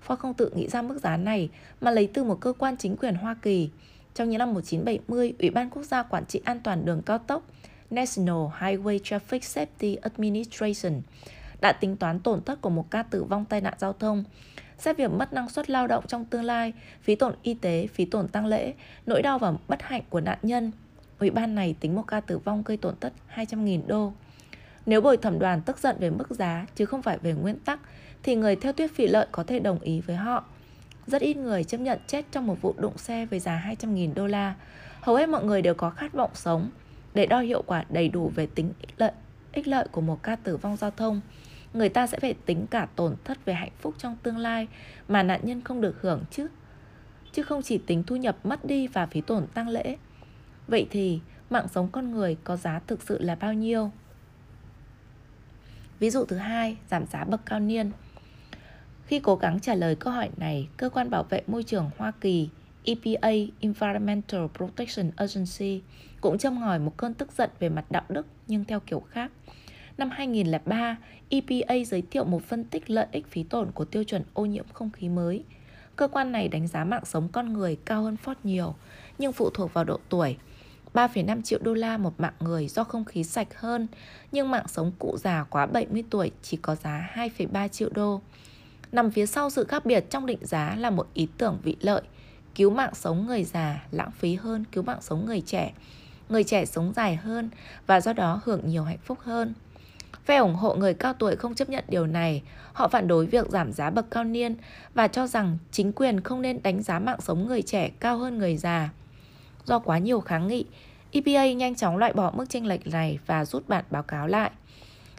Ford 0.06 0.16
không 0.16 0.34
tự 0.34 0.50
nghĩ 0.54 0.68
ra 0.68 0.82
mức 0.82 0.98
giá 1.02 1.16
này 1.16 1.48
mà 1.80 1.90
lấy 1.90 2.08
từ 2.14 2.24
một 2.24 2.40
cơ 2.40 2.52
quan 2.58 2.76
chính 2.76 2.96
quyền 2.96 3.14
Hoa 3.14 3.36
Kỳ. 3.42 3.70
Trong 4.14 4.30
những 4.30 4.38
năm 4.38 4.54
1970, 4.54 5.34
Ủy 5.38 5.50
ban 5.50 5.70
Quốc 5.70 5.82
gia 5.82 6.02
Quản 6.02 6.26
trị 6.26 6.40
An 6.44 6.60
toàn 6.60 6.84
đường 6.84 7.02
cao 7.02 7.18
tốc 7.18 7.42
National 7.90 8.46
Highway 8.58 8.98
Traffic 8.98 9.40
Safety 9.40 9.96
Administration 10.02 11.02
đã 11.60 11.72
tính 11.72 11.96
toán 11.96 12.20
tổn 12.20 12.42
thất 12.42 12.60
của 12.60 12.70
một 12.70 12.90
ca 12.90 13.02
tử 13.02 13.24
vong 13.24 13.44
tai 13.44 13.60
nạn 13.60 13.74
giao 13.78 13.92
thông. 13.92 14.24
Xét 14.78 14.96
việc 14.96 15.10
mất 15.10 15.32
năng 15.32 15.48
suất 15.48 15.70
lao 15.70 15.86
động 15.86 16.04
trong 16.06 16.24
tương 16.24 16.44
lai, 16.44 16.72
phí 17.02 17.14
tổn 17.14 17.34
y 17.42 17.54
tế, 17.54 17.86
phí 17.94 18.04
tổn 18.04 18.28
tăng 18.28 18.46
lễ, 18.46 18.74
nỗi 19.06 19.22
đau 19.22 19.38
và 19.38 19.52
bất 19.68 19.82
hạnh 19.82 20.02
của 20.10 20.20
nạn 20.20 20.38
nhân, 20.42 20.72
Ủy 21.18 21.30
ban 21.30 21.54
này 21.54 21.76
tính 21.80 21.94
một 21.94 22.04
ca 22.06 22.20
tử 22.20 22.38
vong 22.38 22.62
gây 22.66 22.76
tổn 22.76 22.94
thất 23.00 23.12
200.000 23.34 23.86
đô. 23.86 24.12
Nếu 24.86 25.00
bồi 25.00 25.16
thẩm 25.16 25.38
đoàn 25.38 25.62
tức 25.62 25.78
giận 25.78 25.96
về 26.00 26.10
mức 26.10 26.30
giá 26.30 26.66
chứ 26.74 26.86
không 26.86 27.02
phải 27.02 27.18
về 27.18 27.32
nguyên 27.32 27.58
tắc, 27.58 27.80
thì 28.22 28.34
người 28.34 28.56
theo 28.56 28.72
thuyết 28.72 28.94
phỉ 28.94 29.06
lợi 29.06 29.26
có 29.32 29.42
thể 29.42 29.58
đồng 29.58 29.80
ý 29.80 30.00
với 30.00 30.16
họ. 30.16 30.44
Rất 31.06 31.22
ít 31.22 31.36
người 31.36 31.64
chấp 31.64 31.78
nhận 31.78 31.98
chết 32.06 32.24
trong 32.32 32.46
một 32.46 32.62
vụ 32.62 32.74
đụng 32.78 32.98
xe 32.98 33.26
với 33.26 33.40
giá 33.40 33.74
200.000 33.80 34.14
đô 34.14 34.26
la. 34.26 34.54
Hầu 35.00 35.16
hết 35.16 35.28
mọi 35.28 35.44
người 35.44 35.62
đều 35.62 35.74
có 35.74 35.90
khát 35.90 36.12
vọng 36.12 36.30
sống 36.34 36.70
để 37.16 37.26
đo 37.26 37.40
hiệu 37.40 37.62
quả 37.66 37.84
đầy 37.88 38.08
đủ 38.08 38.32
về 38.34 38.46
tính 38.46 38.72
ích 38.80 38.94
lợi, 38.96 39.12
ích 39.52 39.68
lợi 39.68 39.88
của 39.92 40.00
một 40.00 40.22
ca 40.22 40.36
tử 40.36 40.56
vong 40.56 40.76
giao 40.76 40.90
thông. 40.90 41.20
Người 41.74 41.88
ta 41.88 42.06
sẽ 42.06 42.18
phải 42.20 42.34
tính 42.46 42.66
cả 42.66 42.88
tổn 42.96 43.14
thất 43.24 43.44
về 43.44 43.54
hạnh 43.54 43.72
phúc 43.80 43.94
trong 43.98 44.16
tương 44.22 44.38
lai 44.38 44.68
mà 45.08 45.22
nạn 45.22 45.40
nhân 45.44 45.60
không 45.60 45.80
được 45.80 46.02
hưởng 46.02 46.24
chứ. 46.30 46.46
Chứ 47.32 47.42
không 47.42 47.62
chỉ 47.62 47.78
tính 47.78 48.02
thu 48.06 48.16
nhập 48.16 48.36
mất 48.44 48.64
đi 48.64 48.86
và 48.86 49.06
phí 49.06 49.20
tổn 49.20 49.46
tăng 49.46 49.68
lễ. 49.68 49.96
Vậy 50.68 50.86
thì 50.90 51.20
mạng 51.50 51.68
sống 51.68 51.88
con 51.92 52.10
người 52.10 52.36
có 52.44 52.56
giá 52.56 52.80
thực 52.86 53.02
sự 53.02 53.18
là 53.22 53.34
bao 53.34 53.54
nhiêu? 53.54 53.90
Ví 55.98 56.10
dụ 56.10 56.24
thứ 56.24 56.36
hai, 56.36 56.76
giảm 56.90 57.06
giá 57.06 57.24
bậc 57.24 57.46
cao 57.46 57.60
niên. 57.60 57.90
Khi 59.06 59.20
cố 59.20 59.36
gắng 59.36 59.60
trả 59.60 59.74
lời 59.74 59.94
câu 59.94 60.12
hỏi 60.12 60.30
này, 60.36 60.68
cơ 60.76 60.90
quan 60.90 61.10
bảo 61.10 61.22
vệ 61.22 61.42
môi 61.46 61.62
trường 61.62 61.90
Hoa 61.98 62.12
Kỳ 62.20 62.48
EPA 62.84 63.30
Environmental 63.60 64.46
Protection 64.56 65.10
Agency 65.16 65.82
cũng 66.26 66.38
châm 66.38 66.60
ngòi 66.60 66.78
một 66.78 66.96
cơn 66.96 67.14
tức 67.14 67.32
giận 67.32 67.50
về 67.58 67.68
mặt 67.68 67.84
đạo 67.90 68.02
đức 68.08 68.26
nhưng 68.46 68.64
theo 68.64 68.80
kiểu 68.80 69.00
khác. 69.00 69.30
Năm 69.98 70.10
2003, 70.10 70.96
EPA 71.28 71.74
giới 71.86 72.02
thiệu 72.02 72.24
một 72.24 72.44
phân 72.44 72.64
tích 72.64 72.90
lợi 72.90 73.06
ích 73.12 73.26
phí 73.30 73.42
tổn 73.42 73.72
của 73.72 73.84
tiêu 73.84 74.04
chuẩn 74.04 74.22
ô 74.34 74.46
nhiễm 74.46 74.64
không 74.72 74.90
khí 74.90 75.08
mới. 75.08 75.44
Cơ 75.96 76.08
quan 76.08 76.32
này 76.32 76.48
đánh 76.48 76.66
giá 76.66 76.84
mạng 76.84 77.04
sống 77.04 77.28
con 77.32 77.52
người 77.52 77.76
cao 77.84 78.02
hơn 78.02 78.16
Ford 78.24 78.34
nhiều, 78.44 78.74
nhưng 79.18 79.32
phụ 79.32 79.50
thuộc 79.50 79.74
vào 79.74 79.84
độ 79.84 79.98
tuổi. 80.08 80.36
3,5 80.94 81.42
triệu 81.42 81.58
đô 81.62 81.74
la 81.74 81.98
một 81.98 82.20
mạng 82.20 82.34
người 82.40 82.68
do 82.68 82.84
không 82.84 83.04
khí 83.04 83.24
sạch 83.24 83.60
hơn, 83.60 83.86
nhưng 84.32 84.50
mạng 84.50 84.68
sống 84.68 84.92
cụ 84.98 85.16
già 85.16 85.44
quá 85.50 85.66
70 85.66 86.04
tuổi 86.10 86.30
chỉ 86.42 86.56
có 86.56 86.74
giá 86.74 87.10
2,3 87.14 87.68
triệu 87.68 87.88
đô. 87.94 88.20
Nằm 88.92 89.10
phía 89.10 89.26
sau 89.26 89.50
sự 89.50 89.64
khác 89.64 89.86
biệt 89.86 90.10
trong 90.10 90.26
định 90.26 90.40
giá 90.42 90.76
là 90.78 90.90
một 90.90 91.08
ý 91.14 91.28
tưởng 91.38 91.58
vị 91.62 91.76
lợi, 91.80 92.02
cứu 92.54 92.70
mạng 92.70 92.94
sống 92.94 93.26
người 93.26 93.44
già 93.44 93.86
lãng 93.90 94.10
phí 94.10 94.34
hơn 94.34 94.64
cứu 94.72 94.82
mạng 94.82 95.02
sống 95.02 95.26
người 95.26 95.40
trẻ. 95.40 95.72
Người 96.28 96.44
trẻ 96.44 96.64
sống 96.64 96.92
dài 96.96 97.16
hơn 97.16 97.50
và 97.86 98.00
do 98.00 98.12
đó 98.12 98.40
hưởng 98.44 98.60
nhiều 98.68 98.84
hạnh 98.84 98.98
phúc 99.04 99.18
hơn. 99.20 99.54
Phe 100.24 100.36
ủng 100.36 100.54
hộ 100.54 100.74
người 100.74 100.94
cao 100.94 101.12
tuổi 101.12 101.36
không 101.36 101.54
chấp 101.54 101.68
nhận 101.68 101.84
điều 101.88 102.06
này. 102.06 102.42
Họ 102.72 102.88
phản 102.88 103.08
đối 103.08 103.26
việc 103.26 103.46
giảm 103.48 103.72
giá 103.72 103.90
bậc 103.90 104.10
cao 104.10 104.24
niên 104.24 104.56
và 104.94 105.08
cho 105.08 105.26
rằng 105.26 105.58
chính 105.72 105.92
quyền 105.92 106.20
không 106.20 106.42
nên 106.42 106.62
đánh 106.62 106.82
giá 106.82 106.98
mạng 106.98 107.20
sống 107.20 107.46
người 107.46 107.62
trẻ 107.62 107.90
cao 108.00 108.18
hơn 108.18 108.38
người 108.38 108.56
già. 108.56 108.90
Do 109.64 109.78
quá 109.78 109.98
nhiều 109.98 110.20
kháng 110.20 110.48
nghị, 110.48 110.64
EPA 111.12 111.52
nhanh 111.52 111.74
chóng 111.74 111.96
loại 111.96 112.12
bỏ 112.12 112.30
mức 112.30 112.44
chênh 112.48 112.66
lệch 112.66 112.86
này 112.86 113.18
và 113.26 113.44
rút 113.44 113.68
bản 113.68 113.84
báo 113.90 114.02
cáo 114.02 114.26
lại. 114.26 114.50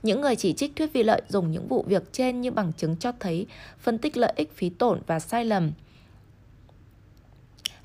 Những 0.04 0.22
người 0.22 0.36
chỉ 0.36 0.54
trích 0.54 0.76
thuyết 0.76 0.94
vi 0.94 1.04
lợi 1.04 1.22
dùng 1.30 1.52
những 1.52 1.68
vụ 1.68 1.86
việc 1.88 2.14
trên 2.14 2.42
như 2.42 2.52
bằng 2.52 2.74
chứng 2.78 2.98
cho 2.98 3.12
thấy 3.20 3.48
phân 3.80 3.98
tích 3.98 4.18
lợi 4.18 4.34
ích 4.36 4.56
phí 4.56 4.70
tổn 4.70 5.02
và 5.08 5.20
sai 5.20 5.46
lầm 5.46 5.72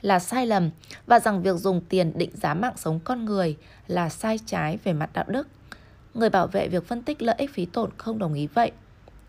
là 0.02 0.18
sai 0.18 0.46
lầm 0.46 0.70
và 1.06 1.20
rằng 1.20 1.42
việc 1.42 1.56
dùng 1.56 1.80
tiền 1.88 2.12
định 2.18 2.30
giá 2.34 2.54
mạng 2.54 2.76
sống 2.76 3.00
con 3.04 3.24
người 3.24 3.56
là 3.86 4.08
sai 4.08 4.38
trái 4.46 4.78
về 4.84 4.92
mặt 4.92 5.10
đạo 5.12 5.24
đức. 5.28 5.48
Người 6.14 6.30
bảo 6.30 6.46
vệ 6.46 6.68
việc 6.68 6.86
phân 6.86 7.02
tích 7.02 7.22
lợi 7.22 7.34
ích 7.38 7.54
phí 7.54 7.66
tổn 7.66 7.90
không 7.96 8.18
đồng 8.18 8.34
ý 8.34 8.46
vậy. 8.46 8.72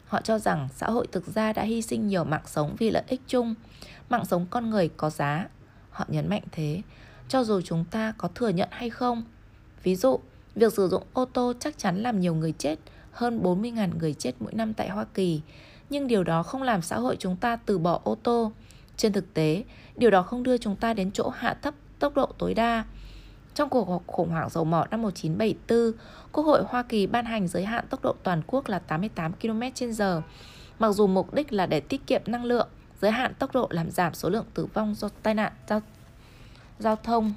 Họ 0.08 0.22
cho 0.22 0.40
rằng 0.40 0.68
xã 0.76 0.88
hội 0.88 1.08
thực 1.12 1.28
ra 1.28 1.54
đã 1.54 1.64
hy 1.64 1.82
sinh 1.82 2.08
nhiều 2.08 2.24
mạng 2.24 2.44
sống 2.46 2.76
vì 2.80 2.90
lợi 2.90 3.04
ích 3.08 3.22
chung. 3.28 3.56
Mạng 4.10 4.26
sống 4.26 4.46
con 4.50 4.70
người 4.70 4.90
có 4.98 5.10
giá. 5.10 5.48
Họ 5.90 6.06
nhấn 6.08 6.30
mạnh 6.30 6.44
thế, 6.52 6.82
cho 7.30 7.44
dù 7.44 7.62
chúng 7.62 7.86
ta 7.92 8.14
có 8.18 8.30
thừa 8.36 8.50
nhận 8.50 8.70
hay 8.72 8.90
không. 8.90 9.24
Ví 9.84 9.96
dụ, 9.96 10.20
việc 10.56 10.74
sử 10.74 10.88
dụng 10.88 11.04
ô 11.14 11.26
tô 11.26 11.54
chắc 11.60 11.78
chắn 11.78 12.04
làm 12.04 12.20
nhiều 12.20 12.36
người 12.36 12.54
chết, 12.58 12.80
hơn 13.12 13.44
40.000 13.44 13.90
người 14.00 14.14
chết 14.14 14.32
mỗi 14.40 14.54
năm 14.54 14.74
tại 14.74 14.90
Hoa 14.90 15.06
Kỳ. 15.14 15.42
Nhưng 15.90 16.08
điều 16.08 16.24
đó 16.24 16.44
không 16.44 16.64
làm 16.64 16.82
xã 16.82 17.00
hội 17.00 17.16
chúng 17.20 17.36
ta 17.36 17.56
từ 17.56 17.78
bỏ 17.78 18.02
ô 18.04 18.18
tô. 18.24 18.52
Trên 18.98 19.14
thực 19.14 19.34
tế, 19.34 19.64
điều 19.96 20.10
đó 20.12 20.22
không 20.22 20.44
đưa 20.44 20.58
chúng 20.58 20.76
ta 20.76 20.94
đến 20.94 21.12
chỗ 21.12 21.30
hạ 21.30 21.54
thấp 21.62 21.74
tốc 22.00 22.16
độ 22.16 22.26
tối 22.38 22.54
đa. 22.54 22.84
Trong 23.54 23.70
cuộc 23.70 24.04
khủng 24.08 24.30
hoảng 24.30 24.50
dầu 24.50 24.64
mỏ 24.64 24.86
năm 24.92 25.02
1974, 25.02 25.92
Quốc 26.32 26.44
hội 26.44 26.64
Hoa 26.68 26.84
Kỳ 26.84 27.08
ban 27.08 27.26
hành 27.26 27.48
giới 27.48 27.66
hạn 27.66 27.86
tốc 27.90 28.04
độ 28.04 28.16
toàn 28.24 28.42
quốc 28.48 28.68
là 28.68 28.80
88 28.80 29.34
km/h. 29.42 30.22
Mặc 30.80 30.92
dù 30.92 31.08
mục 31.08 31.34
đích 31.34 31.54
là 31.54 31.66
để 31.66 31.80
tiết 31.80 32.08
kiệm 32.08 32.22
năng 32.26 32.46
lượng, 32.46 32.68
giới 33.02 33.12
hạn 33.12 33.34
tốc 33.34 33.54
độ 33.54 33.68
làm 33.70 33.92
giảm 33.92 34.14
số 34.14 34.30
lượng 34.30 34.46
tử 34.54 34.66
vong 34.66 34.96
do 34.96 35.10
tai 35.24 35.34
nạn 35.34 35.54
giao, 35.70 35.82
giao 36.80 36.96
thông. 36.96 37.34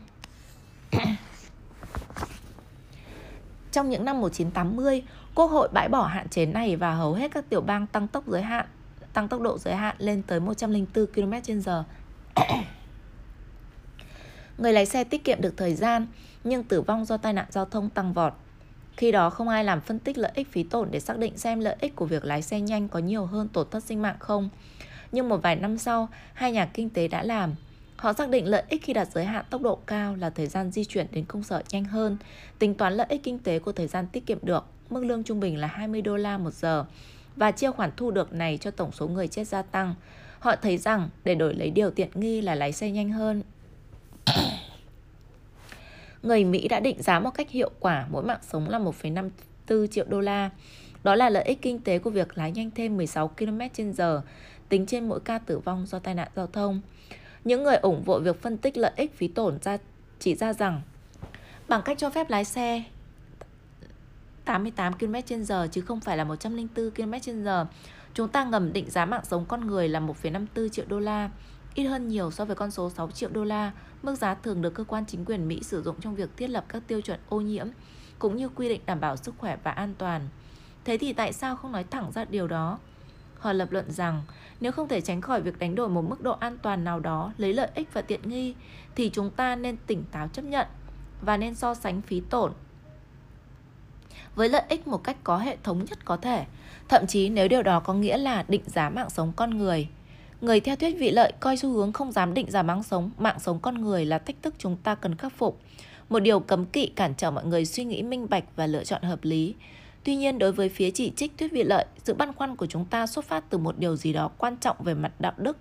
Trong 3.72 3.90
những 3.90 4.04
năm 4.04 4.20
1980, 4.20 5.02
Quốc 5.34 5.46
hội 5.46 5.68
bãi 5.72 5.88
bỏ 5.88 6.06
hạn 6.06 6.28
chế 6.28 6.46
này 6.46 6.76
và 6.76 6.94
hầu 6.94 7.14
hết 7.14 7.30
các 7.30 7.48
tiểu 7.48 7.60
bang 7.60 7.86
tăng 7.86 8.08
tốc 8.08 8.24
giới 8.26 8.42
hạn 8.42 8.66
tăng 9.16 9.28
tốc 9.28 9.40
độ 9.40 9.58
giới 9.58 9.74
hạn 9.74 9.96
lên 9.98 10.22
tới 10.22 10.40
104 10.40 11.06
km/h. 11.06 11.82
Người 14.58 14.72
lái 14.72 14.86
xe 14.86 15.04
tiết 15.04 15.24
kiệm 15.24 15.40
được 15.40 15.54
thời 15.56 15.74
gian, 15.74 16.06
nhưng 16.44 16.64
tử 16.64 16.80
vong 16.80 17.04
do 17.04 17.16
tai 17.16 17.32
nạn 17.32 17.46
giao 17.50 17.64
thông 17.64 17.90
tăng 17.90 18.12
vọt. 18.12 18.32
Khi 18.96 19.12
đó 19.12 19.30
không 19.30 19.48
ai 19.48 19.64
làm 19.64 19.80
phân 19.80 19.98
tích 19.98 20.18
lợi 20.18 20.32
ích 20.34 20.52
phí 20.52 20.62
tổn 20.62 20.88
để 20.90 21.00
xác 21.00 21.18
định 21.18 21.38
xem 21.38 21.60
lợi 21.60 21.76
ích 21.80 21.96
của 21.96 22.06
việc 22.06 22.24
lái 22.24 22.42
xe 22.42 22.60
nhanh 22.60 22.88
có 22.88 22.98
nhiều 22.98 23.26
hơn 23.26 23.48
tổn 23.48 23.66
thất 23.70 23.84
sinh 23.84 24.02
mạng 24.02 24.16
không. 24.18 24.48
Nhưng 25.12 25.28
một 25.28 25.42
vài 25.42 25.56
năm 25.56 25.78
sau, 25.78 26.08
hai 26.32 26.52
nhà 26.52 26.66
kinh 26.66 26.90
tế 26.90 27.08
đã 27.08 27.22
làm. 27.22 27.54
Họ 27.96 28.12
xác 28.12 28.28
định 28.28 28.46
lợi 28.46 28.62
ích 28.68 28.82
khi 28.84 28.92
đặt 28.92 29.08
giới 29.12 29.24
hạn 29.24 29.44
tốc 29.50 29.62
độ 29.62 29.78
cao 29.86 30.16
là 30.16 30.30
thời 30.30 30.46
gian 30.46 30.70
di 30.70 30.84
chuyển 30.84 31.06
đến 31.12 31.24
công 31.24 31.42
sở 31.42 31.62
nhanh 31.70 31.84
hơn, 31.84 32.16
tính 32.58 32.74
toán 32.74 32.94
lợi 32.94 33.06
ích 33.10 33.22
kinh 33.22 33.38
tế 33.38 33.58
của 33.58 33.72
thời 33.72 33.86
gian 33.86 34.06
tiết 34.06 34.26
kiệm 34.26 34.38
được, 34.42 34.64
mức 34.90 35.04
lương 35.04 35.22
trung 35.22 35.40
bình 35.40 35.58
là 35.58 35.66
20 35.66 36.02
đô 36.02 36.16
la 36.16 36.38
một 36.38 36.54
giờ, 36.54 36.84
và 37.36 37.50
chia 37.50 37.70
khoản 37.70 37.90
thu 37.96 38.10
được 38.10 38.32
này 38.32 38.58
cho 38.60 38.70
tổng 38.70 38.92
số 38.92 39.08
người 39.08 39.28
chết 39.28 39.44
gia 39.44 39.62
tăng. 39.62 39.94
Họ 40.38 40.56
thấy 40.56 40.78
rằng 40.78 41.08
để 41.24 41.34
đổi 41.34 41.54
lấy 41.54 41.70
điều 41.70 41.90
tiện 41.90 42.08
nghi 42.14 42.40
là 42.40 42.54
lái 42.54 42.72
xe 42.72 42.90
nhanh 42.90 43.10
hơn. 43.10 43.42
người 46.22 46.44
Mỹ 46.44 46.68
đã 46.68 46.80
định 46.80 47.02
giá 47.02 47.20
một 47.20 47.30
cách 47.30 47.50
hiệu 47.50 47.70
quả 47.80 48.06
mỗi 48.10 48.22
mạng 48.22 48.40
sống 48.42 48.68
là 48.68 48.78
1,54 48.78 49.86
triệu 49.86 50.04
đô 50.08 50.20
la. 50.20 50.50
Đó 51.04 51.14
là 51.14 51.28
lợi 51.28 51.44
ích 51.44 51.62
kinh 51.62 51.80
tế 51.80 51.98
của 51.98 52.10
việc 52.10 52.38
lái 52.38 52.52
nhanh 52.52 52.70
thêm 52.70 52.96
16 52.96 53.28
km 53.28 53.60
h 53.98 54.02
tính 54.68 54.86
trên 54.86 55.08
mỗi 55.08 55.20
ca 55.20 55.38
tử 55.38 55.58
vong 55.58 55.86
do 55.86 55.98
tai 55.98 56.14
nạn 56.14 56.28
giao 56.36 56.46
thông. 56.46 56.80
Những 57.44 57.62
người 57.62 57.76
ủng 57.76 58.02
hộ 58.06 58.18
việc 58.18 58.42
phân 58.42 58.56
tích 58.56 58.76
lợi 58.76 58.92
ích 58.96 59.16
phí 59.16 59.28
tổn 59.28 59.58
ra 59.62 59.78
chỉ 60.18 60.34
ra 60.34 60.52
rằng 60.52 60.80
bằng 61.68 61.82
cách 61.84 61.98
cho 61.98 62.10
phép 62.10 62.30
lái 62.30 62.44
xe 62.44 62.82
88 64.46 64.92
km/h 64.92 65.66
chứ 65.66 65.80
không 65.80 66.00
phải 66.00 66.16
là 66.16 66.24
104 66.24 66.90
km/h. 66.90 67.66
Chúng 68.14 68.28
ta 68.28 68.44
ngầm 68.44 68.72
định 68.72 68.90
giá 68.90 69.04
mạng 69.04 69.24
sống 69.24 69.44
con 69.48 69.66
người 69.66 69.88
là 69.88 70.00
1,54 70.00 70.68
triệu 70.68 70.84
đô 70.88 70.98
la, 70.98 71.30
ít 71.74 71.84
hơn 71.84 72.08
nhiều 72.08 72.30
so 72.30 72.44
với 72.44 72.56
con 72.56 72.70
số 72.70 72.90
6 72.90 73.10
triệu 73.10 73.30
đô 73.32 73.44
la, 73.44 73.72
mức 74.02 74.14
giá 74.14 74.34
thường 74.34 74.62
được 74.62 74.74
cơ 74.74 74.84
quan 74.84 75.04
chính 75.06 75.24
quyền 75.24 75.48
Mỹ 75.48 75.62
sử 75.62 75.82
dụng 75.82 76.00
trong 76.00 76.14
việc 76.14 76.30
thiết 76.36 76.50
lập 76.50 76.64
các 76.68 76.82
tiêu 76.86 77.00
chuẩn 77.00 77.20
ô 77.28 77.40
nhiễm 77.40 77.66
cũng 78.18 78.36
như 78.36 78.48
quy 78.48 78.68
định 78.68 78.80
đảm 78.86 79.00
bảo 79.00 79.16
sức 79.16 79.34
khỏe 79.38 79.56
và 79.64 79.70
an 79.70 79.94
toàn. 79.98 80.28
Thế 80.84 80.98
thì 80.98 81.12
tại 81.12 81.32
sao 81.32 81.56
không 81.56 81.72
nói 81.72 81.84
thẳng 81.84 82.12
ra 82.12 82.24
điều 82.24 82.48
đó? 82.48 82.78
Họ 83.38 83.52
lập 83.52 83.72
luận 83.72 83.92
rằng 83.92 84.22
nếu 84.60 84.72
không 84.72 84.88
thể 84.88 85.00
tránh 85.00 85.20
khỏi 85.20 85.40
việc 85.40 85.58
đánh 85.58 85.74
đổi 85.74 85.88
một 85.88 86.02
mức 86.02 86.22
độ 86.22 86.32
an 86.32 86.58
toàn 86.62 86.84
nào 86.84 87.00
đó 87.00 87.32
lấy 87.38 87.52
lợi 87.52 87.68
ích 87.74 87.88
và 87.92 88.02
tiện 88.02 88.28
nghi 88.28 88.54
thì 88.94 89.10
chúng 89.12 89.30
ta 89.30 89.56
nên 89.56 89.76
tỉnh 89.86 90.04
táo 90.12 90.28
chấp 90.28 90.44
nhận 90.44 90.66
và 91.22 91.36
nên 91.36 91.54
so 91.54 91.74
sánh 91.74 92.02
phí 92.02 92.20
tổn 92.20 92.52
với 94.36 94.48
lợi 94.48 94.62
ích 94.68 94.86
một 94.86 95.04
cách 95.04 95.16
có 95.24 95.38
hệ 95.38 95.56
thống 95.62 95.84
nhất 95.84 96.04
có 96.04 96.16
thể, 96.16 96.44
thậm 96.88 97.06
chí 97.06 97.28
nếu 97.28 97.48
điều 97.48 97.62
đó 97.62 97.80
có 97.80 97.94
nghĩa 97.94 98.18
là 98.18 98.44
định 98.48 98.62
giá 98.66 98.90
mạng 98.90 99.10
sống 99.10 99.32
con 99.36 99.58
người. 99.58 99.88
Người 100.40 100.60
theo 100.60 100.76
thuyết 100.76 100.96
vị 100.98 101.10
lợi 101.10 101.32
coi 101.40 101.56
xu 101.56 101.72
hướng 101.72 101.92
không 101.92 102.12
dám 102.12 102.34
định 102.34 102.50
giá 102.50 102.62
mạng 102.62 102.82
sống, 102.82 103.10
mạng 103.18 103.40
sống 103.40 103.58
con 103.60 103.74
người 103.74 104.04
là 104.04 104.18
thách 104.18 104.42
thức 104.42 104.54
chúng 104.58 104.76
ta 104.76 104.94
cần 104.94 105.14
khắc 105.14 105.32
phục. 105.32 105.60
Một 106.08 106.18
điều 106.18 106.40
cấm 106.40 106.66
kỵ 106.66 106.86
cản 106.86 107.14
trở 107.16 107.30
mọi 107.30 107.44
người 107.44 107.64
suy 107.64 107.84
nghĩ 107.84 108.02
minh 108.02 108.26
bạch 108.30 108.44
và 108.56 108.66
lựa 108.66 108.84
chọn 108.84 109.02
hợp 109.02 109.18
lý. 109.22 109.54
Tuy 110.04 110.16
nhiên, 110.16 110.38
đối 110.38 110.52
với 110.52 110.68
phía 110.68 110.90
chỉ 110.90 111.12
trích 111.16 111.38
thuyết 111.38 111.52
vị 111.52 111.62
lợi, 111.62 111.86
sự 112.04 112.14
băn 112.14 112.32
khoăn 112.32 112.56
của 112.56 112.66
chúng 112.66 112.84
ta 112.84 113.06
xuất 113.06 113.24
phát 113.24 113.44
từ 113.50 113.58
một 113.58 113.78
điều 113.78 113.96
gì 113.96 114.12
đó 114.12 114.30
quan 114.38 114.56
trọng 114.56 114.76
về 114.84 114.94
mặt 114.94 115.12
đạo 115.18 115.32
đức. 115.36 115.56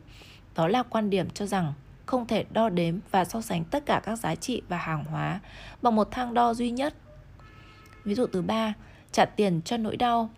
Đó 0.55 0.67
là 0.67 0.83
quan 0.83 1.09
điểm 1.09 1.29
cho 1.29 1.45
rằng 1.45 1.73
không 2.05 2.27
thể 2.27 2.45
đo 2.51 2.69
đếm 2.69 2.99
và 3.11 3.25
so 3.25 3.41
sánh 3.41 3.63
tất 3.63 3.85
cả 3.85 4.01
các 4.05 4.15
giá 4.15 4.35
trị 4.35 4.61
và 4.69 4.77
hàng 4.77 5.05
hóa 5.05 5.39
bằng 5.81 5.95
một 5.95 6.07
thang 6.11 6.33
đo 6.33 6.53
duy 6.53 6.71
nhất 6.71 6.93
Ví 8.05 8.15
dụ 8.15 8.27
thứ 8.27 8.41
ba, 8.41 8.73
trả 9.11 9.25
tiền 9.25 9.61
cho 9.65 9.77
nỗi 9.77 9.97
đau. 9.97 10.29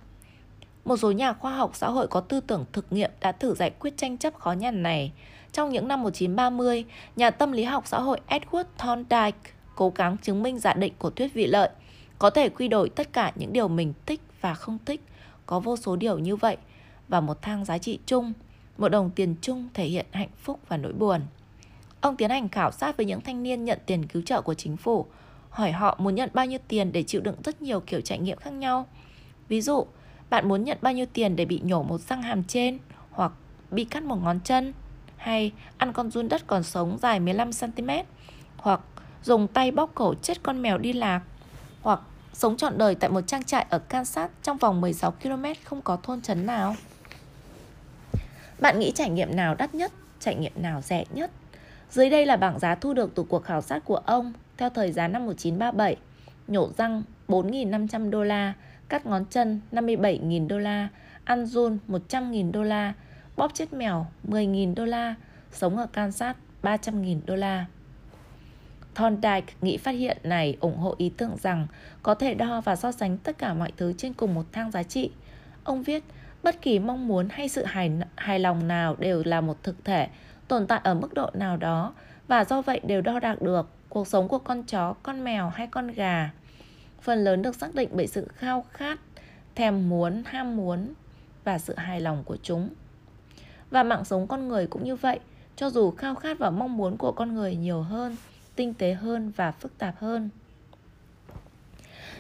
Một 0.86 0.97
số 0.97 1.12
nhà 1.12 1.34
khoa 1.34 1.56
học 1.56 1.71
xã 1.73 1.89
hội 1.89 2.08
có 2.08 2.21
tư 2.21 2.39
tưởng 2.39 2.65
thực 2.73 2.93
nghiệm 2.93 3.12
đã 3.21 3.32
thử 3.32 3.56
giải 3.56 3.69
quyết 3.69 3.97
tranh 3.97 4.17
chấp 4.17 4.36
khó 4.36 4.51
nhằn 4.51 4.84
này. 4.84 5.12
Trong 5.51 5.69
những 5.69 5.88
năm 5.88 6.03
1930, 6.03 6.86
nhà 7.15 7.32
tâm 7.32 7.51
lý 7.51 7.63
học 7.63 7.88
xã 7.88 7.99
hội 7.99 8.19
Edward 8.27 8.63
Thorndike 8.77 9.51
cố 9.75 9.91
gắng 9.95 10.17
chứng 10.21 10.43
minh 10.43 10.60
giả 10.60 10.73
định 10.73 10.93
của 10.99 11.10
thuyết 11.10 11.34
vị 11.34 11.47
lợi 11.47 11.69
có 12.19 12.30
thể 12.30 12.49
quy 12.49 12.67
đổi 12.67 12.89
tất 12.89 13.13
cả 13.13 13.32
những 13.36 13.53
điều 13.53 13.67
mình 13.67 13.93
thích 14.06 14.21
và 14.41 14.53
không 14.53 14.77
thích, 14.86 15.01
có 15.45 15.60
vô 15.60 15.77
số 15.77 15.95
điều 15.95 16.19
như 16.19 16.36
vậy 16.36 16.58
và 17.08 17.21
một 17.21 17.41
thang 17.41 17.65
giá 17.65 17.77
trị 17.77 17.99
chung, 18.06 18.34
một 18.77 18.89
đồng 18.89 19.10
tiền 19.10 19.36
chung 19.41 19.67
thể 19.73 19.86
hiện 19.86 20.06
hạnh 20.12 20.30
phúc 20.38 20.60
và 20.67 20.77
nỗi 20.77 20.93
buồn. 20.93 21.21
Ông 22.01 22.15
tiến 22.15 22.30
hành 22.30 22.49
khảo 22.49 22.71
sát 22.71 22.97
với 22.97 23.06
những 23.06 23.21
thanh 23.21 23.43
niên 23.43 23.65
nhận 23.65 23.80
tiền 23.86 24.06
cứu 24.06 24.21
trợ 24.21 24.41
của 24.41 24.53
chính 24.53 24.77
phủ, 24.77 25.06
hỏi 25.57 25.71
họ 25.71 25.95
muốn 25.99 26.15
nhận 26.15 26.29
bao 26.33 26.45
nhiêu 26.45 26.59
tiền 26.67 26.91
để 26.91 27.03
chịu 27.03 27.21
đựng 27.21 27.35
rất 27.43 27.61
nhiều 27.61 27.79
kiểu 27.79 28.01
trải 28.01 28.19
nghiệm 28.19 28.37
khác 28.37 28.53
nhau. 28.53 28.85
Ví 29.47 29.61
dụ, 29.61 29.85
bạn 30.29 30.47
muốn 30.47 30.63
nhận 30.63 30.77
bao 30.81 30.93
nhiêu 30.93 31.05
tiền 31.13 31.35
để 31.35 31.45
bị 31.45 31.61
nhổ 31.63 31.83
một 31.83 32.01
răng 32.01 32.21
hàm 32.21 32.43
trên 32.43 32.77
hoặc 33.11 33.31
bị 33.71 33.83
cắt 33.85 34.03
một 34.03 34.15
ngón 34.15 34.39
chân 34.43 34.73
hay 35.17 35.51
ăn 35.77 35.93
con 35.93 36.11
run 36.11 36.29
đất 36.29 36.47
còn 36.47 36.63
sống 36.63 36.97
dài 37.01 37.19
15cm 37.19 38.03
hoặc 38.57 38.79
dùng 39.23 39.47
tay 39.47 39.71
bóp 39.71 39.91
cổ 39.95 40.13
chết 40.21 40.43
con 40.43 40.61
mèo 40.61 40.77
đi 40.77 40.93
lạc 40.93 41.21
hoặc 41.81 41.99
sống 42.33 42.57
trọn 42.57 42.77
đời 42.77 42.95
tại 42.95 43.09
một 43.09 43.21
trang 43.21 43.43
trại 43.43 43.65
ở 43.69 43.79
Kansas 43.79 44.29
trong 44.43 44.57
vòng 44.57 44.81
16 44.81 45.11
km 45.11 45.45
không 45.63 45.81
có 45.81 45.97
thôn 46.03 46.21
trấn 46.21 46.45
nào. 46.45 46.75
Bạn 48.59 48.79
nghĩ 48.79 48.91
trải 48.95 49.09
nghiệm 49.09 49.35
nào 49.35 49.55
đắt 49.55 49.75
nhất, 49.75 49.91
trải 50.19 50.35
nghiệm 50.35 50.53
nào 50.55 50.81
rẻ 50.81 51.03
nhất? 51.13 51.31
Dưới 51.89 52.10
đây 52.10 52.26
là 52.26 52.36
bảng 52.36 52.60
giá 52.60 52.76
thu 52.76 52.93
được 52.93 53.15
từ 53.15 53.23
cuộc 53.23 53.43
khảo 53.43 53.62
sát 53.62 53.86
của 53.86 53.95
ông 53.95 54.34
theo 54.58 54.69
thời 54.69 54.91
giá 54.91 55.08
năm 55.08 55.26
1937. 55.26 55.95
Nhổ 56.47 56.69
răng 56.78 57.04
4.500 57.28 58.10
đô 58.10 58.23
la, 58.23 58.54
cắt 58.89 59.06
ngón 59.06 59.26
chân 59.30 59.62
57.000 59.71 60.47
đô 60.47 60.60
la, 60.60 60.88
ăn 61.23 61.45
run 61.45 61.78
100.000 61.88 62.52
đô 62.52 62.63
la, 62.63 62.93
bóp 63.38 63.52
chết 63.54 63.73
mèo 63.73 64.06
10.000 64.28 64.76
đô 64.76 64.86
la, 64.86 65.15
sống 65.52 65.78
ở 65.78 65.88
Kansas 65.88 66.36
300.000 66.63 67.19
đô 67.26 67.36
la. 67.36 67.65
Thorndike 68.95 69.54
nghĩ 69.62 69.78
phát 69.78 69.91
hiện 69.91 70.17
này 70.23 70.58
ủng 70.60 70.78
hộ 70.78 70.95
ý 70.97 71.10
tưởng 71.17 71.38
rằng 71.41 71.67
có 72.04 72.15
thể 72.15 72.34
đo 72.34 72.62
và 72.62 72.76
so 72.76 72.91
sánh 72.91 73.17
tất 73.17 73.38
cả 73.38 73.54
mọi 73.54 73.71
thứ 73.78 73.93
trên 73.97 74.13
cùng 74.13 74.34
một 74.34 74.45
thang 74.52 74.71
giá 74.71 74.84
trị. 74.84 75.12
Ông 75.63 75.84
viết, 75.84 76.04
bất 76.43 76.62
kỳ 76.62 76.80
mong 76.80 77.08
muốn 77.08 77.28
hay 77.32 77.50
sự 77.50 77.65
hài, 77.65 77.91
hài 78.15 78.39
lòng 78.39 78.67
nào 78.67 78.95
đều 79.00 79.23
là 79.26 79.41
một 79.41 79.63
thực 79.63 79.86
thể, 79.86 80.08
tồn 80.47 80.67
tại 80.67 80.81
ở 80.83 80.93
mức 80.93 81.13
độ 81.13 81.29
nào 81.33 81.57
đó 81.57 81.93
và 82.27 82.45
do 82.45 82.62
vậy 82.62 82.81
đều 82.83 83.01
đo 83.01 83.19
đạc 83.19 83.41
được 83.41 83.69
cuộc 83.89 84.07
sống 84.07 84.27
của 84.27 84.39
con 84.39 84.63
chó, 84.63 84.93
con 85.03 85.23
mèo 85.23 85.49
hay 85.49 85.67
con 85.67 85.88
gà. 85.88 86.31
Phần 87.01 87.23
lớn 87.23 87.41
được 87.41 87.55
xác 87.55 87.75
định 87.75 87.89
bởi 87.91 88.07
sự 88.07 88.27
khao 88.36 88.65
khát, 88.71 88.99
thèm 89.55 89.89
muốn, 89.89 90.23
ham 90.25 90.57
muốn 90.57 90.93
và 91.43 91.60
sự 91.60 91.75
hài 91.75 92.01
lòng 92.01 92.23
của 92.25 92.38
chúng. 92.43 92.69
Và 93.69 93.83
mạng 93.83 94.05
sống 94.05 94.27
con 94.27 94.47
người 94.47 94.67
cũng 94.67 94.83
như 94.83 94.95
vậy, 94.95 95.19
cho 95.55 95.69
dù 95.69 95.91
khao 95.91 96.15
khát 96.15 96.39
và 96.39 96.49
mong 96.49 96.77
muốn 96.77 96.97
của 96.97 97.12
con 97.12 97.36
người 97.36 97.55
nhiều 97.55 97.81
hơn, 97.81 98.15
tinh 98.55 98.73
tế 98.73 98.93
hơn 98.93 99.31
và 99.36 99.51
phức 99.51 99.77
tạp 99.77 99.95
hơn. 99.99 100.29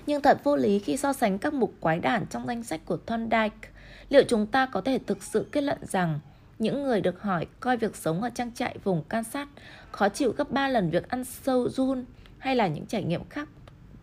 Nhưng 0.05 0.21
thật 0.21 0.39
vô 0.43 0.55
lý 0.55 0.79
khi 0.79 0.97
so 0.97 1.13
sánh 1.13 1.37
các 1.37 1.53
mục 1.53 1.73
quái 1.79 1.99
đản 1.99 2.25
trong 2.29 2.47
danh 2.47 2.63
sách 2.63 2.81
của 2.85 2.97
Thorndike. 2.97 3.69
Liệu 4.09 4.23
chúng 4.27 4.47
ta 4.47 4.65
có 4.65 4.81
thể 4.81 4.99
thực 5.07 5.23
sự 5.23 5.47
kết 5.51 5.61
luận 5.61 5.77
rằng 5.81 6.19
những 6.59 6.83
người 6.83 7.01
được 7.01 7.21
hỏi 7.21 7.47
coi 7.59 7.77
việc 7.77 7.95
sống 7.95 8.21
ở 8.21 8.29
trang 8.29 8.51
trại 8.53 8.77
vùng 8.83 9.03
Kansas 9.03 9.47
khó 9.91 10.09
chịu 10.09 10.31
gấp 10.37 10.51
3 10.51 10.67
lần 10.67 10.89
việc 10.89 11.09
ăn 11.09 11.23
sâu 11.23 11.69
run 11.69 12.05
hay 12.37 12.55
là 12.55 12.67
những 12.67 12.85
trải 12.85 13.03
nghiệm 13.03 13.29
khác 13.29 13.49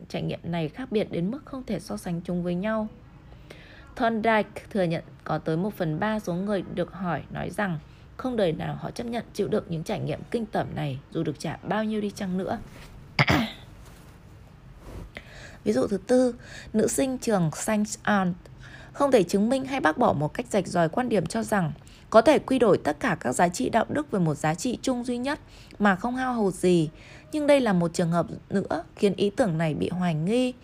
trải 0.09 0.23
nghiệm 0.23 0.41
này 0.43 0.69
khác 0.69 0.93
biệt 0.93 1.09
đến 1.11 1.31
mức 1.31 1.43
không 1.45 1.65
thể 1.67 1.81
so 1.81 1.97
sánh 1.97 2.21
chúng 2.25 2.43
với 2.43 2.55
nhau. 2.55 2.89
Thorndike 3.97 4.63
thừa 4.71 4.83
nhận 4.83 5.05
có 5.25 5.39
tới 5.39 5.57
1 5.57 5.75
phần 5.75 6.01
3 6.01 6.21
số 6.21 6.35
người 6.35 6.63
được 6.75 6.93
hỏi 6.93 7.23
nói 7.31 7.51
rằng 7.51 7.79
không 8.17 8.37
đời 8.37 8.53
nào 8.53 8.75
họ 8.81 8.91
chấp 8.91 9.05
nhận 9.05 9.25
chịu 9.35 9.49
đựng 9.49 9.65
những 9.69 9.85
trải 9.85 10.01
nghiệm 10.01 10.21
kinh 10.31 10.47
tởm 10.47 10.67
này 10.75 10.99
dù 11.11 11.23
được 11.23 11.39
trả 11.39 11.57
bao 11.57 11.85
nhiêu 11.85 12.01
đi 12.01 12.11
chăng 12.11 12.39
nữa. 12.39 12.59
Ví 15.65 15.73
dụ 15.73 15.87
thứ 15.87 15.99
tư, 16.07 16.35
nữ 16.73 16.89
sinh 16.89 17.19
trường 17.19 17.51
Saint 17.55 17.87
Anne 18.03 18.33
không 18.93 19.11
thể 19.11 19.23
chứng 19.23 19.49
minh 19.49 19.65
hay 19.65 19.81
bác 19.81 19.99
bỏ 19.99 20.13
một 20.13 20.35
cách 20.35 20.47
rạch 20.47 20.67
ròi 20.67 20.89
quan 20.89 21.09
điểm 21.09 21.27
cho 21.27 21.43
rằng 21.43 21.73
có 22.15 22.23
thể 22.23 22.39
quy 22.39 22.59
đổi 22.59 22.79
tất 22.79 23.01
cả 23.01 23.17
các 23.21 23.33
giá 23.33 23.49
trị 23.49 23.69
đạo 23.69 23.85
đức 23.89 24.11
về 24.11 24.19
một 24.19 24.35
giá 24.35 24.55
trị 24.55 24.79
chung 24.83 25.05
duy 25.05 25.19
nhất 25.19 25.41
mà 25.79 25.97
không 25.97 26.17
hao 26.17 26.35
hụt 26.35 26.55
gì. 26.55 26.91
Nhưng 27.33 27.47
đây 27.47 27.61
là 27.61 27.73
một 27.73 27.95
trường 27.95 28.11
hợp 28.11 28.27
nữa 28.51 28.85
khiến 28.97 29.15
ý 29.17 29.31
tưởng 29.31 29.59
này 29.59 29.75
bị 29.75 29.89
hoài 29.89 30.15
nghi. 30.15 30.55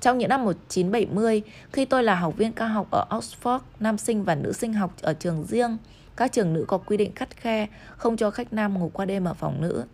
Trong 0.00 0.18
những 0.18 0.28
năm 0.28 0.44
1970, 0.44 1.42
khi 1.72 1.84
tôi 1.84 2.04
là 2.04 2.14
học 2.14 2.36
viên 2.36 2.52
cao 2.52 2.68
học 2.68 2.86
ở 2.90 3.06
Oxford, 3.10 3.58
nam 3.80 3.98
sinh 3.98 4.24
và 4.24 4.34
nữ 4.34 4.52
sinh 4.52 4.72
học 4.72 4.94
ở 5.02 5.14
trường 5.14 5.44
riêng, 5.44 5.76
các 6.16 6.32
trường 6.32 6.52
nữ 6.52 6.64
có 6.68 6.78
quy 6.78 6.96
định 6.96 7.14
khắt 7.14 7.36
khe 7.36 7.66
không 7.96 8.16
cho 8.16 8.30
khách 8.30 8.52
nam 8.52 8.78
ngủ 8.78 8.90
qua 8.94 9.04
đêm 9.04 9.24
ở 9.24 9.34
phòng 9.34 9.60
nữ. 9.60 9.84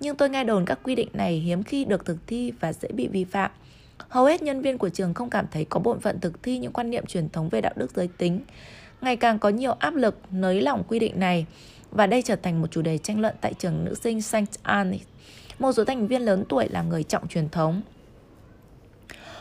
Nhưng 0.00 0.16
tôi 0.16 0.30
nghe 0.30 0.44
đồn 0.44 0.64
các 0.64 0.78
quy 0.82 0.94
định 0.94 1.08
này 1.12 1.38
hiếm 1.38 1.62
khi 1.62 1.84
được 1.84 2.04
thực 2.04 2.18
thi 2.26 2.52
và 2.60 2.72
dễ 2.72 2.88
bị 2.88 3.08
vi 3.08 3.24
phạm. 3.24 3.50
Hầu 4.08 4.24
hết 4.24 4.42
nhân 4.42 4.60
viên 4.62 4.78
của 4.78 4.88
trường 4.88 5.14
không 5.14 5.30
cảm 5.30 5.46
thấy 5.50 5.64
có 5.64 5.80
bổn 5.80 6.00
phận 6.00 6.20
thực 6.20 6.42
thi 6.42 6.58
những 6.58 6.72
quan 6.72 6.90
niệm 6.90 7.06
truyền 7.06 7.28
thống 7.28 7.48
về 7.48 7.60
đạo 7.60 7.72
đức 7.76 7.96
giới 7.96 8.08
tính. 8.18 8.40
Ngày 9.02 9.16
càng 9.16 9.38
có 9.38 9.48
nhiều 9.48 9.72
áp 9.72 9.94
lực 9.94 10.18
nới 10.30 10.60
lỏng 10.60 10.82
quy 10.88 10.98
định 10.98 11.20
này 11.20 11.46
và 11.90 12.06
đây 12.06 12.22
trở 12.22 12.36
thành 12.36 12.60
một 12.60 12.70
chủ 12.70 12.82
đề 12.82 12.98
tranh 12.98 13.20
luận 13.20 13.34
tại 13.40 13.54
trường 13.54 13.84
nữ 13.84 13.94
sinh 13.94 14.22
St. 14.22 14.36
Anne. 14.62 14.98
Một 15.58 15.72
số 15.72 15.84
thành 15.84 16.06
viên 16.06 16.22
lớn 16.22 16.44
tuổi 16.48 16.68
là 16.68 16.82
người 16.82 17.02
trọng 17.02 17.28
truyền 17.28 17.48
thống. 17.48 17.82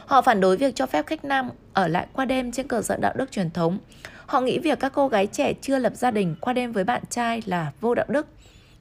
Họ 0.06 0.22
phản 0.22 0.42
đối 0.42 0.58
việc 0.58 0.76
cho 0.76 0.86
phép 0.86 1.08
khách 1.08 1.26
nam 1.26 1.50
ở 1.74 1.88
lại 1.88 2.08
qua 2.14 2.26
đêm 2.26 2.52
trên 2.52 2.68
cơ 2.68 2.82
sở 2.82 2.98
đạo 2.98 3.14
đức 3.18 3.32
truyền 3.32 3.52
thống. 3.52 3.80
Họ 4.26 4.42
nghĩ 4.42 4.60
việc 4.60 4.80
các 4.80 4.92
cô 4.96 5.08
gái 5.08 5.28
trẻ 5.28 5.54
chưa 5.62 5.78
lập 5.78 5.94
gia 5.96 6.12
đình 6.12 6.36
qua 6.42 6.54
đêm 6.54 6.72
với 6.72 6.84
bạn 6.84 7.04
trai 7.10 7.42
là 7.46 7.72
vô 7.82 7.96
đạo 7.96 8.06
đức. 8.10 8.28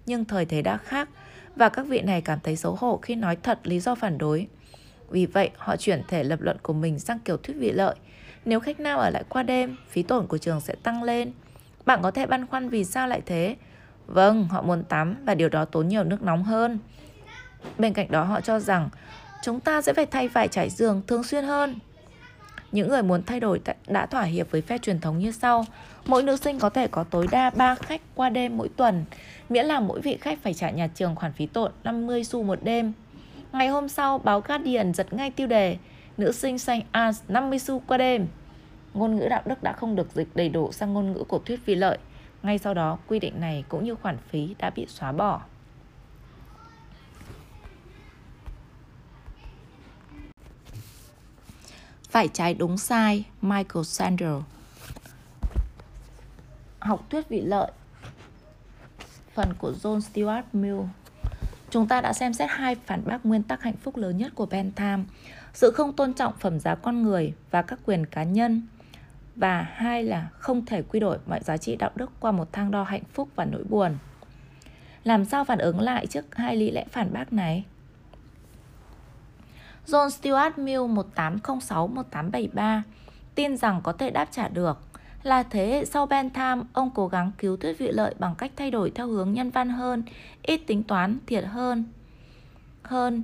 Nhưng 0.06 0.24
thời 0.24 0.44
thế 0.44 0.62
đã 0.62 0.76
khác 0.76 1.08
và 1.56 1.68
các 1.68 1.86
vị 1.86 2.00
này 2.00 2.20
cảm 2.20 2.38
thấy 2.42 2.56
xấu 2.56 2.74
hổ 2.74 2.98
khi 3.02 3.14
nói 3.14 3.36
thật 3.36 3.58
lý 3.64 3.80
do 3.80 3.94
phản 3.94 4.18
đối. 4.18 4.46
Vì 5.10 5.26
vậy, 5.26 5.50
họ 5.56 5.76
chuyển 5.76 6.02
thể 6.08 6.24
lập 6.24 6.40
luận 6.40 6.56
của 6.62 6.72
mình 6.72 6.98
sang 6.98 7.18
kiểu 7.18 7.36
thuyết 7.36 7.54
vị 7.54 7.70
lợi. 7.70 7.94
Nếu 8.44 8.61
khách 8.61 8.81
nam 8.81 8.98
ở 8.98 9.11
lại 9.11 9.24
qua 9.29 9.42
đêm, 9.42 9.76
phí 9.88 10.03
tổn 10.03 10.26
của 10.26 10.38
trường 10.38 10.61
sẽ 10.61 10.74
tăng 10.83 11.03
lên. 11.03 11.33
Bạn 11.87 12.00
có 12.03 12.11
thể 12.11 12.26
băn 12.26 12.46
khoăn 12.46 12.68
vì 12.68 12.85
sao 12.85 13.09
lại 13.09 13.22
thế? 13.26 13.57
Vâng, 14.07 14.48
họ 14.48 14.62
muốn 14.62 14.85
tắm 14.85 15.16
và 15.24 15.35
điều 15.35 15.48
đó 15.48 15.64
tốn 15.64 15.88
nhiều 15.88 16.05
nước 16.05 16.22
nóng 16.22 16.44
hơn. 16.44 16.79
Bên 17.79 17.92
cạnh 17.92 18.11
đó 18.11 18.24
họ 18.24 18.40
cho 18.40 18.59
rằng 18.59 18.88
chúng 19.42 19.61
ta 19.61 19.83
sẽ 19.83 19.92
phải 19.92 20.07
thay 20.07 20.29
vải 20.29 20.48
trải 20.48 20.70
giường 20.70 21.03
thường 21.07 21.24
xuyên 21.24 21.44
hơn. 21.44 21.79
Những 22.72 22.88
người 22.88 23.03
muốn 23.03 23.22
thay 23.22 23.40
đổi 23.40 23.61
đã 23.87 24.07
thỏa 24.07 24.22
hiệp 24.22 24.50
với 24.50 24.61
phe 24.61 24.79
truyền 24.79 25.00
thống 25.00 25.18
như 25.18 25.33
sau. 25.33 25.66
Mỗi 26.07 26.22
nữ 26.22 26.37
sinh 26.37 26.59
có 26.59 26.70
thể 26.70 26.87
có 26.87 27.05
tối 27.05 27.29
đa 27.31 27.50
3 27.50 27.74
khách 27.74 28.00
qua 28.14 28.29
đêm 28.29 28.57
mỗi 28.57 28.68
tuần, 28.76 29.05
miễn 29.48 29.66
là 29.66 29.81
mỗi 29.81 30.00
vị 30.00 30.18
khách 30.20 30.38
phải 30.42 30.55
trả 30.55 30.70
nhà 30.70 30.88
trường 30.94 31.16
khoản 31.16 31.33
phí 31.33 31.46
tổn 31.46 31.72
50 31.85 32.24
xu 32.24 32.42
một 32.42 32.59
đêm. 32.62 32.92
Ngày 33.53 33.68
hôm 33.68 33.88
sau, 33.88 34.18
báo 34.18 34.40
Guardian 34.40 34.94
giật 34.94 35.12
ngay 35.12 35.31
tiêu 35.31 35.46
đề 35.46 35.76
Nữ 36.20 36.33
sinh 36.33 36.59
xanh 36.59 36.83
Anne 36.92 37.18
50 37.28 37.59
xu 37.59 37.83
qua 37.87 37.98
đêm. 37.98 38.26
Ngôn 38.94 39.16
ngữ 39.16 39.28
đạo 39.28 39.42
đức 39.46 39.62
đã 39.62 39.72
không 39.72 39.96
được 39.96 40.14
dịch 40.14 40.28
đầy 40.35 40.48
đủ 40.48 40.72
sang 40.72 40.92
ngôn 40.92 41.12
ngữ 41.12 41.24
của 41.28 41.38
thuyết 41.38 41.66
vi 41.66 41.74
lợi. 41.74 41.98
Ngay 42.42 42.59
sau 42.59 42.74
đó, 42.74 42.98
quy 43.06 43.18
định 43.18 43.40
này 43.40 43.64
cũng 43.68 43.85
như 43.85 43.94
khoản 43.94 44.18
phí 44.28 44.54
đã 44.59 44.70
bị 44.70 44.87
xóa 44.88 45.12
bỏ. 45.12 45.42
Phải 52.11 52.28
trái 52.28 52.54
đúng 52.54 52.78
sai 52.78 53.24
Michael 53.42 53.85
Sandel 53.85 54.37
Học 56.78 57.06
thuyết 57.11 57.28
vị 57.28 57.40
lợi 57.40 57.70
Phần 59.35 59.54
của 59.59 59.72
John 59.83 60.00
Stuart 60.00 60.44
Mill 60.52 60.80
Chúng 61.70 61.88
ta 61.88 62.00
đã 62.00 62.12
xem 62.12 62.33
xét 62.33 62.50
hai 62.50 62.74
phản 62.74 63.02
bác 63.04 63.26
nguyên 63.26 63.42
tắc 63.42 63.62
hạnh 63.62 63.76
phúc 63.83 63.96
lớn 63.96 64.16
nhất 64.16 64.33
của 64.35 64.46
Bentham 64.46 65.06
sự 65.52 65.70
không 65.70 65.92
tôn 65.92 66.12
trọng 66.12 66.32
phẩm 66.38 66.60
giá 66.60 66.74
con 66.74 67.02
người 67.02 67.34
và 67.50 67.62
các 67.62 67.78
quyền 67.84 68.06
cá 68.06 68.22
nhân 68.22 68.62
Và 69.36 69.62
hai 69.62 70.04
là 70.04 70.28
không 70.38 70.66
thể 70.66 70.82
quy 70.82 71.00
đổi 71.00 71.18
mọi 71.26 71.40
giá 71.42 71.56
trị 71.56 71.76
đạo 71.76 71.90
đức 71.94 72.10
qua 72.20 72.32
một 72.32 72.52
thang 72.52 72.70
đo 72.70 72.82
hạnh 72.82 73.05
phúc 73.12 73.28
và 73.34 73.44
nỗi 73.44 73.64
buồn 73.64 73.96
Làm 75.05 75.24
sao 75.24 75.44
phản 75.44 75.59
ứng 75.59 75.80
lại 75.80 76.07
trước 76.07 76.36
hai 76.36 76.57
lý 76.57 76.70
lẽ 76.70 76.84
phản 76.90 77.12
bác 77.12 77.32
này? 77.32 77.64
John 79.86 80.11
Stuart 80.11 80.59
Mill 80.59 80.80
1806-1873 80.80 82.82
tin 83.34 83.57
rằng 83.57 83.80
có 83.82 83.92
thể 83.92 84.11
đáp 84.11 84.28
trả 84.30 84.48
được. 84.48 84.78
Là 85.22 85.42
thế 85.42 85.66
hệ 85.66 85.84
sau 85.84 86.07
Bentham, 86.07 86.64
ông 86.72 86.90
cố 86.94 87.09
gắng 87.09 87.32
cứu 87.38 87.57
thuyết 87.57 87.78
vị 87.78 87.88
lợi 87.92 88.14
bằng 88.18 88.34
cách 88.34 88.53
thay 88.57 88.70
đổi 88.70 88.92
theo 88.94 89.07
hướng 89.07 89.32
nhân 89.32 89.51
văn 89.51 89.70
hơn, 89.70 90.03
ít 90.42 90.61
tính 90.66 90.82
toán, 90.82 91.18
thiệt 91.26 91.44
hơn. 91.44 91.84
Hơn, 92.82 93.22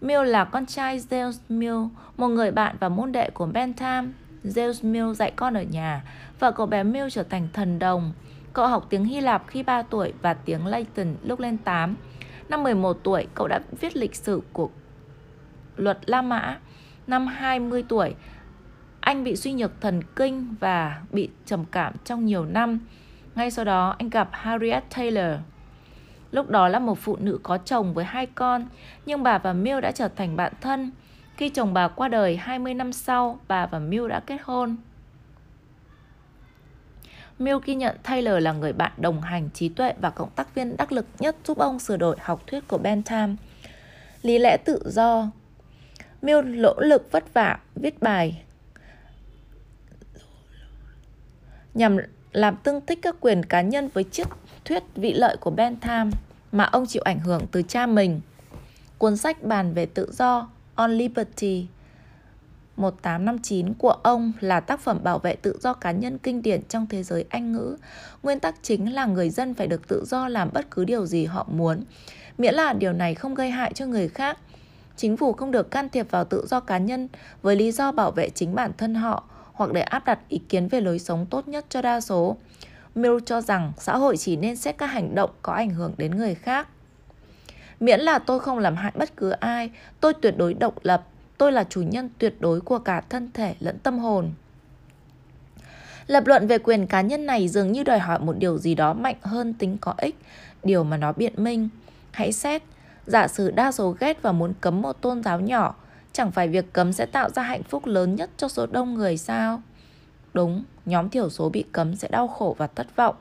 Mill 0.00 0.24
là 0.24 0.44
con 0.44 0.66
trai 0.66 0.98
Zeus 0.98 1.32
Mill, 1.48 1.78
một 2.16 2.28
người 2.28 2.50
bạn 2.50 2.76
và 2.80 2.88
môn 2.88 3.12
đệ 3.12 3.30
của 3.30 3.46
Bentham. 3.46 4.12
Zeus 4.44 4.90
Mill 4.90 5.12
dạy 5.12 5.32
con 5.36 5.54
ở 5.54 5.62
nhà, 5.62 6.04
và 6.38 6.50
cậu 6.50 6.66
bé 6.66 6.82
Mill 6.82 7.08
trở 7.10 7.22
thành 7.22 7.48
thần 7.52 7.78
đồng. 7.78 8.12
Cậu 8.52 8.66
học 8.66 8.86
tiếng 8.90 9.04
Hy 9.04 9.20
Lạp 9.20 9.44
khi 9.46 9.62
3 9.62 9.82
tuổi 9.82 10.12
và 10.22 10.34
tiếng 10.34 10.66
Latin 10.66 11.16
lúc 11.22 11.40
lên 11.40 11.58
8. 11.58 11.96
Năm 12.48 12.62
11 12.62 12.98
tuổi, 13.02 13.26
cậu 13.34 13.48
đã 13.48 13.60
viết 13.80 13.96
lịch 13.96 14.14
sử 14.14 14.42
của 14.52 14.70
luật 15.76 15.98
La 16.10 16.22
Mã. 16.22 16.58
Năm 17.06 17.26
20 17.26 17.84
tuổi, 17.88 18.14
anh 19.00 19.24
bị 19.24 19.36
suy 19.36 19.52
nhược 19.52 19.80
thần 19.80 20.02
kinh 20.16 20.54
và 20.60 21.00
bị 21.12 21.28
trầm 21.46 21.64
cảm 21.64 21.94
trong 22.04 22.24
nhiều 22.24 22.44
năm. 22.44 22.78
Ngay 23.34 23.50
sau 23.50 23.64
đó, 23.64 23.94
anh 23.98 24.10
gặp 24.10 24.28
Harriet 24.32 24.84
Taylor. 24.96 25.40
Lúc 26.30 26.50
đó 26.50 26.68
là 26.68 26.78
một 26.78 26.98
phụ 26.98 27.16
nữ 27.16 27.40
có 27.42 27.58
chồng 27.58 27.94
với 27.94 28.04
hai 28.04 28.26
con, 28.26 28.66
nhưng 29.06 29.22
bà 29.22 29.38
và 29.38 29.52
Miu 29.52 29.80
đã 29.80 29.92
trở 29.92 30.08
thành 30.08 30.36
bạn 30.36 30.52
thân. 30.60 30.90
Khi 31.36 31.48
chồng 31.48 31.74
bà 31.74 31.88
qua 31.88 32.08
đời 32.08 32.36
20 32.36 32.74
năm 32.74 32.92
sau, 32.92 33.40
bà 33.48 33.66
và 33.66 33.78
Miu 33.78 34.08
đã 34.08 34.20
kết 34.20 34.38
hôn. 34.42 34.76
Mill 37.38 37.58
ghi 37.64 37.74
nhận 37.74 37.96
Taylor 38.02 38.42
là 38.42 38.52
người 38.52 38.72
bạn 38.72 38.92
đồng 38.96 39.20
hành 39.20 39.48
trí 39.54 39.68
tuệ 39.68 39.92
và 40.00 40.10
cộng 40.10 40.30
tác 40.30 40.54
viên 40.54 40.76
đắc 40.76 40.92
lực 40.92 41.06
nhất 41.18 41.36
giúp 41.44 41.58
ông 41.58 41.78
sửa 41.78 41.96
đổi 41.96 42.16
học 42.20 42.46
thuyết 42.46 42.68
của 42.68 42.78
Bentham. 42.78 43.36
Lý 44.22 44.38
lẽ 44.38 44.56
tự 44.64 44.82
do 44.86 45.30
Mill 46.22 46.42
nỗ 46.42 46.74
lực 46.80 47.12
vất 47.12 47.34
vả 47.34 47.58
viết 47.74 48.02
bài 48.02 48.42
nhằm 51.74 51.96
làm 52.32 52.56
tương 52.56 52.86
thích 52.86 52.98
các 53.02 53.16
quyền 53.20 53.42
cá 53.42 53.60
nhân 53.60 53.88
với 53.94 54.04
chức 54.04 54.28
thuyết 54.70 54.82
vị 54.94 55.12
lợi 55.12 55.36
của 55.36 55.50
Bentham 55.50 56.10
mà 56.52 56.64
ông 56.64 56.86
chịu 56.86 57.02
ảnh 57.04 57.20
hưởng 57.20 57.46
từ 57.52 57.62
cha 57.62 57.86
mình. 57.86 58.20
Cuốn 58.98 59.16
sách 59.16 59.42
bàn 59.42 59.74
về 59.74 59.86
tự 59.86 60.12
do 60.12 60.48
On 60.74 60.90
Liberty 60.90 61.66
1859 62.76 63.74
của 63.74 63.90
ông 63.90 64.32
là 64.40 64.60
tác 64.60 64.80
phẩm 64.80 65.00
bảo 65.02 65.18
vệ 65.18 65.36
tự 65.36 65.58
do 65.60 65.72
cá 65.72 65.90
nhân 65.90 66.18
kinh 66.18 66.42
điển 66.42 66.62
trong 66.68 66.86
thế 66.86 67.02
giới 67.02 67.24
Anh 67.28 67.52
ngữ. 67.52 67.76
Nguyên 68.22 68.40
tắc 68.40 68.54
chính 68.62 68.94
là 68.94 69.06
người 69.06 69.30
dân 69.30 69.54
phải 69.54 69.66
được 69.66 69.88
tự 69.88 70.04
do 70.06 70.28
làm 70.28 70.50
bất 70.52 70.70
cứ 70.70 70.84
điều 70.84 71.06
gì 71.06 71.24
họ 71.24 71.46
muốn, 71.50 71.82
miễn 72.38 72.54
là 72.54 72.72
điều 72.72 72.92
này 72.92 73.14
không 73.14 73.34
gây 73.34 73.50
hại 73.50 73.72
cho 73.74 73.86
người 73.86 74.08
khác. 74.08 74.38
Chính 74.96 75.16
phủ 75.16 75.32
không 75.32 75.50
được 75.50 75.70
can 75.70 75.88
thiệp 75.88 76.10
vào 76.10 76.24
tự 76.24 76.46
do 76.46 76.60
cá 76.60 76.78
nhân 76.78 77.08
với 77.42 77.56
lý 77.56 77.72
do 77.72 77.92
bảo 77.92 78.10
vệ 78.10 78.30
chính 78.30 78.54
bản 78.54 78.72
thân 78.78 78.94
họ 78.94 79.24
hoặc 79.52 79.72
để 79.72 79.80
áp 79.80 80.04
đặt 80.04 80.18
ý 80.28 80.40
kiến 80.48 80.68
về 80.68 80.80
lối 80.80 80.98
sống 80.98 81.26
tốt 81.30 81.48
nhất 81.48 81.66
cho 81.68 81.82
đa 81.82 82.00
số. 82.00 82.36
Mill 82.94 83.18
cho 83.26 83.40
rằng 83.40 83.72
xã 83.78 83.96
hội 83.96 84.16
chỉ 84.16 84.36
nên 84.36 84.56
xét 84.56 84.78
các 84.78 84.86
hành 84.86 85.14
động 85.14 85.30
có 85.42 85.52
ảnh 85.52 85.70
hưởng 85.70 85.94
đến 85.96 86.16
người 86.16 86.34
khác. 86.34 86.68
Miễn 87.80 88.00
là 88.00 88.18
tôi 88.18 88.40
không 88.40 88.58
làm 88.58 88.76
hại 88.76 88.92
bất 88.94 89.16
cứ 89.16 89.30
ai, 89.30 89.70
tôi 90.00 90.14
tuyệt 90.14 90.34
đối 90.36 90.54
độc 90.54 90.74
lập, 90.82 91.06
tôi 91.38 91.52
là 91.52 91.64
chủ 91.64 91.82
nhân 91.82 92.10
tuyệt 92.18 92.40
đối 92.40 92.60
của 92.60 92.78
cả 92.78 93.00
thân 93.08 93.30
thể 93.34 93.54
lẫn 93.60 93.78
tâm 93.78 93.98
hồn. 93.98 94.32
Lập 96.06 96.26
luận 96.26 96.46
về 96.46 96.58
quyền 96.58 96.86
cá 96.86 97.00
nhân 97.00 97.26
này 97.26 97.48
dường 97.48 97.72
như 97.72 97.82
đòi 97.82 97.98
hỏi 97.98 98.18
một 98.18 98.38
điều 98.38 98.58
gì 98.58 98.74
đó 98.74 98.92
mạnh 98.92 99.16
hơn 99.22 99.54
tính 99.54 99.76
có 99.80 99.94
ích, 99.96 100.16
điều 100.62 100.84
mà 100.84 100.96
nó 100.96 101.12
biện 101.12 101.32
minh. 101.36 101.68
Hãy 102.10 102.32
xét, 102.32 102.62
giả 103.06 103.28
sử 103.28 103.50
đa 103.50 103.72
số 103.72 103.96
ghét 104.00 104.22
và 104.22 104.32
muốn 104.32 104.54
cấm 104.60 104.82
một 104.82 104.92
tôn 104.92 105.22
giáo 105.22 105.40
nhỏ, 105.40 105.74
chẳng 106.12 106.30
phải 106.30 106.48
việc 106.48 106.72
cấm 106.72 106.92
sẽ 106.92 107.06
tạo 107.06 107.30
ra 107.30 107.42
hạnh 107.42 107.62
phúc 107.62 107.86
lớn 107.86 108.16
nhất 108.16 108.30
cho 108.36 108.48
số 108.48 108.66
đông 108.66 108.94
người 108.94 109.16
sao? 109.16 109.62
Đúng, 110.34 110.64
nhóm 110.86 111.08
thiểu 111.08 111.30
số 111.30 111.48
bị 111.48 111.64
cấm 111.72 111.96
sẽ 111.96 112.08
đau 112.08 112.28
khổ 112.28 112.54
và 112.58 112.66
thất 112.66 112.96
vọng. 112.96 113.14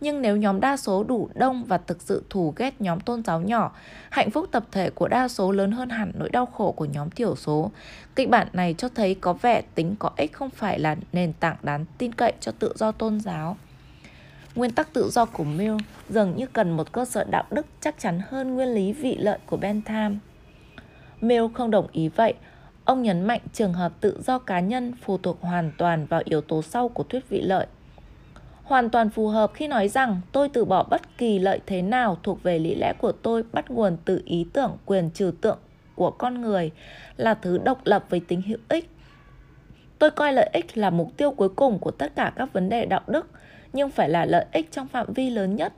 Nhưng 0.00 0.22
nếu 0.22 0.36
nhóm 0.36 0.60
đa 0.60 0.76
số 0.76 1.04
đủ 1.04 1.28
đông 1.34 1.64
và 1.64 1.78
thực 1.78 2.02
sự 2.02 2.24
thù 2.30 2.52
ghét 2.56 2.80
nhóm 2.80 3.00
tôn 3.00 3.24
giáo 3.24 3.40
nhỏ, 3.40 3.72
hạnh 4.10 4.30
phúc 4.30 4.46
tập 4.50 4.64
thể 4.72 4.90
của 4.90 5.08
đa 5.08 5.28
số 5.28 5.52
lớn 5.52 5.72
hơn 5.72 5.88
hẳn 5.88 6.12
nỗi 6.18 6.30
đau 6.30 6.46
khổ 6.46 6.72
của 6.72 6.84
nhóm 6.84 7.10
thiểu 7.10 7.36
số. 7.36 7.70
Kịch 8.16 8.28
bản 8.28 8.48
này 8.52 8.74
cho 8.78 8.88
thấy 8.88 9.14
có 9.14 9.32
vẻ 9.32 9.62
tính 9.74 9.96
có 9.98 10.10
ích 10.16 10.32
không 10.32 10.50
phải 10.50 10.78
là 10.78 10.96
nền 11.12 11.32
tảng 11.32 11.56
đáng 11.62 11.84
tin 11.98 12.12
cậy 12.12 12.32
cho 12.40 12.52
tự 12.52 12.72
do 12.76 12.92
tôn 12.92 13.20
giáo. 13.20 13.56
Nguyên 14.54 14.70
tắc 14.70 14.92
tự 14.92 15.10
do 15.10 15.24
của 15.24 15.44
Mill 15.44 15.76
dường 16.08 16.36
như 16.36 16.46
cần 16.46 16.70
một 16.70 16.92
cơ 16.92 17.04
sở 17.04 17.24
đạo 17.24 17.44
đức 17.50 17.66
chắc 17.80 17.98
chắn 17.98 18.20
hơn 18.28 18.54
nguyên 18.54 18.68
lý 18.68 18.92
vị 18.92 19.16
lợi 19.20 19.38
của 19.46 19.56
Bentham. 19.56 20.18
Mill 21.20 21.44
không 21.54 21.70
đồng 21.70 21.86
ý 21.92 22.08
vậy. 22.08 22.34
Ông 22.84 23.02
nhấn 23.02 23.22
mạnh 23.22 23.40
trường 23.52 23.72
hợp 23.72 23.92
tự 24.00 24.20
do 24.24 24.38
cá 24.38 24.60
nhân 24.60 24.92
phụ 25.02 25.18
thuộc 25.18 25.40
hoàn 25.40 25.72
toàn 25.78 26.06
vào 26.06 26.22
yếu 26.24 26.40
tố 26.40 26.62
sau 26.62 26.88
của 26.88 27.02
thuyết 27.02 27.28
vị 27.28 27.40
lợi. 27.40 27.66
Hoàn 28.62 28.90
toàn 28.90 29.10
phù 29.10 29.28
hợp 29.28 29.50
khi 29.54 29.68
nói 29.68 29.88
rằng 29.88 30.20
tôi 30.32 30.48
từ 30.48 30.64
bỏ 30.64 30.82
bất 30.90 31.18
kỳ 31.18 31.38
lợi 31.38 31.60
thế 31.66 31.82
nào 31.82 32.16
thuộc 32.22 32.42
về 32.42 32.58
lý 32.58 32.74
lẽ 32.74 32.92
của 32.98 33.12
tôi 33.12 33.42
bắt 33.52 33.70
nguồn 33.70 33.96
từ 34.04 34.22
ý 34.24 34.46
tưởng 34.52 34.76
quyền 34.86 35.10
trừ 35.10 35.32
tượng 35.40 35.58
của 35.94 36.10
con 36.10 36.40
người 36.40 36.70
là 37.16 37.34
thứ 37.34 37.58
độc 37.58 37.80
lập 37.84 38.04
với 38.08 38.20
tính 38.20 38.42
hữu 38.42 38.58
ích. 38.68 38.90
Tôi 39.98 40.10
coi 40.10 40.32
lợi 40.32 40.50
ích 40.52 40.78
là 40.78 40.90
mục 40.90 41.16
tiêu 41.16 41.30
cuối 41.30 41.48
cùng 41.48 41.78
của 41.78 41.90
tất 41.90 42.12
cả 42.16 42.32
các 42.36 42.52
vấn 42.52 42.68
đề 42.68 42.86
đạo 42.86 43.00
đức, 43.06 43.26
nhưng 43.72 43.90
phải 43.90 44.08
là 44.08 44.24
lợi 44.24 44.44
ích 44.52 44.72
trong 44.72 44.88
phạm 44.88 45.12
vi 45.12 45.30
lớn 45.30 45.56
nhất, 45.56 45.72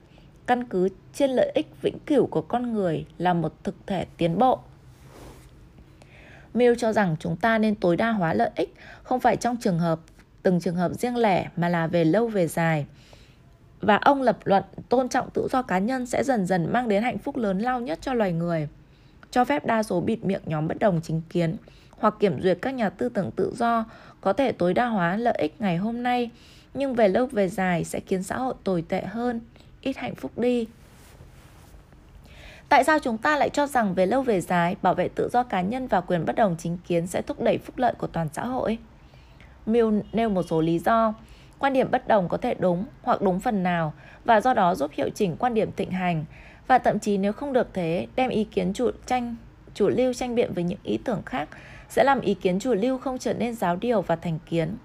căn 0.47 0.65
cứ 0.65 0.89
trên 1.15 1.31
lợi 1.31 1.53
ích 1.55 1.83
vĩnh 1.83 1.99
cửu 1.99 2.27
của 2.27 2.43
con 2.43 2.73
người 2.73 3.07
là 3.19 3.35
một 3.35 3.65
thực 3.65 3.75
thể 3.87 4.07
tiến 4.17 4.39
bộ. 4.39 4.59
Mill 6.55 6.75
cho 6.79 6.93
rằng 6.93 7.17
chúng 7.21 7.37
ta 7.37 7.59
nên 7.59 7.75
tối 7.75 7.97
đa 7.97 8.11
hóa 8.11 8.35
lợi 8.35 8.51
ích, 8.57 8.75
không 9.03 9.21
phải 9.21 9.37
trong 9.37 9.57
trường 9.61 9.79
hợp 9.79 10.01
từng 10.43 10.61
trường 10.61 10.77
hợp 10.77 10.93
riêng 10.95 11.17
lẻ 11.17 11.49
mà 11.57 11.69
là 11.69 11.87
về 11.87 12.05
lâu 12.05 12.29
về 12.29 12.47
dài. 12.47 12.87
Và 13.81 13.97
ông 13.97 14.23
lập 14.23 14.39
luận 14.45 14.65
tôn 14.89 15.09
trọng 15.09 15.31
tự 15.31 15.49
do 15.51 15.63
cá 15.63 15.79
nhân 15.79 16.07
sẽ 16.07 16.25
dần 16.25 16.47
dần 16.47 16.73
mang 16.73 16.89
đến 16.89 17.03
hạnh 17.03 17.19
phúc 17.19 17.37
lớn 17.37 17.59
lao 17.59 17.81
nhất 17.81 17.99
cho 18.03 18.15
loài 18.15 18.33
người. 18.33 18.69
Cho 19.31 19.45
phép 19.45 19.67
đa 19.67 19.83
số 19.83 20.01
bịt 20.01 20.25
miệng 20.25 20.43
nhóm 20.47 20.69
bất 20.69 20.79
đồng 20.79 21.01
chính 21.03 21.23
kiến 21.31 21.57
hoặc 21.91 22.15
kiểm 22.21 22.43
duyệt 22.43 22.59
các 22.63 22.75
nhà 22.75 22.91
tư 22.91 23.09
tưởng 23.09 23.31
tự 23.37 23.53
do 23.57 23.85
có 24.21 24.33
thể 24.33 24.53
tối 24.53 24.75
đa 24.75 24.87
hóa 24.87 25.17
lợi 25.17 25.35
ích 25.39 25.61
ngày 25.61 25.77
hôm 25.77 26.03
nay, 26.03 26.31
nhưng 26.75 26.95
về 26.95 27.09
lâu 27.09 27.27
về 27.27 27.49
dài 27.49 27.85
sẽ 27.85 28.01
khiến 28.01 28.23
xã 28.23 28.37
hội 28.37 28.55
tồi 28.65 28.85
tệ 28.89 29.03
hơn, 29.03 29.41
ít 29.81 29.97
hạnh 29.97 30.15
phúc 30.15 30.39
đi. 30.39 30.67
Tại 32.73 32.85
sao 32.85 32.99
chúng 32.99 33.19
ta 33.19 33.37
lại 33.37 33.51
cho 33.51 33.67
rằng 33.67 33.95
về 33.95 34.07
lâu 34.07 34.23
về 34.23 34.41
dài, 34.41 34.77
bảo 34.83 34.95
vệ 34.95 35.09
tự 35.09 35.29
do 35.33 35.43
cá 35.43 35.61
nhân 35.61 35.87
và 35.87 36.01
quyền 36.01 36.25
bất 36.25 36.37
đồng 36.37 36.57
chính 36.59 36.79
kiến 36.89 37.07
sẽ 37.07 37.23
thúc 37.23 37.41
đẩy 37.41 37.59
phúc 37.59 37.79
lợi 37.79 37.95
của 37.99 38.07
toàn 38.07 38.29
xã 38.33 38.45
hội? 38.45 38.79
Mill 39.67 40.01
nêu 40.13 40.29
một 40.29 40.43
số 40.43 40.61
lý 40.61 40.79
do. 40.79 41.15
Quan 41.59 41.73
điểm 41.73 41.91
bất 41.91 42.09
đồng 42.09 42.29
có 42.29 42.37
thể 42.37 42.55
đúng 42.55 42.85
hoặc 43.03 43.23
đúng 43.23 43.41
phần 43.41 43.63
nào 43.63 43.93
và 44.25 44.41
do 44.41 44.55
đó 44.55 44.75
giúp 44.75 44.91
hiệu 44.95 45.09
chỉnh 45.15 45.37
quan 45.39 45.55
điểm 45.55 45.73
thịnh 45.73 45.91
hành 45.91 46.25
và 46.67 46.79
thậm 46.79 46.99
chí 46.99 47.19
nếu 47.19 47.33
không 47.33 47.53
được 47.53 47.69
thế, 47.75 48.07
đem 48.17 48.31
ý 48.31 48.45
kiến 48.45 48.73
chủ 48.73 48.91
tranh 49.07 49.37
chủ 49.75 49.89
lưu 49.89 50.13
tranh 50.13 50.35
biện 50.35 50.53
với 50.55 50.65
những 50.65 50.81
ý 50.83 50.99
tưởng 51.05 51.23
khác 51.27 51.49
sẽ 51.89 52.05
làm 52.05 52.21
ý 52.21 52.35
kiến 52.35 52.59
chủ 52.61 52.75
lưu 52.75 52.99
không 52.99 53.19
trở 53.19 53.35
nên 53.35 53.55
giáo 53.55 53.77
điều 53.77 54.03
và 54.03 54.17
thành 54.17 54.39
kiến. 54.47 54.77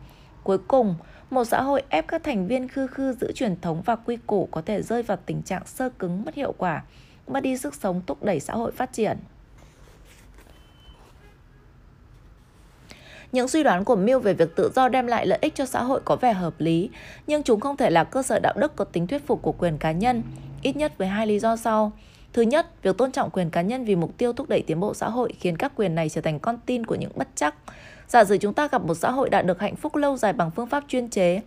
Cuối 0.43 0.57
cùng, 0.57 0.95
một 1.29 1.43
xã 1.43 1.61
hội 1.61 1.83
ép 1.89 2.07
các 2.07 2.23
thành 2.23 2.47
viên 2.47 2.67
khư 2.67 2.87
khư 2.87 3.13
giữ 3.13 3.31
truyền 3.31 3.61
thống 3.61 3.81
và 3.81 3.95
quy 3.95 4.17
củ 4.27 4.47
có 4.51 4.61
thể 4.61 4.81
rơi 4.81 5.03
vào 5.03 5.17
tình 5.25 5.41
trạng 5.41 5.65
sơ 5.65 5.89
cứng 5.89 6.25
mất 6.25 6.35
hiệu 6.35 6.53
quả 6.57 6.83
mất 7.29 7.43
đi 7.43 7.57
sức 7.57 7.75
sống 7.75 8.01
thúc 8.07 8.23
đẩy 8.23 8.39
xã 8.39 8.53
hội 8.53 8.71
phát 8.71 8.93
triển. 8.93 9.17
Những 13.31 13.47
suy 13.47 13.63
đoán 13.63 13.83
của 13.83 13.95
Mill 13.95 14.19
về 14.19 14.33
việc 14.33 14.55
tự 14.55 14.71
do 14.75 14.89
đem 14.89 15.07
lại 15.07 15.27
lợi 15.27 15.39
ích 15.41 15.55
cho 15.55 15.65
xã 15.65 15.83
hội 15.83 16.01
có 16.05 16.15
vẻ 16.15 16.33
hợp 16.33 16.53
lý, 16.57 16.89
nhưng 17.27 17.43
chúng 17.43 17.59
không 17.59 17.77
thể 17.77 17.89
là 17.89 18.03
cơ 18.03 18.23
sở 18.23 18.39
đạo 18.39 18.53
đức 18.57 18.75
có 18.75 18.85
tính 18.85 19.07
thuyết 19.07 19.27
phục 19.27 19.41
của 19.41 19.51
quyền 19.51 19.77
cá 19.77 19.91
nhân, 19.91 20.23
ít 20.61 20.75
nhất 20.75 20.97
với 20.97 21.07
hai 21.07 21.27
lý 21.27 21.39
do 21.39 21.55
sau. 21.55 21.91
Thứ 22.33 22.41
nhất, 22.41 22.83
việc 22.83 22.97
tôn 22.97 23.11
trọng 23.11 23.29
quyền 23.29 23.49
cá 23.49 23.61
nhân 23.61 23.85
vì 23.85 23.95
mục 23.95 24.17
tiêu 24.17 24.33
thúc 24.33 24.49
đẩy 24.49 24.61
tiến 24.61 24.79
bộ 24.79 24.93
xã 24.93 25.09
hội 25.09 25.33
khiến 25.39 25.57
các 25.57 25.71
quyền 25.75 25.95
này 25.95 26.09
trở 26.09 26.21
thành 26.21 26.39
con 26.39 26.57
tin 26.65 26.85
của 26.85 26.95
những 26.95 27.11
bất 27.15 27.27
chắc. 27.35 27.55
Giả 28.07 28.23
sử 28.23 28.37
chúng 28.37 28.53
ta 28.53 28.67
gặp 28.67 28.85
một 28.85 28.95
xã 28.95 29.11
hội 29.11 29.29
đạt 29.29 29.45
được 29.45 29.59
hạnh 29.59 29.75
phúc 29.75 29.95
lâu 29.95 30.17
dài 30.17 30.33
bằng 30.33 30.51
phương 30.51 30.67
pháp 30.67 30.83
chuyên 30.87 31.09
chế, 31.09 31.41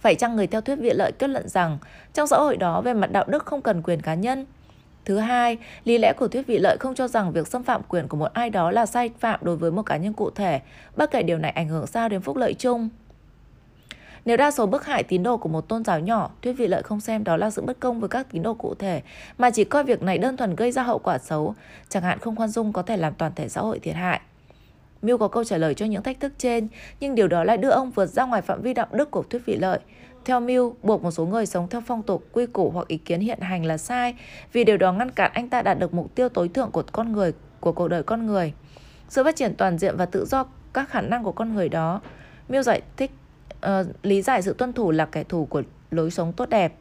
phải 0.00 0.14
chăng 0.14 0.36
người 0.36 0.46
theo 0.46 0.60
thuyết 0.60 0.76
viện 0.76 0.96
lợi 0.96 1.12
kết 1.12 1.30
luận 1.30 1.48
rằng 1.48 1.78
trong 2.14 2.26
xã 2.26 2.36
hội 2.36 2.56
đó 2.56 2.80
về 2.80 2.94
mặt 2.94 3.12
đạo 3.12 3.24
đức 3.28 3.44
không 3.44 3.62
cần 3.62 3.82
quyền 3.82 4.00
cá 4.00 4.14
nhân, 4.14 4.46
Thứ 5.06 5.18
hai, 5.18 5.58
lý 5.84 5.98
lẽ 5.98 6.12
của 6.12 6.28
thuyết 6.28 6.46
vị 6.46 6.58
lợi 6.58 6.76
không 6.80 6.94
cho 6.94 7.08
rằng 7.08 7.32
việc 7.32 7.48
xâm 7.48 7.62
phạm 7.62 7.82
quyền 7.88 8.08
của 8.08 8.16
một 8.16 8.32
ai 8.32 8.50
đó 8.50 8.70
là 8.70 8.86
sai 8.86 9.10
phạm 9.18 9.40
đối 9.42 9.56
với 9.56 9.70
một 9.70 9.82
cá 9.82 9.96
nhân 9.96 10.12
cụ 10.12 10.30
thể, 10.30 10.60
bất 10.96 11.10
kể 11.10 11.22
điều 11.22 11.38
này 11.38 11.50
ảnh 11.50 11.68
hưởng 11.68 11.86
sao 11.86 12.08
đến 12.08 12.20
phúc 12.20 12.36
lợi 12.36 12.54
chung. 12.54 12.88
Nếu 14.24 14.36
đa 14.36 14.50
số 14.50 14.66
bức 14.66 14.86
hại 14.86 15.02
tín 15.02 15.22
đồ 15.22 15.36
của 15.36 15.48
một 15.48 15.68
tôn 15.68 15.84
giáo 15.84 16.00
nhỏ, 16.00 16.30
thuyết 16.42 16.52
vị 16.52 16.66
lợi 16.66 16.82
không 16.82 17.00
xem 17.00 17.24
đó 17.24 17.36
là 17.36 17.50
sự 17.50 17.62
bất 17.62 17.80
công 17.80 18.00
với 18.00 18.08
các 18.08 18.26
tín 18.32 18.42
đồ 18.42 18.54
cụ 18.54 18.74
thể, 18.74 19.02
mà 19.38 19.50
chỉ 19.50 19.64
coi 19.64 19.84
việc 19.84 20.02
này 20.02 20.18
đơn 20.18 20.36
thuần 20.36 20.56
gây 20.56 20.72
ra 20.72 20.82
hậu 20.82 20.98
quả 20.98 21.18
xấu, 21.18 21.54
chẳng 21.88 22.02
hạn 22.02 22.18
không 22.18 22.36
khoan 22.36 22.48
dung 22.48 22.72
có 22.72 22.82
thể 22.82 22.96
làm 22.96 23.14
toàn 23.14 23.32
thể 23.36 23.48
xã 23.48 23.60
hội 23.60 23.78
thiệt 23.78 23.94
hại. 23.94 24.20
Miu 25.02 25.18
có 25.18 25.28
câu 25.28 25.44
trả 25.44 25.56
lời 25.56 25.74
cho 25.74 25.86
những 25.86 26.02
thách 26.02 26.20
thức 26.20 26.32
trên, 26.38 26.68
nhưng 27.00 27.14
điều 27.14 27.28
đó 27.28 27.44
lại 27.44 27.56
đưa 27.56 27.70
ông 27.70 27.90
vượt 27.90 28.06
ra 28.06 28.24
ngoài 28.24 28.42
phạm 28.42 28.62
vi 28.62 28.74
đạo 28.74 28.86
đức 28.92 29.10
của 29.10 29.24
thuyết 29.30 29.46
vị 29.46 29.56
lợi. 29.56 29.78
Theo 30.26 30.40
mưu 30.40 30.76
buộc 30.82 31.02
một 31.02 31.10
số 31.10 31.26
người 31.26 31.46
sống 31.46 31.68
theo 31.68 31.80
phong 31.86 32.02
tục, 32.02 32.26
quy 32.32 32.46
củ 32.46 32.70
hoặc 32.70 32.88
ý 32.88 32.96
kiến 32.96 33.20
hiện 33.20 33.40
hành 33.40 33.64
là 33.64 33.78
sai 33.78 34.14
vì 34.52 34.64
điều 34.64 34.76
đó 34.76 34.92
ngăn 34.92 35.10
cản 35.10 35.30
anh 35.34 35.48
ta 35.48 35.62
đạt 35.62 35.78
được 35.78 35.94
mục 35.94 36.14
tiêu 36.14 36.28
tối 36.28 36.48
thượng 36.48 36.70
của 36.70 36.82
con 36.92 37.12
người, 37.12 37.32
của 37.60 37.72
cuộc 37.72 37.88
đời 37.88 38.02
con 38.02 38.26
người. 38.26 38.52
Sự 39.08 39.24
phát 39.24 39.36
triển 39.36 39.54
toàn 39.54 39.78
diện 39.78 39.96
và 39.96 40.06
tự 40.06 40.24
do 40.24 40.46
các 40.72 40.88
khả 40.88 41.00
năng 41.00 41.24
của 41.24 41.32
con 41.32 41.54
người 41.54 41.68
đó. 41.68 42.00
Mill 42.48 42.62
giải 42.62 42.82
thích 42.96 43.10
uh, 43.66 43.70
lý 44.02 44.22
giải 44.22 44.42
sự 44.42 44.54
tuân 44.58 44.72
thủ 44.72 44.90
là 44.90 45.06
kẻ 45.06 45.24
thù 45.24 45.46
của 45.46 45.62
lối 45.90 46.10
sống 46.10 46.32
tốt 46.32 46.48
đẹp. 46.48 46.72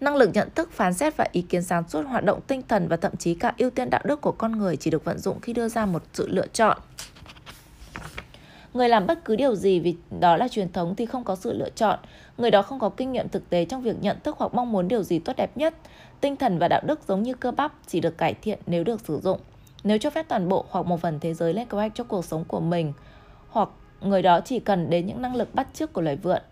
Năng 0.00 0.16
lực 0.16 0.30
nhận 0.34 0.48
thức, 0.54 0.72
phán 0.72 0.94
xét 0.94 1.16
và 1.16 1.26
ý 1.32 1.42
kiến 1.42 1.62
sáng 1.62 1.88
suốt, 1.88 2.02
hoạt 2.02 2.24
động 2.24 2.40
tinh 2.46 2.62
thần 2.68 2.88
và 2.88 2.96
thậm 2.96 3.16
chí 3.16 3.34
cả 3.34 3.54
ưu 3.58 3.70
tiên 3.70 3.90
đạo 3.90 4.00
đức 4.04 4.20
của 4.20 4.32
con 4.32 4.52
người 4.52 4.76
chỉ 4.76 4.90
được 4.90 5.04
vận 5.04 5.18
dụng 5.18 5.40
khi 5.40 5.52
đưa 5.52 5.68
ra 5.68 5.86
một 5.86 6.02
sự 6.12 6.28
lựa 6.28 6.46
chọn. 6.46 6.78
Người 8.74 8.88
làm 8.88 9.06
bất 9.06 9.24
cứ 9.24 9.36
điều 9.36 9.54
gì 9.54 9.80
vì 9.80 9.96
đó 10.20 10.36
là 10.36 10.48
truyền 10.48 10.72
thống 10.72 10.94
thì 10.96 11.06
không 11.06 11.24
có 11.24 11.36
sự 11.36 11.52
lựa 11.52 11.70
chọn. 11.70 11.98
Người 12.38 12.50
đó 12.50 12.62
không 12.62 12.78
có 12.78 12.88
kinh 12.88 13.12
nghiệm 13.12 13.28
thực 13.28 13.50
tế 13.50 13.64
trong 13.64 13.82
việc 13.82 13.96
nhận 14.00 14.16
thức 14.24 14.36
hoặc 14.38 14.54
mong 14.54 14.72
muốn 14.72 14.88
điều 14.88 15.02
gì 15.02 15.18
tốt 15.18 15.32
đẹp 15.36 15.56
nhất. 15.56 15.74
Tinh 16.20 16.36
thần 16.36 16.58
và 16.58 16.68
đạo 16.68 16.80
đức 16.86 17.00
giống 17.08 17.22
như 17.22 17.34
cơ 17.34 17.50
bắp 17.50 17.72
chỉ 17.86 18.00
được 18.00 18.18
cải 18.18 18.34
thiện 18.34 18.58
nếu 18.66 18.84
được 18.84 19.00
sử 19.00 19.20
dụng. 19.20 19.40
Nếu 19.84 19.98
cho 19.98 20.10
phép 20.10 20.26
toàn 20.28 20.48
bộ 20.48 20.64
hoặc 20.70 20.86
một 20.86 21.00
phần 21.00 21.20
thế 21.20 21.34
giới 21.34 21.54
lên 21.54 21.66
kế 21.66 21.76
hoạch 21.76 21.92
cho 21.94 22.04
cuộc 22.04 22.24
sống 22.24 22.44
của 22.44 22.60
mình, 22.60 22.92
hoặc 23.48 23.68
người 24.00 24.22
đó 24.22 24.40
chỉ 24.44 24.60
cần 24.60 24.90
đến 24.90 25.06
những 25.06 25.22
năng 25.22 25.36
lực 25.36 25.54
bắt 25.54 25.68
chước 25.74 25.92
của 25.92 26.00
loài 26.00 26.16
vượn, 26.16 26.42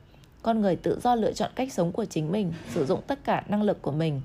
con 0.43 0.61
người 0.61 0.77
tự 0.77 1.01
do 1.03 1.15
lựa 1.15 1.33
chọn 1.33 1.51
cách 1.55 1.73
sống 1.73 1.93
của 1.93 2.05
chính 2.05 2.33
mình, 2.33 2.53
sử 2.75 2.87
dụng 2.87 3.01
tất 3.07 3.25
cả 3.25 3.45
năng 3.49 3.63
lực 3.63 3.83
của 3.83 3.93
mình. 3.93 4.21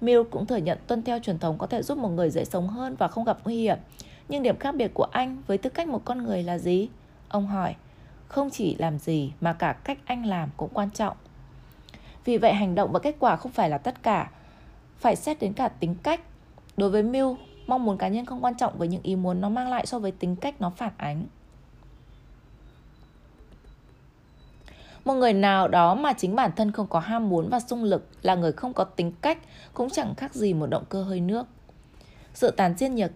Mill 0.00 0.22
cũng 0.30 0.46
thừa 0.46 0.56
nhận 0.56 0.78
tuân 0.86 1.02
theo 1.02 1.18
truyền 1.18 1.38
thống 1.38 1.58
có 1.58 1.66
thể 1.66 1.82
giúp 1.82 1.98
một 1.98 2.08
người 2.08 2.30
dễ 2.30 2.44
sống 2.44 2.68
hơn 2.68 2.96
và 2.98 3.08
không 3.08 3.24
gặp 3.24 3.38
nguy 3.44 3.56
hiểm. 3.56 3.78
Nhưng 4.28 4.42
điểm 4.42 4.56
khác 4.56 4.74
biệt 4.74 4.90
của 4.94 5.06
anh 5.12 5.42
với 5.46 5.58
tư 5.58 5.70
cách 5.70 5.88
một 5.88 6.02
con 6.04 6.24
người 6.24 6.42
là 6.42 6.58
gì? 6.58 6.88
Ông 7.32 7.46
hỏi. 7.46 7.74
Không 8.28 8.50
chỉ 8.50 8.76
làm 8.78 8.98
gì 8.98 9.32
mà 9.40 9.52
cả 9.52 9.72
cách 9.72 9.98
anh 10.04 10.26
làm 10.26 10.48
cũng 10.56 10.70
quan 10.72 10.90
trọng. 10.90 11.16
Vì 12.24 12.38
vậy 12.38 12.52
hành 12.52 12.74
động 12.74 12.92
và 12.92 12.98
kết 12.98 13.16
quả 13.18 13.36
không 13.36 13.52
phải 13.52 13.70
là 13.70 13.78
tất 13.78 14.02
cả, 14.02 14.30
phải 14.98 15.16
xét 15.16 15.40
đến 15.40 15.52
cả 15.52 15.68
tính 15.68 15.94
cách. 16.02 16.20
Đối 16.76 16.90
với 16.90 17.02
mưu 17.02 17.36
mong 17.66 17.84
muốn 17.84 17.98
cá 17.98 18.08
nhân 18.08 18.26
không 18.26 18.44
quan 18.44 18.54
trọng 18.54 18.78
với 18.78 18.88
những 18.88 19.02
ý 19.02 19.16
muốn 19.16 19.40
nó 19.40 19.48
mang 19.48 19.68
lại 19.68 19.86
so 19.86 19.98
với 19.98 20.12
tính 20.12 20.36
cách 20.36 20.60
nó 20.60 20.70
phản 20.70 20.92
ánh. 20.96 21.26
Một 25.04 25.14
người 25.14 25.32
nào 25.32 25.68
đó 25.68 25.94
mà 25.94 26.12
chính 26.12 26.36
bản 26.36 26.50
thân 26.56 26.72
không 26.72 26.86
có 26.86 26.98
ham 27.00 27.28
muốn 27.28 27.48
và 27.48 27.60
sung 27.60 27.84
lực 27.84 28.08
là 28.22 28.34
người 28.34 28.52
không 28.52 28.72
có 28.72 28.84
tính 28.84 29.12
cách 29.20 29.38
cũng 29.74 29.90
chẳng 29.90 30.14
khác 30.14 30.34
gì 30.34 30.54
một 30.54 30.66
động 30.66 30.84
cơ 30.88 31.02
hơi 31.02 31.20
nước. 31.20 31.46
Sự 32.34 32.50
tán 32.50 32.74
diệt 32.76 32.90
nhiệt 32.90 33.12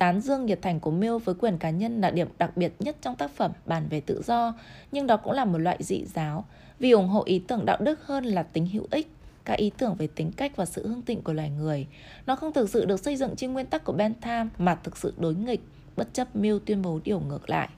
tán 0.00 0.20
dương 0.20 0.46
nhiệt 0.46 0.62
thành 0.62 0.80
của 0.80 0.90
Mill 0.90 1.16
với 1.24 1.34
quyền 1.34 1.58
cá 1.58 1.70
nhân 1.70 2.00
là 2.00 2.10
điểm 2.10 2.28
đặc 2.38 2.56
biệt 2.56 2.72
nhất 2.78 2.96
trong 3.02 3.16
tác 3.16 3.30
phẩm 3.30 3.52
bàn 3.66 3.86
về 3.90 4.00
tự 4.00 4.22
do, 4.26 4.54
nhưng 4.92 5.06
đó 5.06 5.16
cũng 5.16 5.32
là 5.32 5.44
một 5.44 5.58
loại 5.58 5.76
dị 5.80 6.04
giáo 6.04 6.44
vì 6.78 6.90
ủng 6.90 7.08
hộ 7.08 7.22
ý 7.24 7.38
tưởng 7.38 7.66
đạo 7.66 7.76
đức 7.80 8.06
hơn 8.06 8.24
là 8.24 8.42
tính 8.42 8.66
hữu 8.66 8.86
ích 8.90 9.08
các 9.44 9.54
ý 9.54 9.70
tưởng 9.78 9.94
về 9.94 10.08
tính 10.14 10.32
cách 10.32 10.56
và 10.56 10.64
sự 10.64 10.88
hương 10.88 11.02
tịnh 11.02 11.22
của 11.22 11.32
loài 11.32 11.50
người. 11.50 11.86
Nó 12.26 12.36
không 12.36 12.52
thực 12.52 12.70
sự 12.70 12.84
được 12.84 13.00
xây 13.00 13.16
dựng 13.16 13.36
trên 13.36 13.52
nguyên 13.52 13.66
tắc 13.66 13.84
của 13.84 13.92
Bentham 13.92 14.50
mà 14.58 14.74
thực 14.74 14.96
sự 14.96 15.14
đối 15.18 15.34
nghịch, 15.34 15.60
bất 15.96 16.08
chấp 16.12 16.36
Mill 16.36 16.58
tuyên 16.66 16.82
bố 16.82 17.00
điều 17.04 17.20
ngược 17.20 17.50
lại. 17.50 17.68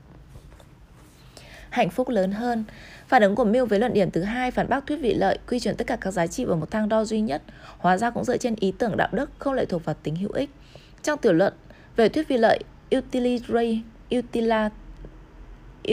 Hạnh 1.70 1.90
phúc 1.90 2.08
lớn 2.08 2.32
hơn 2.32 2.64
Phản 3.08 3.22
ứng 3.22 3.34
của 3.34 3.44
Mill 3.44 3.64
với 3.64 3.78
luận 3.78 3.94
điểm 3.94 4.10
thứ 4.10 4.22
hai 4.22 4.50
phản 4.50 4.68
bác 4.68 4.86
thuyết 4.86 4.96
vị 4.96 5.14
lợi 5.14 5.38
quy 5.48 5.60
chuyển 5.60 5.76
tất 5.76 5.86
cả 5.86 5.96
các 5.96 6.10
giá 6.10 6.26
trị 6.26 6.44
vào 6.44 6.56
một 6.56 6.70
thang 6.70 6.88
đo 6.88 7.04
duy 7.04 7.20
nhất, 7.20 7.42
hóa 7.78 7.98
ra 7.98 8.10
cũng 8.10 8.24
dựa 8.24 8.36
trên 8.36 8.54
ý 8.60 8.72
tưởng 8.78 8.96
đạo 8.96 9.08
đức 9.12 9.30
không 9.38 9.54
lệ 9.54 9.64
thuộc 9.64 9.84
vào 9.84 9.96
tính 10.02 10.16
hữu 10.16 10.32
ích. 10.32 10.50
Trong 11.02 11.18
tiểu 11.18 11.32
luận 11.32 11.52
về 11.96 12.08
thuyết 12.08 12.28
vi 12.28 12.36
lợi 12.36 12.58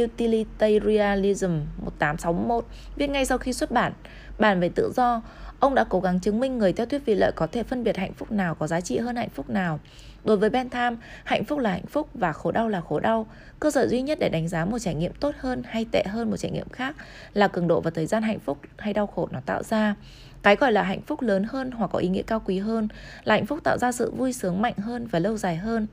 Utilitarianism 0.03 1.51
1861 1.77 2.65
viết 2.95 3.07
ngay 3.07 3.25
sau 3.25 3.37
khi 3.37 3.53
xuất 3.53 3.71
bản 3.71 3.93
bản 4.39 4.59
về 4.59 4.69
tự 4.75 4.91
do, 4.95 5.21
ông 5.59 5.75
đã 5.75 5.83
cố 5.89 5.99
gắng 5.99 6.19
chứng 6.19 6.39
minh 6.39 6.57
người 6.57 6.73
theo 6.73 6.85
thuyết 6.85 7.05
vi 7.05 7.15
lợi 7.15 7.31
có 7.35 7.47
thể 7.47 7.63
phân 7.63 7.83
biệt 7.83 7.97
hạnh 7.97 8.13
phúc 8.13 8.31
nào 8.31 8.55
có 8.55 8.67
giá 8.67 8.81
trị 8.81 8.97
hơn 8.97 9.15
hạnh 9.15 9.29
phúc 9.29 9.49
nào. 9.49 9.79
Đối 10.23 10.37
với 10.37 10.49
Bentham, 10.49 10.97
hạnh 11.23 11.43
phúc 11.43 11.59
là 11.59 11.71
hạnh 11.71 11.85
phúc 11.85 12.09
và 12.13 12.33
khổ 12.33 12.51
đau 12.51 12.69
là 12.69 12.81
khổ 12.81 12.99
đau. 12.99 13.27
Cơ 13.59 13.71
sở 13.71 13.87
duy 13.87 14.01
nhất 14.01 14.17
để 14.21 14.29
đánh 14.29 14.47
giá 14.47 14.65
một 14.65 14.79
trải 14.79 14.95
nghiệm 14.95 15.13
tốt 15.13 15.35
hơn 15.39 15.63
hay 15.65 15.85
tệ 15.91 16.03
hơn 16.07 16.29
một 16.29 16.37
trải 16.37 16.51
nghiệm 16.51 16.69
khác 16.69 16.95
là 17.33 17.47
cường 17.47 17.67
độ 17.67 17.81
và 17.81 17.91
thời 17.91 18.05
gian 18.05 18.23
hạnh 18.23 18.39
phúc 18.39 18.57
hay 18.77 18.93
đau 18.93 19.07
khổ 19.07 19.27
nó 19.31 19.39
tạo 19.45 19.63
ra. 19.63 19.95
Cái 20.43 20.55
gọi 20.55 20.71
là 20.71 20.83
hạnh 20.83 21.01
phúc 21.01 21.21
lớn 21.21 21.45
hơn 21.49 21.71
hoặc 21.71 21.89
có 21.93 21.99
ý 21.99 22.09
nghĩa 22.09 22.21
cao 22.21 22.41
quý 22.45 22.59
hơn 22.59 22.87
là 23.23 23.35
hạnh 23.35 23.45
phúc 23.45 23.59
tạo 23.63 23.77
ra 23.77 23.91
sự 23.91 24.11
vui 24.11 24.33
sướng 24.33 24.61
mạnh 24.61 24.77
hơn 24.77 25.07
và 25.07 25.19
lâu 25.19 25.37
dài 25.37 25.55
hơn. 25.55 25.87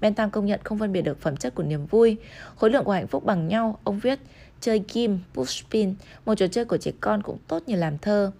Bentham 0.00 0.30
công 0.30 0.46
nhận 0.46 0.60
không 0.64 0.78
phân 0.78 0.92
biệt 0.92 1.02
được 1.02 1.20
phẩm 1.20 1.36
chất 1.36 1.54
của 1.54 1.62
niềm 1.62 1.86
vui. 1.86 2.16
Khối 2.56 2.70
lượng 2.70 2.84
của 2.84 2.92
hạnh 2.92 3.06
phúc 3.06 3.24
bằng 3.24 3.48
nhau, 3.48 3.78
ông 3.84 3.98
viết, 3.98 4.18
chơi 4.60 4.78
kim 4.78 5.18
pushpin, 5.34 5.94
một 6.26 6.34
trò 6.34 6.46
chơi 6.46 6.64
của 6.64 6.76
trẻ 6.76 6.90
con 7.00 7.22
cũng 7.22 7.38
tốt 7.48 7.62
như 7.66 7.76
làm 7.76 7.98
thơ. 7.98 8.32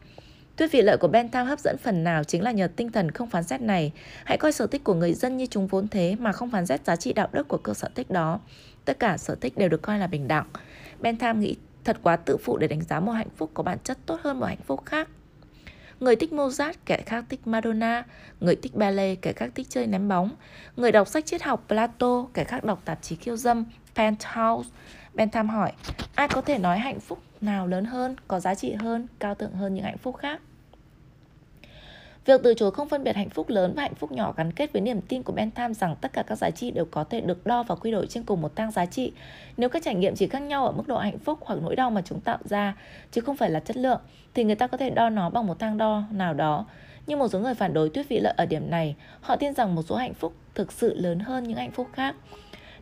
Tuyết 0.62 0.72
vị 0.72 0.82
lợi 0.82 0.96
của 0.96 1.08
Bentham 1.08 1.46
hấp 1.46 1.58
dẫn 1.58 1.76
phần 1.78 2.04
nào 2.04 2.24
chính 2.24 2.42
là 2.42 2.50
nhờ 2.50 2.68
tinh 2.76 2.92
thần 2.92 3.10
không 3.10 3.30
phán 3.30 3.42
xét 3.42 3.60
này. 3.60 3.92
Hãy 4.24 4.38
coi 4.38 4.52
sở 4.52 4.66
thích 4.66 4.84
của 4.84 4.94
người 4.94 5.14
dân 5.14 5.36
như 5.36 5.46
chúng 5.46 5.66
vốn 5.66 5.88
thế 5.88 6.16
mà 6.18 6.32
không 6.32 6.50
phán 6.50 6.66
xét 6.66 6.84
giá 6.84 6.96
trị 6.96 7.12
đạo 7.12 7.28
đức 7.32 7.48
của 7.48 7.58
cơ 7.58 7.74
sở 7.74 7.88
thích 7.94 8.10
đó. 8.10 8.40
Tất 8.84 8.98
cả 8.98 9.16
sở 9.16 9.34
thích 9.34 9.58
đều 9.58 9.68
được 9.68 9.82
coi 9.82 9.98
là 9.98 10.06
bình 10.06 10.28
đẳng. 10.28 10.46
Bentham 11.00 11.40
nghĩ 11.40 11.56
thật 11.84 11.96
quá 12.02 12.16
tự 12.16 12.36
phụ 12.36 12.56
để 12.56 12.68
đánh 12.68 12.82
giá 12.82 13.00
một 13.00 13.12
hạnh 13.12 13.28
phúc 13.36 13.50
có 13.54 13.62
bản 13.62 13.78
chất 13.84 13.98
tốt 14.06 14.20
hơn 14.22 14.40
một 14.40 14.46
hạnh 14.46 14.62
phúc 14.66 14.82
khác. 14.86 15.08
Người 16.00 16.16
thích 16.16 16.32
Mozart, 16.32 16.72
kẻ 16.86 17.02
khác 17.06 17.24
thích 17.28 17.46
Madonna, 17.46 18.04
người 18.40 18.56
thích 18.56 18.74
ballet, 18.74 19.22
kẻ 19.22 19.32
khác 19.32 19.50
thích 19.54 19.66
chơi 19.70 19.86
ném 19.86 20.08
bóng, 20.08 20.30
người 20.76 20.92
đọc 20.92 21.08
sách 21.08 21.26
triết 21.26 21.42
học 21.42 21.64
Plato, 21.68 22.26
kẻ 22.34 22.44
khác 22.44 22.64
đọc 22.64 22.82
tạp 22.84 23.02
chí 23.02 23.16
khiêu 23.16 23.36
dâm 23.36 23.64
Penthouse. 23.94 24.70
Bentham 25.14 25.48
hỏi, 25.48 25.72
ai 26.14 26.28
có 26.28 26.40
thể 26.40 26.58
nói 26.58 26.78
hạnh 26.78 27.00
phúc 27.00 27.18
nào 27.40 27.66
lớn 27.66 27.84
hơn, 27.84 28.16
có 28.28 28.40
giá 28.40 28.54
trị 28.54 28.72
hơn, 28.72 29.06
cao 29.18 29.34
thượng 29.34 29.52
hơn 29.52 29.74
những 29.74 29.84
hạnh 29.84 29.98
phúc 29.98 30.16
khác? 30.16 30.40
Việc 32.24 32.40
từ 32.44 32.54
chối 32.54 32.70
không 32.70 32.88
phân 32.88 33.04
biệt 33.04 33.16
hạnh 33.16 33.30
phúc 33.30 33.48
lớn 33.48 33.72
và 33.76 33.82
hạnh 33.82 33.94
phúc 33.94 34.12
nhỏ 34.12 34.34
gắn 34.36 34.52
kết 34.52 34.72
với 34.72 34.82
niềm 34.82 35.00
tin 35.00 35.22
của 35.22 35.32
Bentham 35.32 35.74
rằng 35.74 35.96
tất 36.00 36.12
cả 36.12 36.22
các 36.22 36.38
giá 36.38 36.50
trị 36.50 36.70
đều 36.70 36.84
có 36.84 37.04
thể 37.04 37.20
được 37.20 37.46
đo 37.46 37.62
và 37.62 37.74
quy 37.74 37.90
đổi 37.90 38.06
trên 38.06 38.22
cùng 38.22 38.40
một 38.40 38.54
tăng 38.54 38.70
giá 38.70 38.86
trị. 38.86 39.12
Nếu 39.56 39.68
các 39.68 39.82
trải 39.82 39.94
nghiệm 39.94 40.14
chỉ 40.14 40.26
khác 40.26 40.38
nhau 40.38 40.66
ở 40.66 40.72
mức 40.72 40.88
độ 40.88 40.98
hạnh 40.98 41.18
phúc 41.18 41.38
hoặc 41.42 41.58
nỗi 41.62 41.76
đau 41.76 41.90
mà 41.90 42.02
chúng 42.04 42.20
tạo 42.20 42.38
ra, 42.44 42.76
chứ 43.12 43.20
không 43.20 43.36
phải 43.36 43.50
là 43.50 43.60
chất 43.60 43.76
lượng, 43.76 44.00
thì 44.34 44.44
người 44.44 44.54
ta 44.54 44.66
có 44.66 44.76
thể 44.76 44.90
đo 44.90 45.08
nó 45.10 45.30
bằng 45.30 45.46
một 45.46 45.58
thang 45.58 45.78
đo 45.78 46.02
nào 46.10 46.34
đó. 46.34 46.66
Nhưng 47.06 47.18
một 47.18 47.28
số 47.28 47.38
người 47.38 47.54
phản 47.54 47.74
đối 47.74 47.90
thuyết 47.90 48.08
vị 48.08 48.20
lợi 48.20 48.34
ở 48.36 48.46
điểm 48.46 48.70
này, 48.70 48.96
họ 49.20 49.36
tin 49.36 49.54
rằng 49.54 49.74
một 49.74 49.82
số 49.82 49.96
hạnh 49.96 50.14
phúc 50.14 50.34
thực 50.54 50.72
sự 50.72 50.94
lớn 50.94 51.18
hơn 51.18 51.44
những 51.44 51.56
hạnh 51.56 51.70
phúc 51.70 51.88
khác. 51.92 52.14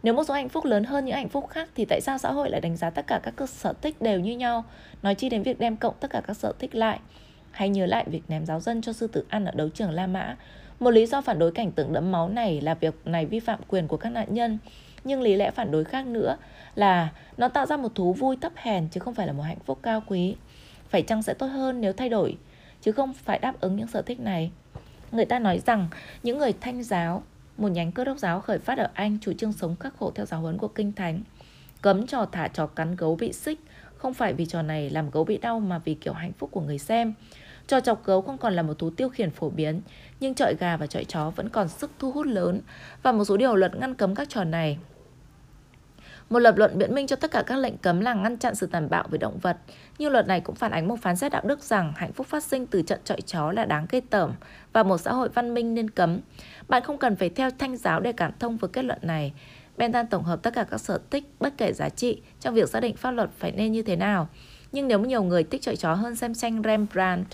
Nếu 0.02 0.14
một 0.14 0.24
số 0.24 0.34
hạnh 0.34 0.48
phúc 0.48 0.64
lớn 0.64 0.84
hơn 0.84 1.04
những 1.04 1.14
hạnh 1.14 1.28
phúc 1.28 1.48
khác 1.50 1.68
thì 1.74 1.84
tại 1.84 2.00
sao 2.00 2.18
xã 2.18 2.32
hội 2.32 2.50
lại 2.50 2.60
đánh 2.60 2.76
giá 2.76 2.90
tất 2.90 3.06
cả 3.06 3.20
các 3.22 3.36
cơ 3.36 3.46
sở 3.46 3.72
thích 3.82 4.02
đều 4.02 4.20
như 4.20 4.36
nhau, 4.36 4.64
nói 5.02 5.14
chi 5.14 5.28
đến 5.28 5.42
việc 5.42 5.58
đem 5.58 5.76
cộng 5.76 5.94
tất 6.00 6.10
cả 6.10 6.20
các 6.26 6.36
sở 6.36 6.52
thích 6.58 6.74
lại? 6.74 7.00
Hay 7.50 7.68
nhớ 7.68 7.86
lại 7.86 8.04
việc 8.08 8.22
ném 8.28 8.46
giáo 8.46 8.60
dân 8.60 8.82
cho 8.82 8.92
sư 8.92 9.06
tử 9.06 9.24
ăn 9.28 9.44
ở 9.44 9.52
đấu 9.54 9.68
trường 9.68 9.90
La 9.90 10.06
Mã. 10.06 10.36
Một 10.80 10.90
lý 10.90 11.06
do 11.06 11.20
phản 11.20 11.38
đối 11.38 11.52
cảnh 11.52 11.72
tượng 11.72 11.92
đẫm 11.92 12.12
máu 12.12 12.28
này 12.28 12.60
là 12.60 12.74
việc 12.74 12.94
này 13.04 13.26
vi 13.26 13.40
phạm 13.40 13.60
quyền 13.68 13.88
của 13.88 13.96
các 13.96 14.10
nạn 14.10 14.34
nhân. 14.34 14.58
Nhưng 15.04 15.22
lý 15.22 15.34
lẽ 15.34 15.50
phản 15.50 15.70
đối 15.70 15.84
khác 15.84 16.06
nữa 16.06 16.36
là 16.74 17.08
nó 17.36 17.48
tạo 17.48 17.66
ra 17.66 17.76
một 17.76 17.94
thú 17.94 18.12
vui 18.12 18.36
thấp 18.40 18.52
hèn 18.56 18.88
chứ 18.88 19.00
không 19.00 19.14
phải 19.14 19.26
là 19.26 19.32
một 19.32 19.42
hạnh 19.42 19.58
phúc 19.64 19.78
cao 19.82 20.02
quý. 20.06 20.36
Phải 20.88 21.02
chăng 21.02 21.22
sẽ 21.22 21.34
tốt 21.34 21.46
hơn 21.46 21.80
nếu 21.80 21.92
thay 21.92 22.08
đổi, 22.08 22.36
chứ 22.80 22.92
không 22.92 23.12
phải 23.12 23.38
đáp 23.38 23.60
ứng 23.60 23.76
những 23.76 23.86
sở 23.86 24.02
thích 24.02 24.20
này. 24.20 24.50
Người 25.12 25.24
ta 25.24 25.38
nói 25.38 25.58
rằng 25.58 25.88
những 26.22 26.38
người 26.38 26.52
thanh 26.60 26.82
giáo, 26.82 27.22
một 27.56 27.68
nhánh 27.68 27.92
cơ 27.92 28.04
đốc 28.04 28.18
giáo 28.18 28.40
khởi 28.40 28.58
phát 28.58 28.78
ở 28.78 28.88
Anh 28.94 29.18
chủ 29.20 29.32
trương 29.32 29.52
sống 29.52 29.76
khắc 29.76 29.96
khổ 29.98 30.12
theo 30.14 30.26
giáo 30.26 30.40
huấn 30.40 30.58
của 30.58 30.68
Kinh 30.68 30.92
Thánh. 30.92 31.22
Cấm 31.82 32.06
trò 32.06 32.26
thả 32.32 32.48
trò 32.48 32.66
cắn 32.66 32.96
gấu 32.96 33.16
bị 33.16 33.32
xích, 33.32 33.60
không 33.96 34.14
phải 34.14 34.32
vì 34.32 34.46
trò 34.46 34.62
này 34.62 34.90
làm 34.90 35.10
gấu 35.10 35.24
bị 35.24 35.38
đau 35.38 35.60
mà 35.60 35.78
vì 35.78 35.94
kiểu 35.94 36.12
hạnh 36.12 36.32
phúc 36.38 36.50
của 36.52 36.60
người 36.60 36.78
xem. 36.78 37.14
Trò 37.66 37.80
chọc 37.80 38.04
gấu 38.04 38.22
không 38.22 38.38
còn 38.38 38.54
là 38.54 38.62
một 38.62 38.78
thú 38.78 38.90
tiêu 38.90 39.08
khiển 39.08 39.30
phổ 39.30 39.50
biến, 39.50 39.80
nhưng 40.20 40.34
trọi 40.34 40.54
gà 40.54 40.76
và 40.76 40.86
trọi 40.86 41.04
chó 41.04 41.30
vẫn 41.30 41.48
còn 41.48 41.68
sức 41.68 41.90
thu 41.98 42.10
hút 42.10 42.26
lớn 42.26 42.60
và 43.02 43.12
một 43.12 43.24
số 43.24 43.36
điều 43.36 43.56
luật 43.56 43.76
ngăn 43.76 43.94
cấm 43.94 44.14
các 44.14 44.28
trò 44.28 44.44
này. 44.44 44.78
Một 46.30 46.38
lập 46.38 46.56
luận 46.56 46.78
biện 46.78 46.94
minh 46.94 47.06
cho 47.06 47.16
tất 47.16 47.30
cả 47.30 47.42
các 47.46 47.56
lệnh 47.56 47.76
cấm 47.78 48.00
là 48.00 48.14
ngăn 48.14 48.38
chặn 48.38 48.54
sự 48.54 48.66
tàn 48.66 48.90
bạo 48.90 49.06
với 49.10 49.18
động 49.18 49.38
vật. 49.38 49.56
Nhưng 49.98 50.12
luật 50.12 50.26
này 50.26 50.40
cũng 50.40 50.54
phản 50.54 50.70
ánh 50.70 50.88
một 50.88 50.96
phán 51.02 51.16
xét 51.16 51.32
đạo 51.32 51.42
đức 51.44 51.62
rằng 51.62 51.92
hạnh 51.96 52.12
phúc 52.12 52.26
phát 52.26 52.44
sinh 52.44 52.66
từ 52.66 52.82
trận 52.82 53.00
trọi 53.04 53.20
chó 53.20 53.52
là 53.52 53.64
đáng 53.64 53.86
ghê 53.90 54.00
tởm 54.10 54.32
và 54.72 54.82
một 54.82 54.98
xã 54.98 55.12
hội 55.12 55.28
văn 55.28 55.54
minh 55.54 55.74
nên 55.74 55.90
cấm. 55.90 56.20
Bạn 56.68 56.82
không 56.82 56.98
cần 56.98 57.16
phải 57.16 57.30
theo 57.30 57.50
thanh 57.58 57.76
giáo 57.76 58.00
để 58.00 58.12
cảm 58.12 58.32
thông 58.38 58.56
với 58.56 58.70
kết 58.72 58.84
luận 58.84 58.98
này. 59.02 59.32
Bentham 59.76 60.06
tổng 60.06 60.24
hợp 60.24 60.42
tất 60.42 60.54
cả 60.54 60.64
các 60.70 60.80
sở 60.80 61.00
thích 61.10 61.24
bất 61.40 61.54
kể 61.56 61.72
giá 61.72 61.88
trị 61.88 62.20
trong 62.40 62.54
việc 62.54 62.68
xác 62.68 62.80
định 62.80 62.96
pháp 62.96 63.10
luật 63.10 63.30
phải 63.38 63.52
nên 63.52 63.72
như 63.72 63.82
thế 63.82 63.96
nào. 63.96 64.28
Nhưng 64.72 64.88
nếu 64.88 65.00
nhiều 65.00 65.22
người 65.22 65.44
thích 65.44 65.62
trọi 65.62 65.76
chó 65.76 65.94
hơn 65.94 66.16
xem 66.16 66.34
tranh 66.34 66.62
Rembrandt, 66.64 67.28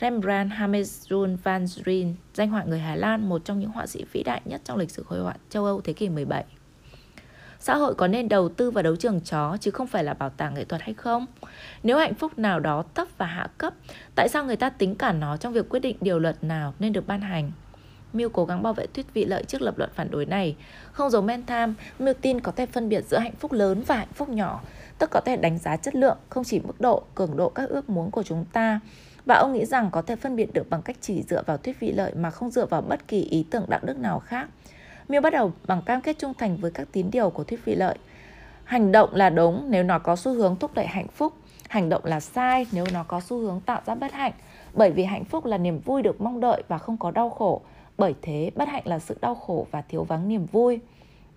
Rembrandt 0.00 0.52
Hammerzoon 0.52 1.36
van 1.36 1.66
Rijn, 1.66 2.14
danh 2.34 2.50
họa 2.50 2.64
người 2.64 2.78
Hà 2.78 2.94
Lan, 2.94 3.28
một 3.28 3.44
trong 3.44 3.60
những 3.60 3.70
họa 3.70 3.86
sĩ 3.86 4.04
vĩ 4.12 4.22
đại 4.22 4.40
nhất 4.44 4.60
trong 4.64 4.78
lịch 4.78 4.90
sử 4.90 5.04
hội 5.06 5.20
họa 5.20 5.34
châu 5.50 5.64
Âu 5.64 5.80
thế 5.80 5.92
kỷ 5.92 6.08
17. 6.08 6.44
Xã 7.60 7.76
hội 7.76 7.94
có 7.94 8.06
nên 8.06 8.28
đầu 8.28 8.48
tư 8.48 8.70
vào 8.70 8.82
đấu 8.82 8.96
trường 8.96 9.20
chó 9.20 9.56
chứ 9.60 9.70
không 9.70 9.86
phải 9.86 10.04
là 10.04 10.14
bảo 10.14 10.30
tàng 10.30 10.54
nghệ 10.54 10.64
thuật 10.64 10.82
hay 10.82 10.94
không? 10.94 11.26
Nếu 11.82 11.98
hạnh 11.98 12.14
phúc 12.14 12.38
nào 12.38 12.60
đó 12.60 12.84
thấp 12.94 13.08
và 13.18 13.26
hạ 13.26 13.48
cấp, 13.58 13.74
tại 14.14 14.28
sao 14.28 14.44
người 14.44 14.56
ta 14.56 14.70
tính 14.70 14.94
cả 14.94 15.12
nó 15.12 15.36
trong 15.36 15.52
việc 15.52 15.68
quyết 15.68 15.80
định 15.80 15.96
điều 16.00 16.18
luật 16.18 16.44
nào 16.44 16.74
nên 16.78 16.92
được 16.92 17.06
ban 17.06 17.20
hành? 17.20 17.52
Mill 18.12 18.28
cố 18.32 18.44
gắng 18.44 18.62
bảo 18.62 18.72
vệ 18.72 18.86
thuyết 18.86 19.14
vị 19.14 19.24
lợi 19.24 19.44
trước 19.44 19.62
lập 19.62 19.78
luận 19.78 19.90
phản 19.94 20.10
đối 20.10 20.26
này. 20.26 20.56
Không 20.92 21.10
giống 21.10 21.26
Mentham, 21.26 21.74
Mill 21.98 22.16
tin 22.20 22.40
có 22.40 22.52
thể 22.52 22.66
phân 22.66 22.88
biệt 22.88 23.04
giữa 23.04 23.18
hạnh 23.18 23.34
phúc 23.38 23.52
lớn 23.52 23.82
và 23.86 23.96
hạnh 23.96 24.12
phúc 24.14 24.28
nhỏ, 24.28 24.62
tức 24.98 25.10
có 25.10 25.20
thể 25.20 25.36
đánh 25.36 25.58
giá 25.58 25.76
chất 25.76 25.94
lượng, 25.94 26.18
không 26.28 26.44
chỉ 26.44 26.60
mức 26.60 26.80
độ, 26.80 27.02
cường 27.14 27.36
độ 27.36 27.48
các 27.48 27.68
ước 27.68 27.88
muốn 27.88 28.10
của 28.10 28.22
chúng 28.22 28.44
ta. 28.52 28.80
Và 29.28 29.34
ông 29.34 29.52
nghĩ 29.52 29.64
rằng 29.64 29.90
có 29.90 30.02
thể 30.02 30.16
phân 30.16 30.36
biệt 30.36 30.52
được 30.52 30.70
bằng 30.70 30.82
cách 30.82 30.96
chỉ 31.00 31.22
dựa 31.22 31.42
vào 31.46 31.56
thuyết 31.56 31.80
vị 31.80 31.92
lợi 31.92 32.14
mà 32.14 32.30
không 32.30 32.50
dựa 32.50 32.66
vào 32.66 32.80
bất 32.80 33.08
kỳ 33.08 33.22
ý 33.22 33.46
tưởng 33.50 33.64
đạo 33.68 33.80
đức 33.82 33.98
nào 33.98 34.18
khác. 34.18 34.48
Mill 35.08 35.22
bắt 35.22 35.32
đầu 35.32 35.52
bằng 35.66 35.82
cam 35.82 36.00
kết 36.00 36.18
trung 36.18 36.34
thành 36.38 36.56
với 36.56 36.70
các 36.70 36.88
tín 36.92 37.10
điều 37.10 37.30
của 37.30 37.44
thuyết 37.44 37.64
vị 37.64 37.74
lợi. 37.74 37.98
Hành 38.64 38.92
động 38.92 39.14
là 39.14 39.30
đúng 39.30 39.66
nếu 39.70 39.82
nó 39.82 39.98
có 39.98 40.16
xu 40.16 40.34
hướng 40.34 40.56
thúc 40.56 40.74
đẩy 40.74 40.86
hạnh 40.86 41.08
phúc. 41.08 41.32
Hành 41.68 41.88
động 41.88 42.04
là 42.04 42.20
sai 42.20 42.66
nếu 42.72 42.84
nó 42.92 43.02
có 43.02 43.20
xu 43.20 43.38
hướng 43.38 43.60
tạo 43.60 43.80
ra 43.86 43.94
bất 43.94 44.12
hạnh. 44.12 44.32
Bởi 44.74 44.90
vì 44.90 45.04
hạnh 45.04 45.24
phúc 45.24 45.44
là 45.44 45.58
niềm 45.58 45.78
vui 45.78 46.02
được 46.02 46.20
mong 46.20 46.40
đợi 46.40 46.62
và 46.68 46.78
không 46.78 46.96
có 46.96 47.10
đau 47.10 47.30
khổ. 47.30 47.60
Bởi 47.98 48.14
thế, 48.22 48.50
bất 48.54 48.68
hạnh 48.68 48.82
là 48.86 48.98
sự 48.98 49.16
đau 49.20 49.34
khổ 49.34 49.66
và 49.70 49.82
thiếu 49.82 50.04
vắng 50.04 50.28
niềm 50.28 50.46
vui. 50.52 50.80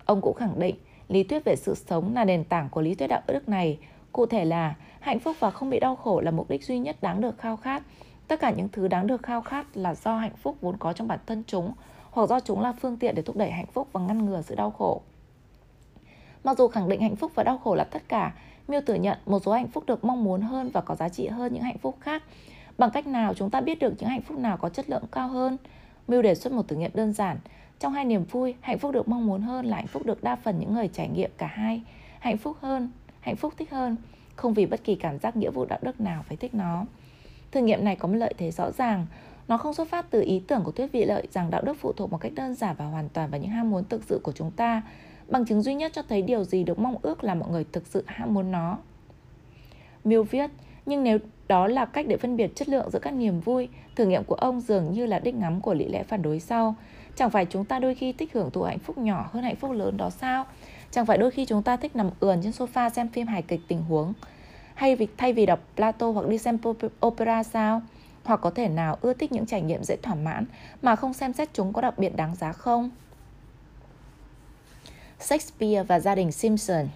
Ông 0.04 0.20
cũng 0.20 0.36
khẳng 0.36 0.58
định, 0.58 0.76
lý 1.08 1.24
thuyết 1.24 1.44
về 1.44 1.56
sự 1.56 1.74
sống 1.74 2.14
là 2.14 2.24
nền 2.24 2.44
tảng 2.44 2.68
của 2.68 2.80
lý 2.80 2.94
thuyết 2.94 3.06
đạo 3.06 3.20
đức 3.26 3.48
này. 3.48 3.78
Cụ 4.12 4.26
thể 4.26 4.44
là, 4.44 4.74
hạnh 5.02 5.20
phúc 5.20 5.36
và 5.40 5.50
không 5.50 5.70
bị 5.70 5.80
đau 5.80 5.96
khổ 5.96 6.20
là 6.20 6.30
mục 6.30 6.50
đích 6.50 6.64
duy 6.64 6.78
nhất 6.78 6.96
đáng 7.02 7.20
được 7.20 7.38
khao 7.38 7.56
khát. 7.56 7.82
Tất 8.28 8.40
cả 8.40 8.50
những 8.50 8.68
thứ 8.68 8.88
đáng 8.88 9.06
được 9.06 9.22
khao 9.22 9.40
khát 9.40 9.76
là 9.76 9.94
do 9.94 10.16
hạnh 10.16 10.36
phúc 10.42 10.56
vốn 10.60 10.76
có 10.76 10.92
trong 10.92 11.08
bản 11.08 11.18
thân 11.26 11.42
chúng, 11.46 11.72
hoặc 12.10 12.28
do 12.28 12.40
chúng 12.40 12.60
là 12.60 12.72
phương 12.72 12.96
tiện 12.96 13.14
để 13.14 13.22
thúc 13.22 13.36
đẩy 13.36 13.50
hạnh 13.50 13.66
phúc 13.72 13.88
và 13.92 14.00
ngăn 14.00 14.26
ngừa 14.26 14.42
sự 14.42 14.54
đau 14.54 14.70
khổ. 14.70 15.00
Mặc 16.44 16.58
dù 16.58 16.68
khẳng 16.68 16.88
định 16.88 17.00
hạnh 17.00 17.16
phúc 17.16 17.32
và 17.34 17.42
đau 17.42 17.58
khổ 17.58 17.74
là 17.74 17.84
tất 17.84 18.02
cả, 18.08 18.32
Miêu 18.68 18.80
thừa 18.80 18.94
nhận 18.94 19.18
một 19.26 19.38
số 19.44 19.52
hạnh 19.52 19.68
phúc 19.68 19.84
được 19.86 20.04
mong 20.04 20.24
muốn 20.24 20.40
hơn 20.40 20.70
và 20.74 20.80
có 20.80 20.94
giá 20.94 21.08
trị 21.08 21.26
hơn 21.26 21.54
những 21.54 21.62
hạnh 21.62 21.78
phúc 21.78 21.96
khác. 22.00 22.22
Bằng 22.78 22.90
cách 22.90 23.06
nào 23.06 23.34
chúng 23.34 23.50
ta 23.50 23.60
biết 23.60 23.78
được 23.78 23.94
những 23.98 24.10
hạnh 24.10 24.22
phúc 24.22 24.38
nào 24.38 24.56
có 24.56 24.68
chất 24.68 24.90
lượng 24.90 25.04
cao 25.12 25.28
hơn? 25.28 25.56
Miêu 26.08 26.22
đề 26.22 26.34
xuất 26.34 26.52
một 26.52 26.68
thử 26.68 26.76
nghiệm 26.76 26.90
đơn 26.94 27.12
giản. 27.12 27.36
Trong 27.78 27.92
hai 27.92 28.04
niềm 28.04 28.24
vui, 28.24 28.54
hạnh 28.60 28.78
phúc 28.78 28.92
được 28.92 29.08
mong 29.08 29.26
muốn 29.26 29.42
hơn 29.42 29.66
là 29.66 29.76
hạnh 29.76 29.86
phúc 29.86 30.06
được 30.06 30.22
đa 30.22 30.36
phần 30.36 30.58
những 30.58 30.74
người 30.74 30.88
trải 30.88 31.08
nghiệm 31.08 31.30
cả 31.38 31.46
hai. 31.46 31.82
Hạnh 32.18 32.36
phúc 32.36 32.56
hơn, 32.60 32.90
hạnh 33.20 33.36
phúc 33.36 33.54
thích 33.58 33.70
hơn, 33.70 33.96
không 34.36 34.54
vì 34.54 34.66
bất 34.66 34.84
kỳ 34.84 34.94
cảm 34.94 35.18
giác 35.18 35.36
nghĩa 35.36 35.50
vụ 35.50 35.64
đạo 35.64 35.78
đức 35.82 36.00
nào 36.00 36.24
phải 36.28 36.36
thích 36.36 36.54
nó. 36.54 36.84
Thử 37.52 37.60
nghiệm 37.60 37.84
này 37.84 37.96
có 37.96 38.08
một 38.08 38.14
lợi 38.14 38.34
thế 38.38 38.50
rõ 38.50 38.70
ràng, 38.70 39.06
nó 39.48 39.58
không 39.58 39.74
xuất 39.74 39.88
phát 39.88 40.06
từ 40.10 40.22
ý 40.22 40.42
tưởng 40.46 40.62
của 40.64 40.72
thuyết 40.72 40.92
vị 40.92 41.04
lợi 41.04 41.26
rằng 41.32 41.50
đạo 41.50 41.62
đức 41.62 41.76
phụ 41.80 41.92
thuộc 41.92 42.12
một 42.12 42.18
cách 42.18 42.32
đơn 42.34 42.54
giản 42.54 42.76
và 42.78 42.84
hoàn 42.84 43.08
toàn 43.08 43.30
vào 43.30 43.40
những 43.40 43.50
ham 43.50 43.70
muốn 43.70 43.84
thực 43.88 44.04
sự 44.04 44.20
của 44.22 44.32
chúng 44.32 44.50
ta, 44.50 44.82
bằng 45.28 45.44
chứng 45.44 45.62
duy 45.62 45.74
nhất 45.74 45.92
cho 45.94 46.02
thấy 46.02 46.22
điều 46.22 46.44
gì 46.44 46.64
được 46.64 46.78
mong 46.78 46.96
ước 47.02 47.24
là 47.24 47.34
mọi 47.34 47.50
người 47.50 47.64
thực 47.72 47.86
sự 47.86 48.04
ham 48.06 48.34
muốn 48.34 48.52
nó. 48.52 48.78
Mill 50.04 50.22
viết, 50.22 50.50
nhưng 50.86 51.02
nếu 51.02 51.18
đó 51.48 51.66
là 51.66 51.84
cách 51.84 52.06
để 52.08 52.16
phân 52.16 52.36
biệt 52.36 52.56
chất 52.56 52.68
lượng 52.68 52.90
giữa 52.90 52.98
các 52.98 53.14
niềm 53.14 53.40
vui, 53.40 53.68
thử 53.96 54.06
nghiệm 54.06 54.24
của 54.24 54.34
ông 54.34 54.60
dường 54.60 54.92
như 54.92 55.06
là 55.06 55.18
đích 55.18 55.34
ngắm 55.34 55.60
của 55.60 55.74
lý 55.74 55.88
lẽ 55.88 56.02
phản 56.02 56.22
đối 56.22 56.40
sau. 56.40 56.74
Chẳng 57.16 57.30
phải 57.30 57.46
chúng 57.46 57.64
ta 57.64 57.78
đôi 57.78 57.94
khi 57.94 58.12
thích 58.12 58.32
hưởng 58.32 58.50
thụ 58.50 58.62
hạnh 58.62 58.78
phúc 58.78 58.98
nhỏ 58.98 59.30
hơn 59.32 59.42
hạnh 59.42 59.56
phúc 59.56 59.70
lớn 59.70 59.96
đó 59.96 60.10
sao? 60.10 60.46
Chẳng 60.92 61.06
phải 61.06 61.18
đôi 61.18 61.30
khi 61.30 61.44
chúng 61.44 61.62
ta 61.62 61.76
thích 61.76 61.96
nằm 61.96 62.10
ườn 62.20 62.40
trên 62.42 62.52
sofa 62.52 62.90
xem 62.90 63.08
phim 63.08 63.26
hài 63.26 63.42
kịch 63.42 63.60
tình 63.68 63.82
huống 63.82 64.12
hay 64.74 64.96
vì 64.96 65.06
thay 65.16 65.32
vì 65.32 65.46
đọc 65.46 65.60
Plato 65.76 66.10
hoặc 66.10 66.26
đi 66.28 66.38
xem 66.38 66.58
opera 67.06 67.42
sao? 67.42 67.82
Hoặc 68.24 68.40
có 68.40 68.50
thể 68.50 68.68
nào 68.68 68.98
ưa 69.00 69.12
thích 69.12 69.32
những 69.32 69.46
trải 69.46 69.62
nghiệm 69.62 69.84
dễ 69.84 69.96
thỏa 69.96 70.14
mãn 70.14 70.44
mà 70.82 70.96
không 70.96 71.12
xem 71.12 71.32
xét 71.32 71.48
chúng 71.52 71.72
có 71.72 71.80
đặc 71.80 71.98
biệt 71.98 72.16
đáng 72.16 72.34
giá 72.34 72.52
không? 72.52 72.90
Shakespeare 75.20 75.82
và 75.82 76.00
gia 76.00 76.14
đình 76.14 76.32
Simpson 76.32 76.88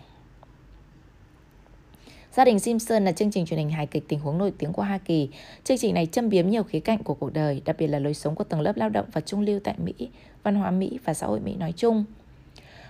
Gia 2.32 2.44
đình 2.44 2.60
Simpson 2.60 3.04
là 3.04 3.12
chương 3.12 3.30
trình 3.30 3.46
truyền 3.46 3.58
hình 3.58 3.70
hài 3.70 3.86
kịch 3.86 4.04
tình 4.08 4.20
huống 4.20 4.38
nổi 4.38 4.52
tiếng 4.58 4.72
của 4.72 4.82
Hoa 4.82 4.98
Kỳ. 4.98 5.28
Chương 5.64 5.78
trình 5.78 5.94
này 5.94 6.06
châm 6.06 6.28
biếm 6.28 6.48
nhiều 6.48 6.62
khía 6.62 6.80
cạnh 6.80 7.02
của 7.02 7.14
cuộc 7.14 7.32
đời, 7.32 7.62
đặc 7.64 7.76
biệt 7.78 7.86
là 7.86 7.98
lối 7.98 8.14
sống 8.14 8.34
của 8.34 8.44
tầng 8.44 8.60
lớp 8.60 8.76
lao 8.76 8.88
động 8.88 9.06
và 9.12 9.20
trung 9.20 9.40
lưu 9.40 9.60
tại 9.64 9.74
Mỹ, 9.78 9.94
văn 10.42 10.54
hóa 10.54 10.70
Mỹ 10.70 10.98
và 11.04 11.14
xã 11.14 11.26
hội 11.26 11.40
Mỹ 11.40 11.54
nói 11.54 11.72
chung. 11.76 12.04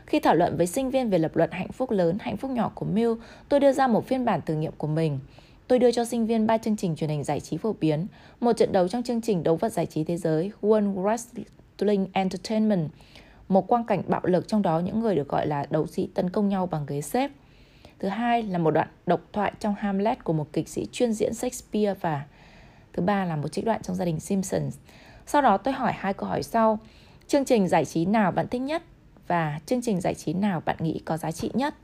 Khi 0.06 0.20
thảo 0.20 0.34
luận 0.34 0.56
với 0.56 0.66
sinh 0.66 0.90
viên 0.90 1.10
về 1.10 1.18
lập 1.18 1.36
luận 1.36 1.50
hạnh 1.50 1.72
phúc 1.72 1.90
lớn, 1.90 2.18
hạnh 2.20 2.36
phúc 2.36 2.50
nhỏ 2.50 2.72
của 2.74 2.86
Mill, 2.86 3.12
tôi 3.48 3.60
đưa 3.60 3.72
ra 3.72 3.86
một 3.86 4.06
phiên 4.06 4.24
bản 4.24 4.40
thử 4.46 4.54
nghiệm 4.54 4.72
của 4.78 4.86
mình. 4.86 5.18
Tôi 5.68 5.78
đưa 5.78 5.92
cho 5.92 6.04
sinh 6.04 6.26
viên 6.26 6.46
ba 6.46 6.58
chương 6.58 6.76
trình 6.76 6.96
truyền 6.96 7.10
hình 7.10 7.24
giải 7.24 7.40
trí 7.40 7.56
phổ 7.56 7.74
biến, 7.80 8.06
một 8.40 8.52
trận 8.52 8.72
đấu 8.72 8.88
trong 8.88 9.02
chương 9.02 9.20
trình 9.20 9.42
đấu 9.42 9.56
vật 9.56 9.72
giải 9.72 9.86
trí 9.86 10.04
thế 10.04 10.16
giới 10.16 10.52
World 10.62 10.94
Wrestling 10.94 12.06
Entertainment, 12.12 12.90
một 13.48 13.66
quang 13.68 13.84
cảnh 13.84 14.02
bạo 14.06 14.20
lực 14.24 14.48
trong 14.48 14.62
đó 14.62 14.78
những 14.78 15.00
người 15.00 15.14
được 15.14 15.28
gọi 15.28 15.46
là 15.46 15.66
đấu 15.70 15.86
sĩ 15.86 16.08
tấn 16.14 16.30
công 16.30 16.48
nhau 16.48 16.66
bằng 16.66 16.86
ghế 16.86 17.00
xếp. 17.00 17.30
Thứ 17.98 18.08
hai 18.08 18.42
là 18.42 18.58
một 18.58 18.70
đoạn 18.70 18.88
độc 19.06 19.20
thoại 19.32 19.52
trong 19.60 19.74
Hamlet 19.78 20.24
của 20.24 20.32
một 20.32 20.46
kịch 20.52 20.68
sĩ 20.68 20.86
chuyên 20.92 21.12
diễn 21.12 21.34
Shakespeare 21.34 21.94
và 22.00 22.24
thứ 22.92 23.02
ba 23.02 23.24
là 23.24 23.36
một 23.36 23.48
trích 23.48 23.64
đoạn 23.64 23.82
trong 23.82 23.96
gia 23.96 24.04
đình 24.04 24.20
Simpsons. 24.20 24.76
Sau 25.26 25.42
đó 25.42 25.56
tôi 25.56 25.74
hỏi 25.74 25.92
hai 25.92 26.14
câu 26.14 26.28
hỏi 26.28 26.42
sau. 26.42 26.78
Chương 27.26 27.44
trình 27.44 27.68
giải 27.68 27.84
trí 27.84 28.04
nào 28.04 28.32
bạn 28.32 28.48
thích 28.48 28.60
nhất 28.60 28.82
và 29.28 29.60
chương 29.66 29.82
trình 29.82 30.00
giải 30.00 30.14
trí 30.14 30.32
nào 30.32 30.62
bạn 30.64 30.76
nghĩ 30.80 31.00
có 31.04 31.16
giá 31.16 31.32
trị 31.32 31.50
nhất? 31.54 31.74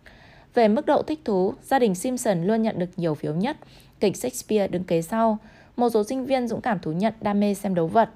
Về 0.55 0.69
mức 0.69 0.87
độ 0.87 1.03
thích 1.03 1.21
thú, 1.25 1.55
gia 1.63 1.79
đình 1.79 1.95
Simpson 1.95 2.43
luôn 2.43 2.63
nhận 2.63 2.79
được 2.79 2.91
nhiều 2.97 3.15
phiếu 3.15 3.35
nhất, 3.35 3.57
kịch 4.01 4.17
Shakespeare 4.17 4.69
đứng 4.69 4.85
kế 4.85 5.03
sau. 5.03 5.39
Một 5.77 5.89
số 5.91 6.05
sinh 6.05 6.27
viên 6.27 6.49
dũng 6.49 6.61
cảm 6.61 6.79
thú 6.79 6.93
nhận 6.93 7.15
đam 7.21 7.41
mê 7.41 7.55
xem 7.55 7.75
đấu 7.75 7.87
vật. 7.87 8.11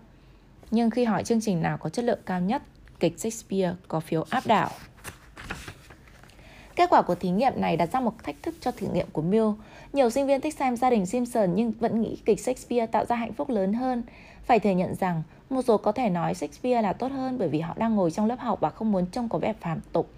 Nhưng 0.71 0.91
khi 0.91 1.05
hỏi 1.05 1.25
chương 1.25 1.41
trình 1.41 1.63
nào 1.63 1.79
có 1.79 1.91
chất 1.91 2.05
lượng 2.05 2.19
cao 2.27 2.41
nhất, 2.41 2.63
kịch 3.01 3.19
Shakespeare 3.19 3.75
có 3.89 4.01
phiếu 4.01 4.25
áp 4.31 4.47
đảo. 4.47 4.71
Kết 6.77 6.91
quả 6.91 7.03
của 7.03 7.15
thí 7.15 7.31
nghiệm 7.31 7.53
này 7.57 7.77
đặt 7.77 7.93
ra 7.93 8.01
một 8.01 8.13
thách 8.23 8.43
thức 8.43 8.55
cho 8.61 8.71
thử 8.71 8.87
nghiệm 8.87 9.07
của 9.13 9.23
Mill. 9.23 9.49
Nhiều 9.93 10.11
sinh 10.11 10.27
viên 10.27 10.41
thích 10.41 10.55
xem 10.55 10.77
gia 10.77 10.91
đình 10.91 11.07
Simpson 11.07 11.55
nhưng 11.55 11.73
vẫn 11.81 12.01
nghĩ 12.01 12.17
kịch 12.25 12.41
Shakespeare 12.41 12.87
tạo 12.87 13.05
ra 13.05 13.17
hạnh 13.17 13.33
phúc 13.33 13.51
lớn 13.51 13.73
hơn. 13.73 14.03
Phải 14.45 14.61
thừa 14.61 14.71
nhận 14.71 14.95
rằng, 14.95 15.23
một 15.51 15.63
số 15.63 15.77
có 15.77 15.93
thể 15.93 16.09
nói 16.09 16.35
Shakespeare 16.35 16.83
là 16.83 16.93
tốt 16.93 17.13
hơn 17.13 17.39
bởi 17.39 17.49
vì 17.49 17.61
họ 17.61 17.75
đang 17.77 17.95
ngồi 17.95 18.11
trong 18.11 18.27
lớp 18.27 18.41
học 18.41 18.61
và 18.61 18.71
không 18.71 18.93
muốn 18.93 19.07
trông 19.07 19.29
có 19.29 19.39
vẻ 19.39 19.53
phàm 19.61 19.81
tục. 19.93 20.11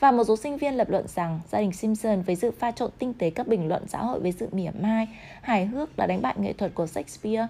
Và 0.00 0.10
một 0.10 0.24
số 0.24 0.36
sinh 0.36 0.56
viên 0.56 0.74
lập 0.74 0.90
luận 0.90 1.08
rằng 1.08 1.40
gia 1.50 1.60
đình 1.60 1.72
Simpson 1.72 2.22
với 2.22 2.36
sự 2.36 2.50
pha 2.50 2.70
trộn 2.70 2.90
tinh 2.98 3.14
tế 3.14 3.30
các 3.30 3.48
bình 3.48 3.68
luận 3.68 3.88
xã 3.88 3.98
hội 3.98 4.20
với 4.20 4.32
sự 4.32 4.48
mỉa 4.52 4.70
mai, 4.80 5.08
hài 5.42 5.66
hước 5.66 5.96
đã 5.96 6.06
đánh 6.06 6.22
bại 6.22 6.34
nghệ 6.38 6.52
thuật 6.52 6.74
của 6.74 6.86
Shakespeare. 6.86 7.46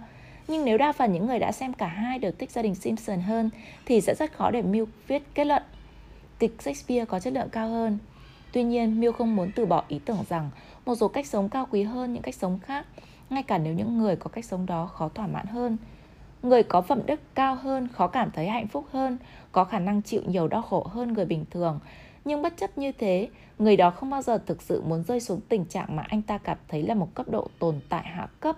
Nhưng 0.49 0.65
nếu 0.65 0.79
đa 0.79 0.93
phần 0.93 1.13
những 1.13 1.27
người 1.27 1.39
đã 1.39 1.53
xem 1.53 1.73
cả 1.73 1.87
hai 1.87 2.19
đều 2.19 2.33
thích 2.39 2.51
gia 2.51 2.63
đình 2.63 2.75
Simpson 2.75 3.21
hơn 3.21 3.51
thì 3.87 4.01
sẽ 4.01 4.15
rất 4.15 4.33
khó 4.33 4.51
để 4.51 4.63
Mill 4.63 4.85
viết 5.07 5.23
kết 5.35 5.45
luận 5.45 5.63
kịch 6.39 6.63
Shakespeare 6.63 7.05
có 7.05 7.21
chất 7.21 7.33
lượng 7.33 7.49
cao 7.53 7.69
hơn. 7.69 7.99
Tuy 8.53 8.63
nhiên, 8.63 9.01
Mill 9.01 9.13
không 9.13 9.37
muốn 9.37 9.51
từ 9.57 9.67
bỏ 9.67 9.85
ý 9.89 9.99
tưởng 9.99 10.25
rằng 10.29 10.51
một 10.87 10.95
số 10.95 11.09
cách 11.09 11.27
sống 11.27 11.49
cao 11.49 11.67
quý 11.71 11.83
hơn 11.83 12.13
những 12.13 12.23
cách 12.23 12.35
sống 12.35 12.59
khác, 12.59 12.87
ngay 13.31 13.43
cả 13.43 13.59
nếu 13.59 13.75
những 13.75 13.99
người 13.99 14.17
có 14.17 14.31
cách 14.31 14.45
sống 14.45 14.67
đó 14.67 14.87
khó 14.87 15.09
thỏa 15.09 15.27
mãn 15.27 15.47
hơn. 15.47 15.77
Người 16.47 16.63
có 16.63 16.83
phẩm 16.83 17.01
đức 17.07 17.21
cao 17.35 17.55
hơn, 17.55 17.89
khó 17.89 18.07
cảm 18.07 18.31
thấy 18.31 18.49
hạnh 18.49 18.67
phúc 18.67 18.87
hơn, 18.93 19.19
có 19.53 19.65
khả 19.65 19.79
năng 19.79 20.03
chịu 20.03 20.23
nhiều 20.27 20.49
đau 20.49 20.63
khổ 20.63 20.87
hơn 20.91 21.13
người 21.13 21.25
bình 21.25 21.45
thường. 21.51 21.81
Nhưng 22.25 22.43
bất 22.43 22.57
chấp 22.57 22.79
như 22.79 22.93
thế, 22.93 23.29
người 23.59 23.77
đó 23.77 23.91
không 23.91 24.11
bao 24.11 24.23
giờ 24.23 24.39
thực 24.39 24.63
sự 24.63 24.83
muốn 24.83 25.03
rơi 25.03 25.21
xuống 25.21 25.41
tình 25.49 25.65
trạng 25.65 25.97
mà 25.97 26.03
anh 26.09 26.23
ta 26.23 26.39
cảm 26.39 26.59
thấy 26.69 26.83
là 26.83 26.95
một 26.95 27.09
cấp 27.15 27.29
độ 27.29 27.49
tồn 27.59 27.81
tại 27.89 28.03
hạ 28.05 28.29
cấp. 28.41 28.57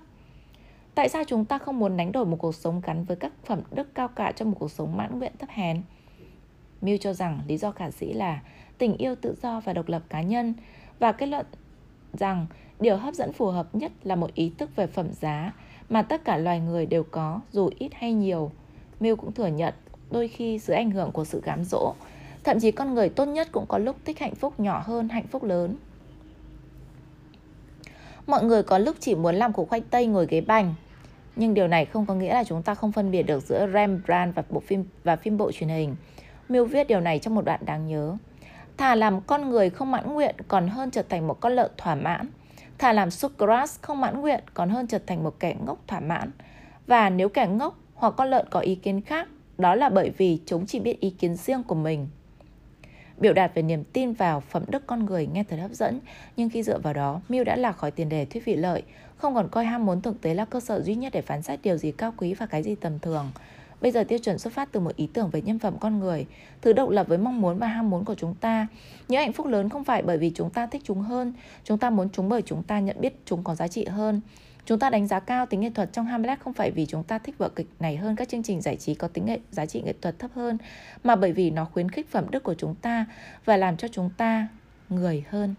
Tại 0.94 1.08
sao 1.08 1.24
chúng 1.26 1.44
ta 1.44 1.58
không 1.58 1.78
muốn 1.78 1.96
đánh 1.96 2.12
đổi 2.12 2.26
một 2.26 2.36
cuộc 2.36 2.54
sống 2.54 2.80
gắn 2.84 3.04
với 3.04 3.16
các 3.16 3.32
phẩm 3.44 3.60
đức 3.70 3.94
cao 3.94 4.08
cả 4.08 4.32
cho 4.36 4.44
một 4.44 4.56
cuộc 4.58 4.70
sống 4.70 4.96
mãn 4.96 5.18
nguyện 5.18 5.32
thấp 5.38 5.48
hèn? 5.52 5.82
Mill 6.80 6.98
cho 7.00 7.12
rằng 7.12 7.40
lý 7.46 7.56
do 7.56 7.70
khả 7.70 7.90
dĩ 7.90 8.06
là 8.06 8.40
tình 8.78 8.96
yêu 8.96 9.14
tự 9.14 9.34
do 9.42 9.60
và 9.60 9.72
độc 9.72 9.88
lập 9.88 10.02
cá 10.08 10.22
nhân 10.22 10.54
và 10.98 11.12
kết 11.12 11.26
luận 11.26 11.46
rằng 12.12 12.46
điều 12.80 12.96
hấp 12.96 13.14
dẫn 13.14 13.32
phù 13.32 13.46
hợp 13.46 13.74
nhất 13.74 13.92
là 14.02 14.16
một 14.16 14.34
ý 14.34 14.52
thức 14.58 14.76
về 14.76 14.86
phẩm 14.86 15.12
giá 15.12 15.52
mà 15.88 16.02
tất 16.02 16.24
cả 16.24 16.36
loài 16.36 16.60
người 16.60 16.86
đều 16.86 17.02
có 17.02 17.40
dù 17.52 17.70
ít 17.78 17.90
hay 17.94 18.12
nhiều. 18.12 18.50
Mill 19.00 19.14
cũng 19.14 19.32
thừa 19.32 19.46
nhận 19.46 19.74
đôi 20.10 20.28
khi 20.28 20.58
dưới 20.58 20.76
ảnh 20.76 20.90
hưởng 20.90 21.12
của 21.12 21.24
sự 21.24 21.40
cám 21.40 21.64
dỗ, 21.64 21.94
thậm 22.44 22.60
chí 22.60 22.70
con 22.70 22.94
người 22.94 23.08
tốt 23.08 23.26
nhất 23.26 23.48
cũng 23.52 23.66
có 23.66 23.78
lúc 23.78 23.96
thích 24.04 24.18
hạnh 24.18 24.34
phúc 24.34 24.60
nhỏ 24.60 24.82
hơn 24.86 25.08
hạnh 25.08 25.26
phúc 25.26 25.44
lớn. 25.44 25.76
Mọi 28.26 28.44
người 28.44 28.62
có 28.62 28.78
lúc 28.78 28.96
chỉ 29.00 29.14
muốn 29.14 29.34
làm 29.34 29.52
củ 29.52 29.64
khoai 29.64 29.80
tây 29.80 30.06
ngồi 30.06 30.26
ghế 30.26 30.40
bành, 30.40 30.74
nhưng 31.36 31.54
điều 31.54 31.68
này 31.68 31.84
không 31.84 32.06
có 32.06 32.14
nghĩa 32.14 32.34
là 32.34 32.44
chúng 32.44 32.62
ta 32.62 32.74
không 32.74 32.92
phân 32.92 33.10
biệt 33.10 33.22
được 33.22 33.42
giữa 33.42 33.66
Rembrandt 33.72 34.34
và 34.34 34.42
bộ 34.50 34.60
phim 34.60 34.84
và 35.04 35.16
phim 35.16 35.36
bộ 35.36 35.52
truyền 35.52 35.68
hình. 35.68 35.96
Mill 36.48 36.64
viết 36.64 36.88
điều 36.88 37.00
này 37.00 37.18
trong 37.18 37.34
một 37.34 37.44
đoạn 37.44 37.60
đáng 37.64 37.86
nhớ. 37.86 38.16
Thà 38.76 38.94
làm 38.94 39.20
con 39.20 39.50
người 39.50 39.70
không 39.70 39.90
mãn 39.90 40.12
nguyện 40.12 40.34
còn 40.48 40.68
hơn 40.68 40.90
trở 40.90 41.02
thành 41.02 41.26
một 41.26 41.40
con 41.40 41.52
lợn 41.52 41.70
thỏa 41.76 41.94
mãn. 41.94 42.28
Thà 42.78 42.92
làm 42.92 43.10
Socrates 43.10 43.80
không 43.80 44.00
mãn 44.00 44.20
nguyện 44.20 44.44
còn 44.54 44.70
hơn 44.70 44.86
trở 44.86 44.98
thành 45.06 45.24
một 45.24 45.40
kẻ 45.40 45.56
ngốc 45.66 45.78
thỏa 45.86 46.00
mãn. 46.00 46.30
Và 46.86 47.10
nếu 47.10 47.28
kẻ 47.28 47.46
ngốc 47.46 47.78
hoặc 47.94 48.14
con 48.16 48.28
lợn 48.28 48.46
có 48.50 48.60
ý 48.60 48.74
kiến 48.74 49.00
khác, 49.00 49.28
đó 49.58 49.74
là 49.74 49.88
bởi 49.88 50.10
vì 50.10 50.38
chúng 50.46 50.66
chỉ 50.66 50.80
biết 50.80 51.00
ý 51.00 51.10
kiến 51.10 51.36
riêng 51.36 51.62
của 51.62 51.74
mình. 51.74 52.08
Biểu 53.18 53.32
đạt 53.32 53.54
về 53.54 53.62
niềm 53.62 53.84
tin 53.84 54.12
vào 54.12 54.40
phẩm 54.40 54.64
đức 54.68 54.86
con 54.86 55.06
người 55.06 55.26
nghe 55.26 55.44
thật 55.44 55.56
hấp 55.56 55.70
dẫn, 55.70 56.00
nhưng 56.36 56.50
khi 56.50 56.62
dựa 56.62 56.78
vào 56.78 56.94
đó, 56.94 57.20
Mill 57.28 57.44
đã 57.44 57.56
lạc 57.56 57.72
khỏi 57.72 57.90
tiền 57.90 58.08
đề 58.08 58.24
thuyết 58.24 58.44
vị 58.44 58.56
lợi, 58.56 58.82
không 59.16 59.34
còn 59.34 59.48
coi 59.48 59.64
ham 59.64 59.86
muốn 59.86 60.00
thực 60.00 60.20
tế 60.20 60.34
là 60.34 60.44
cơ 60.44 60.60
sở 60.60 60.82
duy 60.82 60.94
nhất 60.94 61.12
để 61.12 61.22
phán 61.22 61.42
xét 61.42 61.60
điều 61.62 61.76
gì 61.76 61.92
cao 61.92 62.12
quý 62.16 62.34
và 62.34 62.46
cái 62.46 62.62
gì 62.62 62.74
tầm 62.74 62.98
thường. 62.98 63.30
Bây 63.80 63.90
giờ 63.90 64.04
tiêu 64.04 64.18
chuẩn 64.18 64.38
xuất 64.38 64.52
phát 64.52 64.72
từ 64.72 64.80
một 64.80 64.96
ý 64.96 65.08
tưởng 65.12 65.30
về 65.30 65.42
nhân 65.42 65.58
phẩm 65.58 65.76
con 65.80 65.98
người, 65.98 66.26
thứ 66.62 66.72
độc 66.72 66.90
lập 66.90 67.08
với 67.08 67.18
mong 67.18 67.40
muốn 67.40 67.58
và 67.58 67.66
ham 67.66 67.90
muốn 67.90 68.04
của 68.04 68.14
chúng 68.14 68.34
ta. 68.34 68.66
Những 69.08 69.20
hạnh 69.20 69.32
phúc 69.32 69.46
lớn 69.46 69.68
không 69.68 69.84
phải 69.84 70.02
bởi 70.02 70.18
vì 70.18 70.32
chúng 70.34 70.50
ta 70.50 70.66
thích 70.66 70.82
chúng 70.84 71.00
hơn, 71.00 71.32
chúng 71.64 71.78
ta 71.78 71.90
muốn 71.90 72.08
chúng 72.12 72.28
bởi 72.28 72.42
chúng 72.42 72.62
ta 72.62 72.80
nhận 72.80 73.00
biết 73.00 73.20
chúng 73.24 73.44
có 73.44 73.54
giá 73.54 73.68
trị 73.68 73.84
hơn. 73.84 74.20
Chúng 74.66 74.78
ta 74.78 74.90
đánh 74.90 75.06
giá 75.06 75.20
cao 75.20 75.46
tính 75.46 75.60
nghệ 75.60 75.70
thuật 75.70 75.92
trong 75.92 76.06
Hamlet 76.06 76.40
không 76.40 76.52
phải 76.52 76.70
vì 76.70 76.86
chúng 76.86 77.04
ta 77.04 77.18
thích 77.18 77.38
vở 77.38 77.48
kịch 77.48 77.66
này 77.80 77.96
hơn 77.96 78.16
các 78.16 78.28
chương 78.28 78.42
trình 78.42 78.60
giải 78.60 78.76
trí 78.76 78.94
có 78.94 79.08
tính 79.08 79.26
nghệ 79.26 79.38
giá 79.50 79.66
trị 79.66 79.82
nghệ 79.82 79.92
thuật 80.02 80.18
thấp 80.18 80.30
hơn, 80.34 80.58
mà 81.04 81.16
bởi 81.16 81.32
vì 81.32 81.50
nó 81.50 81.64
khuyến 81.64 81.88
khích 81.88 82.10
phẩm 82.10 82.30
đức 82.30 82.42
của 82.42 82.54
chúng 82.54 82.74
ta 82.74 83.06
và 83.44 83.56
làm 83.56 83.76
cho 83.76 83.88
chúng 83.88 84.10
ta 84.16 84.48
người 84.88 85.24
hơn. 85.28 85.54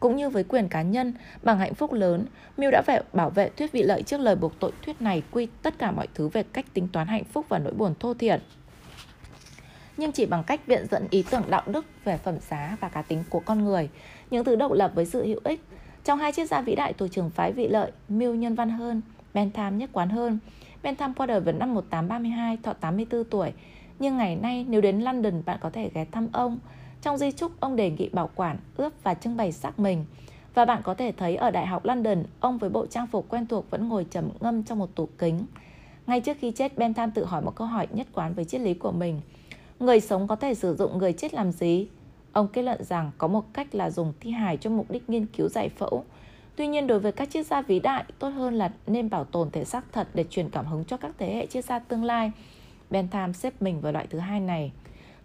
Cũng 0.00 0.16
như 0.16 0.30
với 0.30 0.44
quyền 0.44 0.68
cá 0.68 0.82
nhân, 0.82 1.14
bằng 1.42 1.58
hạnh 1.58 1.74
phúc 1.74 1.92
lớn, 1.92 2.26
Mill 2.56 2.72
đã 2.72 2.82
phải 2.86 3.02
bảo 3.12 3.30
vệ 3.30 3.48
thuyết 3.48 3.72
vị 3.72 3.82
lợi 3.82 4.02
trước 4.02 4.20
lời 4.20 4.36
buộc 4.36 4.60
tội 4.60 4.72
thuyết 4.82 5.02
này 5.02 5.22
quy 5.30 5.48
tất 5.62 5.78
cả 5.78 5.90
mọi 5.90 6.06
thứ 6.14 6.28
về 6.28 6.42
cách 6.42 6.66
tính 6.74 6.88
toán 6.92 7.06
hạnh 7.06 7.24
phúc 7.24 7.46
và 7.48 7.58
nỗi 7.58 7.72
buồn 7.72 7.94
thô 8.00 8.14
thiển. 8.14 8.40
Nhưng 9.96 10.12
chỉ 10.12 10.26
bằng 10.26 10.44
cách 10.44 10.66
viện 10.66 10.86
dẫn 10.90 11.06
ý 11.10 11.24
tưởng 11.30 11.42
đạo 11.50 11.62
đức 11.66 11.86
về 12.04 12.16
phẩm 12.16 12.34
giá 12.50 12.76
và 12.80 12.88
cá 12.88 13.02
tính 13.02 13.24
của 13.30 13.40
con 13.40 13.64
người, 13.64 13.88
những 14.30 14.44
thứ 14.44 14.56
độc 14.56 14.72
lập 14.72 14.92
với 14.94 15.06
sự 15.06 15.26
hữu 15.26 15.40
ích. 15.44 15.60
Trong 16.04 16.18
hai 16.18 16.32
triết 16.32 16.48
gia 16.48 16.60
vĩ 16.60 16.74
đại 16.74 16.92
thuộc 16.92 17.08
trường 17.12 17.30
phái 17.30 17.52
vị 17.52 17.68
lợi, 17.68 17.92
Mill 18.08 18.36
nhân 18.36 18.54
văn 18.54 18.70
hơn, 18.70 19.02
Bentham 19.34 19.78
nhất 19.78 19.90
quán 19.92 20.08
hơn. 20.08 20.38
Bentham 20.82 21.14
qua 21.14 21.26
đời 21.26 21.40
vào 21.40 21.54
năm 21.54 21.74
1832, 21.74 22.58
thọ 22.62 22.72
84 22.72 23.24
tuổi. 23.24 23.52
Nhưng 23.98 24.16
ngày 24.16 24.36
nay 24.36 24.66
nếu 24.68 24.80
đến 24.80 25.00
London 25.00 25.42
bạn 25.46 25.58
có 25.60 25.70
thể 25.70 25.90
ghé 25.94 26.04
thăm 26.12 26.28
ông. 26.32 26.58
Trong 27.02 27.18
di 27.18 27.30
chúc, 27.30 27.60
ông 27.60 27.76
đề 27.76 27.90
nghị 27.90 28.08
bảo 28.08 28.30
quản, 28.34 28.56
ướp 28.76 28.92
và 29.02 29.14
trưng 29.14 29.36
bày 29.36 29.52
xác 29.52 29.78
mình. 29.78 30.04
Và 30.54 30.64
bạn 30.64 30.82
có 30.84 30.94
thể 30.94 31.12
thấy 31.12 31.36
ở 31.36 31.50
Đại 31.50 31.66
học 31.66 31.84
London, 31.84 32.22
ông 32.40 32.58
với 32.58 32.70
bộ 32.70 32.86
trang 32.86 33.06
phục 33.06 33.28
quen 33.28 33.46
thuộc 33.46 33.70
vẫn 33.70 33.88
ngồi 33.88 34.06
trầm 34.10 34.28
ngâm 34.40 34.62
trong 34.62 34.78
một 34.78 34.94
tủ 34.94 35.08
kính. 35.18 35.46
Ngay 36.06 36.20
trước 36.20 36.36
khi 36.40 36.50
chết, 36.50 36.78
Bentham 36.78 37.10
tự 37.10 37.24
hỏi 37.24 37.42
một 37.42 37.52
câu 37.56 37.66
hỏi 37.66 37.86
nhất 37.92 38.06
quán 38.12 38.34
với 38.34 38.44
triết 38.44 38.60
lý 38.60 38.74
của 38.74 38.92
mình. 38.92 39.20
Người 39.80 40.00
sống 40.00 40.28
có 40.28 40.36
thể 40.36 40.54
sử 40.54 40.74
dụng 40.74 40.98
người 40.98 41.12
chết 41.12 41.34
làm 41.34 41.52
gì? 41.52 41.86
Ông 42.32 42.48
kết 42.48 42.62
luận 42.62 42.84
rằng 42.84 43.10
có 43.18 43.28
một 43.28 43.44
cách 43.52 43.74
là 43.74 43.90
dùng 43.90 44.12
thi 44.20 44.30
hài 44.30 44.56
cho 44.56 44.70
mục 44.70 44.90
đích 44.90 45.10
nghiên 45.10 45.26
cứu 45.26 45.48
giải 45.48 45.68
phẫu. 45.68 46.04
Tuy 46.56 46.66
nhiên 46.66 46.86
đối 46.86 47.00
với 47.00 47.12
các 47.12 47.30
triết 47.30 47.46
gia 47.46 47.62
vĩ 47.62 47.80
đại, 47.80 48.04
tốt 48.18 48.28
hơn 48.28 48.54
là 48.54 48.72
nên 48.86 49.10
bảo 49.10 49.24
tồn 49.24 49.50
thể 49.50 49.64
xác 49.64 49.84
thật 49.92 50.08
để 50.14 50.24
truyền 50.30 50.50
cảm 50.50 50.66
hứng 50.66 50.84
cho 50.84 50.96
các 50.96 51.12
thế 51.18 51.34
hệ 51.34 51.46
triết 51.46 51.64
gia 51.64 51.78
tương 51.78 52.04
lai. 52.04 52.32
Bentham 52.90 53.32
xếp 53.32 53.62
mình 53.62 53.80
vào 53.80 53.92
loại 53.92 54.06
thứ 54.10 54.18
hai 54.18 54.40
này. 54.40 54.72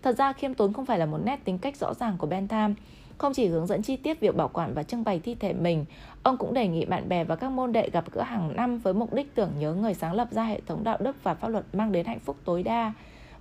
Thật 0.03 0.17
ra 0.17 0.33
khiêm 0.33 0.53
tốn 0.53 0.73
không 0.73 0.85
phải 0.85 0.99
là 0.99 1.05
một 1.05 1.17
nét 1.23 1.39
tính 1.45 1.57
cách 1.57 1.77
rõ 1.77 1.93
ràng 1.93 2.17
của 2.17 2.27
Bentham. 2.27 2.75
Không 3.17 3.33
chỉ 3.33 3.47
hướng 3.47 3.67
dẫn 3.67 3.81
chi 3.81 3.95
tiết 3.95 4.19
việc 4.19 4.35
bảo 4.35 4.47
quản 4.47 4.73
và 4.73 4.83
trưng 4.83 5.03
bày 5.03 5.19
thi 5.19 5.35
thể 5.35 5.53
mình, 5.53 5.85
ông 6.23 6.37
cũng 6.37 6.53
đề 6.53 6.67
nghị 6.67 6.85
bạn 6.85 7.09
bè 7.09 7.23
và 7.23 7.35
các 7.35 7.51
môn 7.51 7.71
đệ 7.71 7.89
gặp 7.89 8.11
gỡ 8.11 8.21
hàng 8.21 8.55
năm 8.55 8.79
với 8.79 8.93
mục 8.93 9.13
đích 9.13 9.35
tưởng 9.35 9.51
nhớ 9.59 9.73
người 9.73 9.93
sáng 9.93 10.13
lập 10.13 10.27
ra 10.31 10.43
hệ 10.43 10.61
thống 10.65 10.83
đạo 10.83 10.97
đức 10.99 11.23
và 11.23 11.33
pháp 11.33 11.47
luật 11.47 11.65
mang 11.73 11.91
đến 11.91 12.05
hạnh 12.05 12.19
phúc 12.19 12.37
tối 12.45 12.63
đa. 12.63 12.93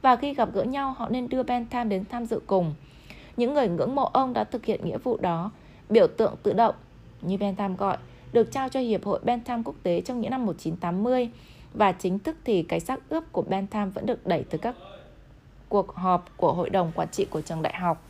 Và 0.03 0.17
khi 0.17 0.35
gặp 0.35 0.49
gỡ 0.53 0.63
nhau, 0.63 0.95
họ 0.99 1.09
nên 1.09 1.29
đưa 1.29 1.43
Bentham 1.43 1.89
đến 1.89 2.05
tham 2.11 2.27
dự 2.27 2.41
cùng. 2.47 2.75
Những 3.37 3.55
người 3.55 3.69
ngưỡng 3.69 3.95
mộ 3.95 4.05
ông 4.05 4.33
đã 4.33 4.45
thực 4.45 4.65
hiện 4.65 4.85
nghĩa 4.85 4.99
vụ 4.99 5.17
đó. 5.17 5.51
Biểu 5.89 6.07
tượng 6.07 6.35
tự 6.43 6.53
động, 6.53 6.75
như 7.23 7.37
Bentham 7.37 7.77
gọi, 7.77 7.97
được 8.33 8.53
trao 8.53 8.69
cho 8.69 8.81
Hiệp 8.81 9.05
hội 9.05 9.21
Bentham 9.25 9.63
Quốc 9.65 9.75
tế 9.83 10.01
trong 10.01 10.21
những 10.21 10.31
năm 10.31 10.47
1980 10.47 11.31
và 11.75 11.93
chính 11.93 12.19
thức 12.19 12.37
thì 12.45 12.63
cái 12.63 12.81
xác 12.81 13.09
ướp 13.09 13.33
của 13.33 13.43
Bentham 13.43 13.91
vẫn 13.91 14.07
được 14.07 14.27
đẩy 14.27 14.45
từ 14.51 14.59
các 14.59 14.75
cuộc 15.73 15.95
họp 15.95 16.37
của 16.37 16.53
hội 16.53 16.71
đồng 16.71 16.93
quản 16.95 17.09
trị 17.09 17.25
của 17.31 17.41
trường 17.41 17.63
đại 17.63 17.75
học. 17.75 18.09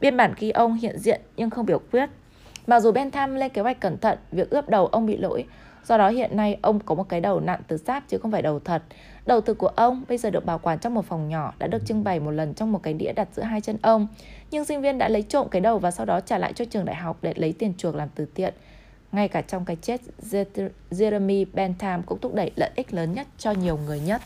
Biên 0.00 0.16
bản 0.16 0.34
ghi 0.38 0.50
ông 0.50 0.74
hiện 0.74 0.98
diện 0.98 1.20
nhưng 1.36 1.50
không 1.50 1.66
biểu 1.66 1.78
quyết. 1.92 2.10
Mặc 2.66 2.80
dù 2.80 2.92
Bentham 2.92 3.34
lên 3.34 3.50
kế 3.50 3.62
hoạch 3.62 3.80
cẩn 3.80 3.98
thận, 3.98 4.18
việc 4.32 4.50
ướp 4.50 4.68
đầu 4.68 4.86
ông 4.86 5.06
bị 5.06 5.16
lỗi. 5.16 5.44
Do 5.84 5.98
đó 5.98 6.08
hiện 6.08 6.36
nay 6.36 6.58
ông 6.62 6.80
có 6.80 6.94
một 6.94 7.08
cái 7.08 7.20
đầu 7.20 7.40
nặng 7.40 7.60
từ 7.68 7.76
sáp 7.76 8.08
chứ 8.08 8.18
không 8.18 8.30
phải 8.30 8.42
đầu 8.42 8.60
thật. 8.60 8.82
Đầu 9.26 9.40
thực 9.40 9.58
của 9.58 9.68
ông 9.68 10.04
bây 10.08 10.18
giờ 10.18 10.30
được 10.30 10.44
bảo 10.44 10.58
quản 10.58 10.78
trong 10.78 10.94
một 10.94 11.04
phòng 11.04 11.28
nhỏ 11.28 11.52
đã 11.58 11.66
được 11.66 11.86
trưng 11.86 12.04
bày 12.04 12.20
một 12.20 12.30
lần 12.30 12.54
trong 12.54 12.72
một 12.72 12.82
cái 12.82 12.94
đĩa 12.94 13.12
đặt 13.12 13.28
giữa 13.32 13.42
hai 13.42 13.60
chân 13.60 13.76
ông. 13.82 14.08
Nhưng 14.50 14.64
sinh 14.64 14.80
viên 14.80 14.98
đã 14.98 15.08
lấy 15.08 15.22
trộm 15.22 15.48
cái 15.50 15.60
đầu 15.60 15.78
và 15.78 15.90
sau 15.90 16.06
đó 16.06 16.20
trả 16.20 16.38
lại 16.38 16.52
cho 16.52 16.64
trường 16.64 16.84
đại 16.84 16.96
học 16.96 17.18
để 17.22 17.34
lấy 17.36 17.52
tiền 17.52 17.74
chuộc 17.78 17.94
làm 17.94 18.08
từ 18.14 18.26
thiện. 18.34 18.54
Ngay 19.12 19.28
cả 19.28 19.42
trong 19.42 19.64
cái 19.64 19.76
chết, 19.76 20.00
Jeremy 20.90 21.46
Bentham 21.52 22.02
cũng 22.02 22.18
thúc 22.20 22.34
đẩy 22.34 22.50
lợi 22.56 22.70
ích 22.74 22.94
lớn 22.94 23.12
nhất 23.12 23.26
cho 23.38 23.50
nhiều 23.50 23.78
người 23.86 24.00
nhất. 24.00 24.22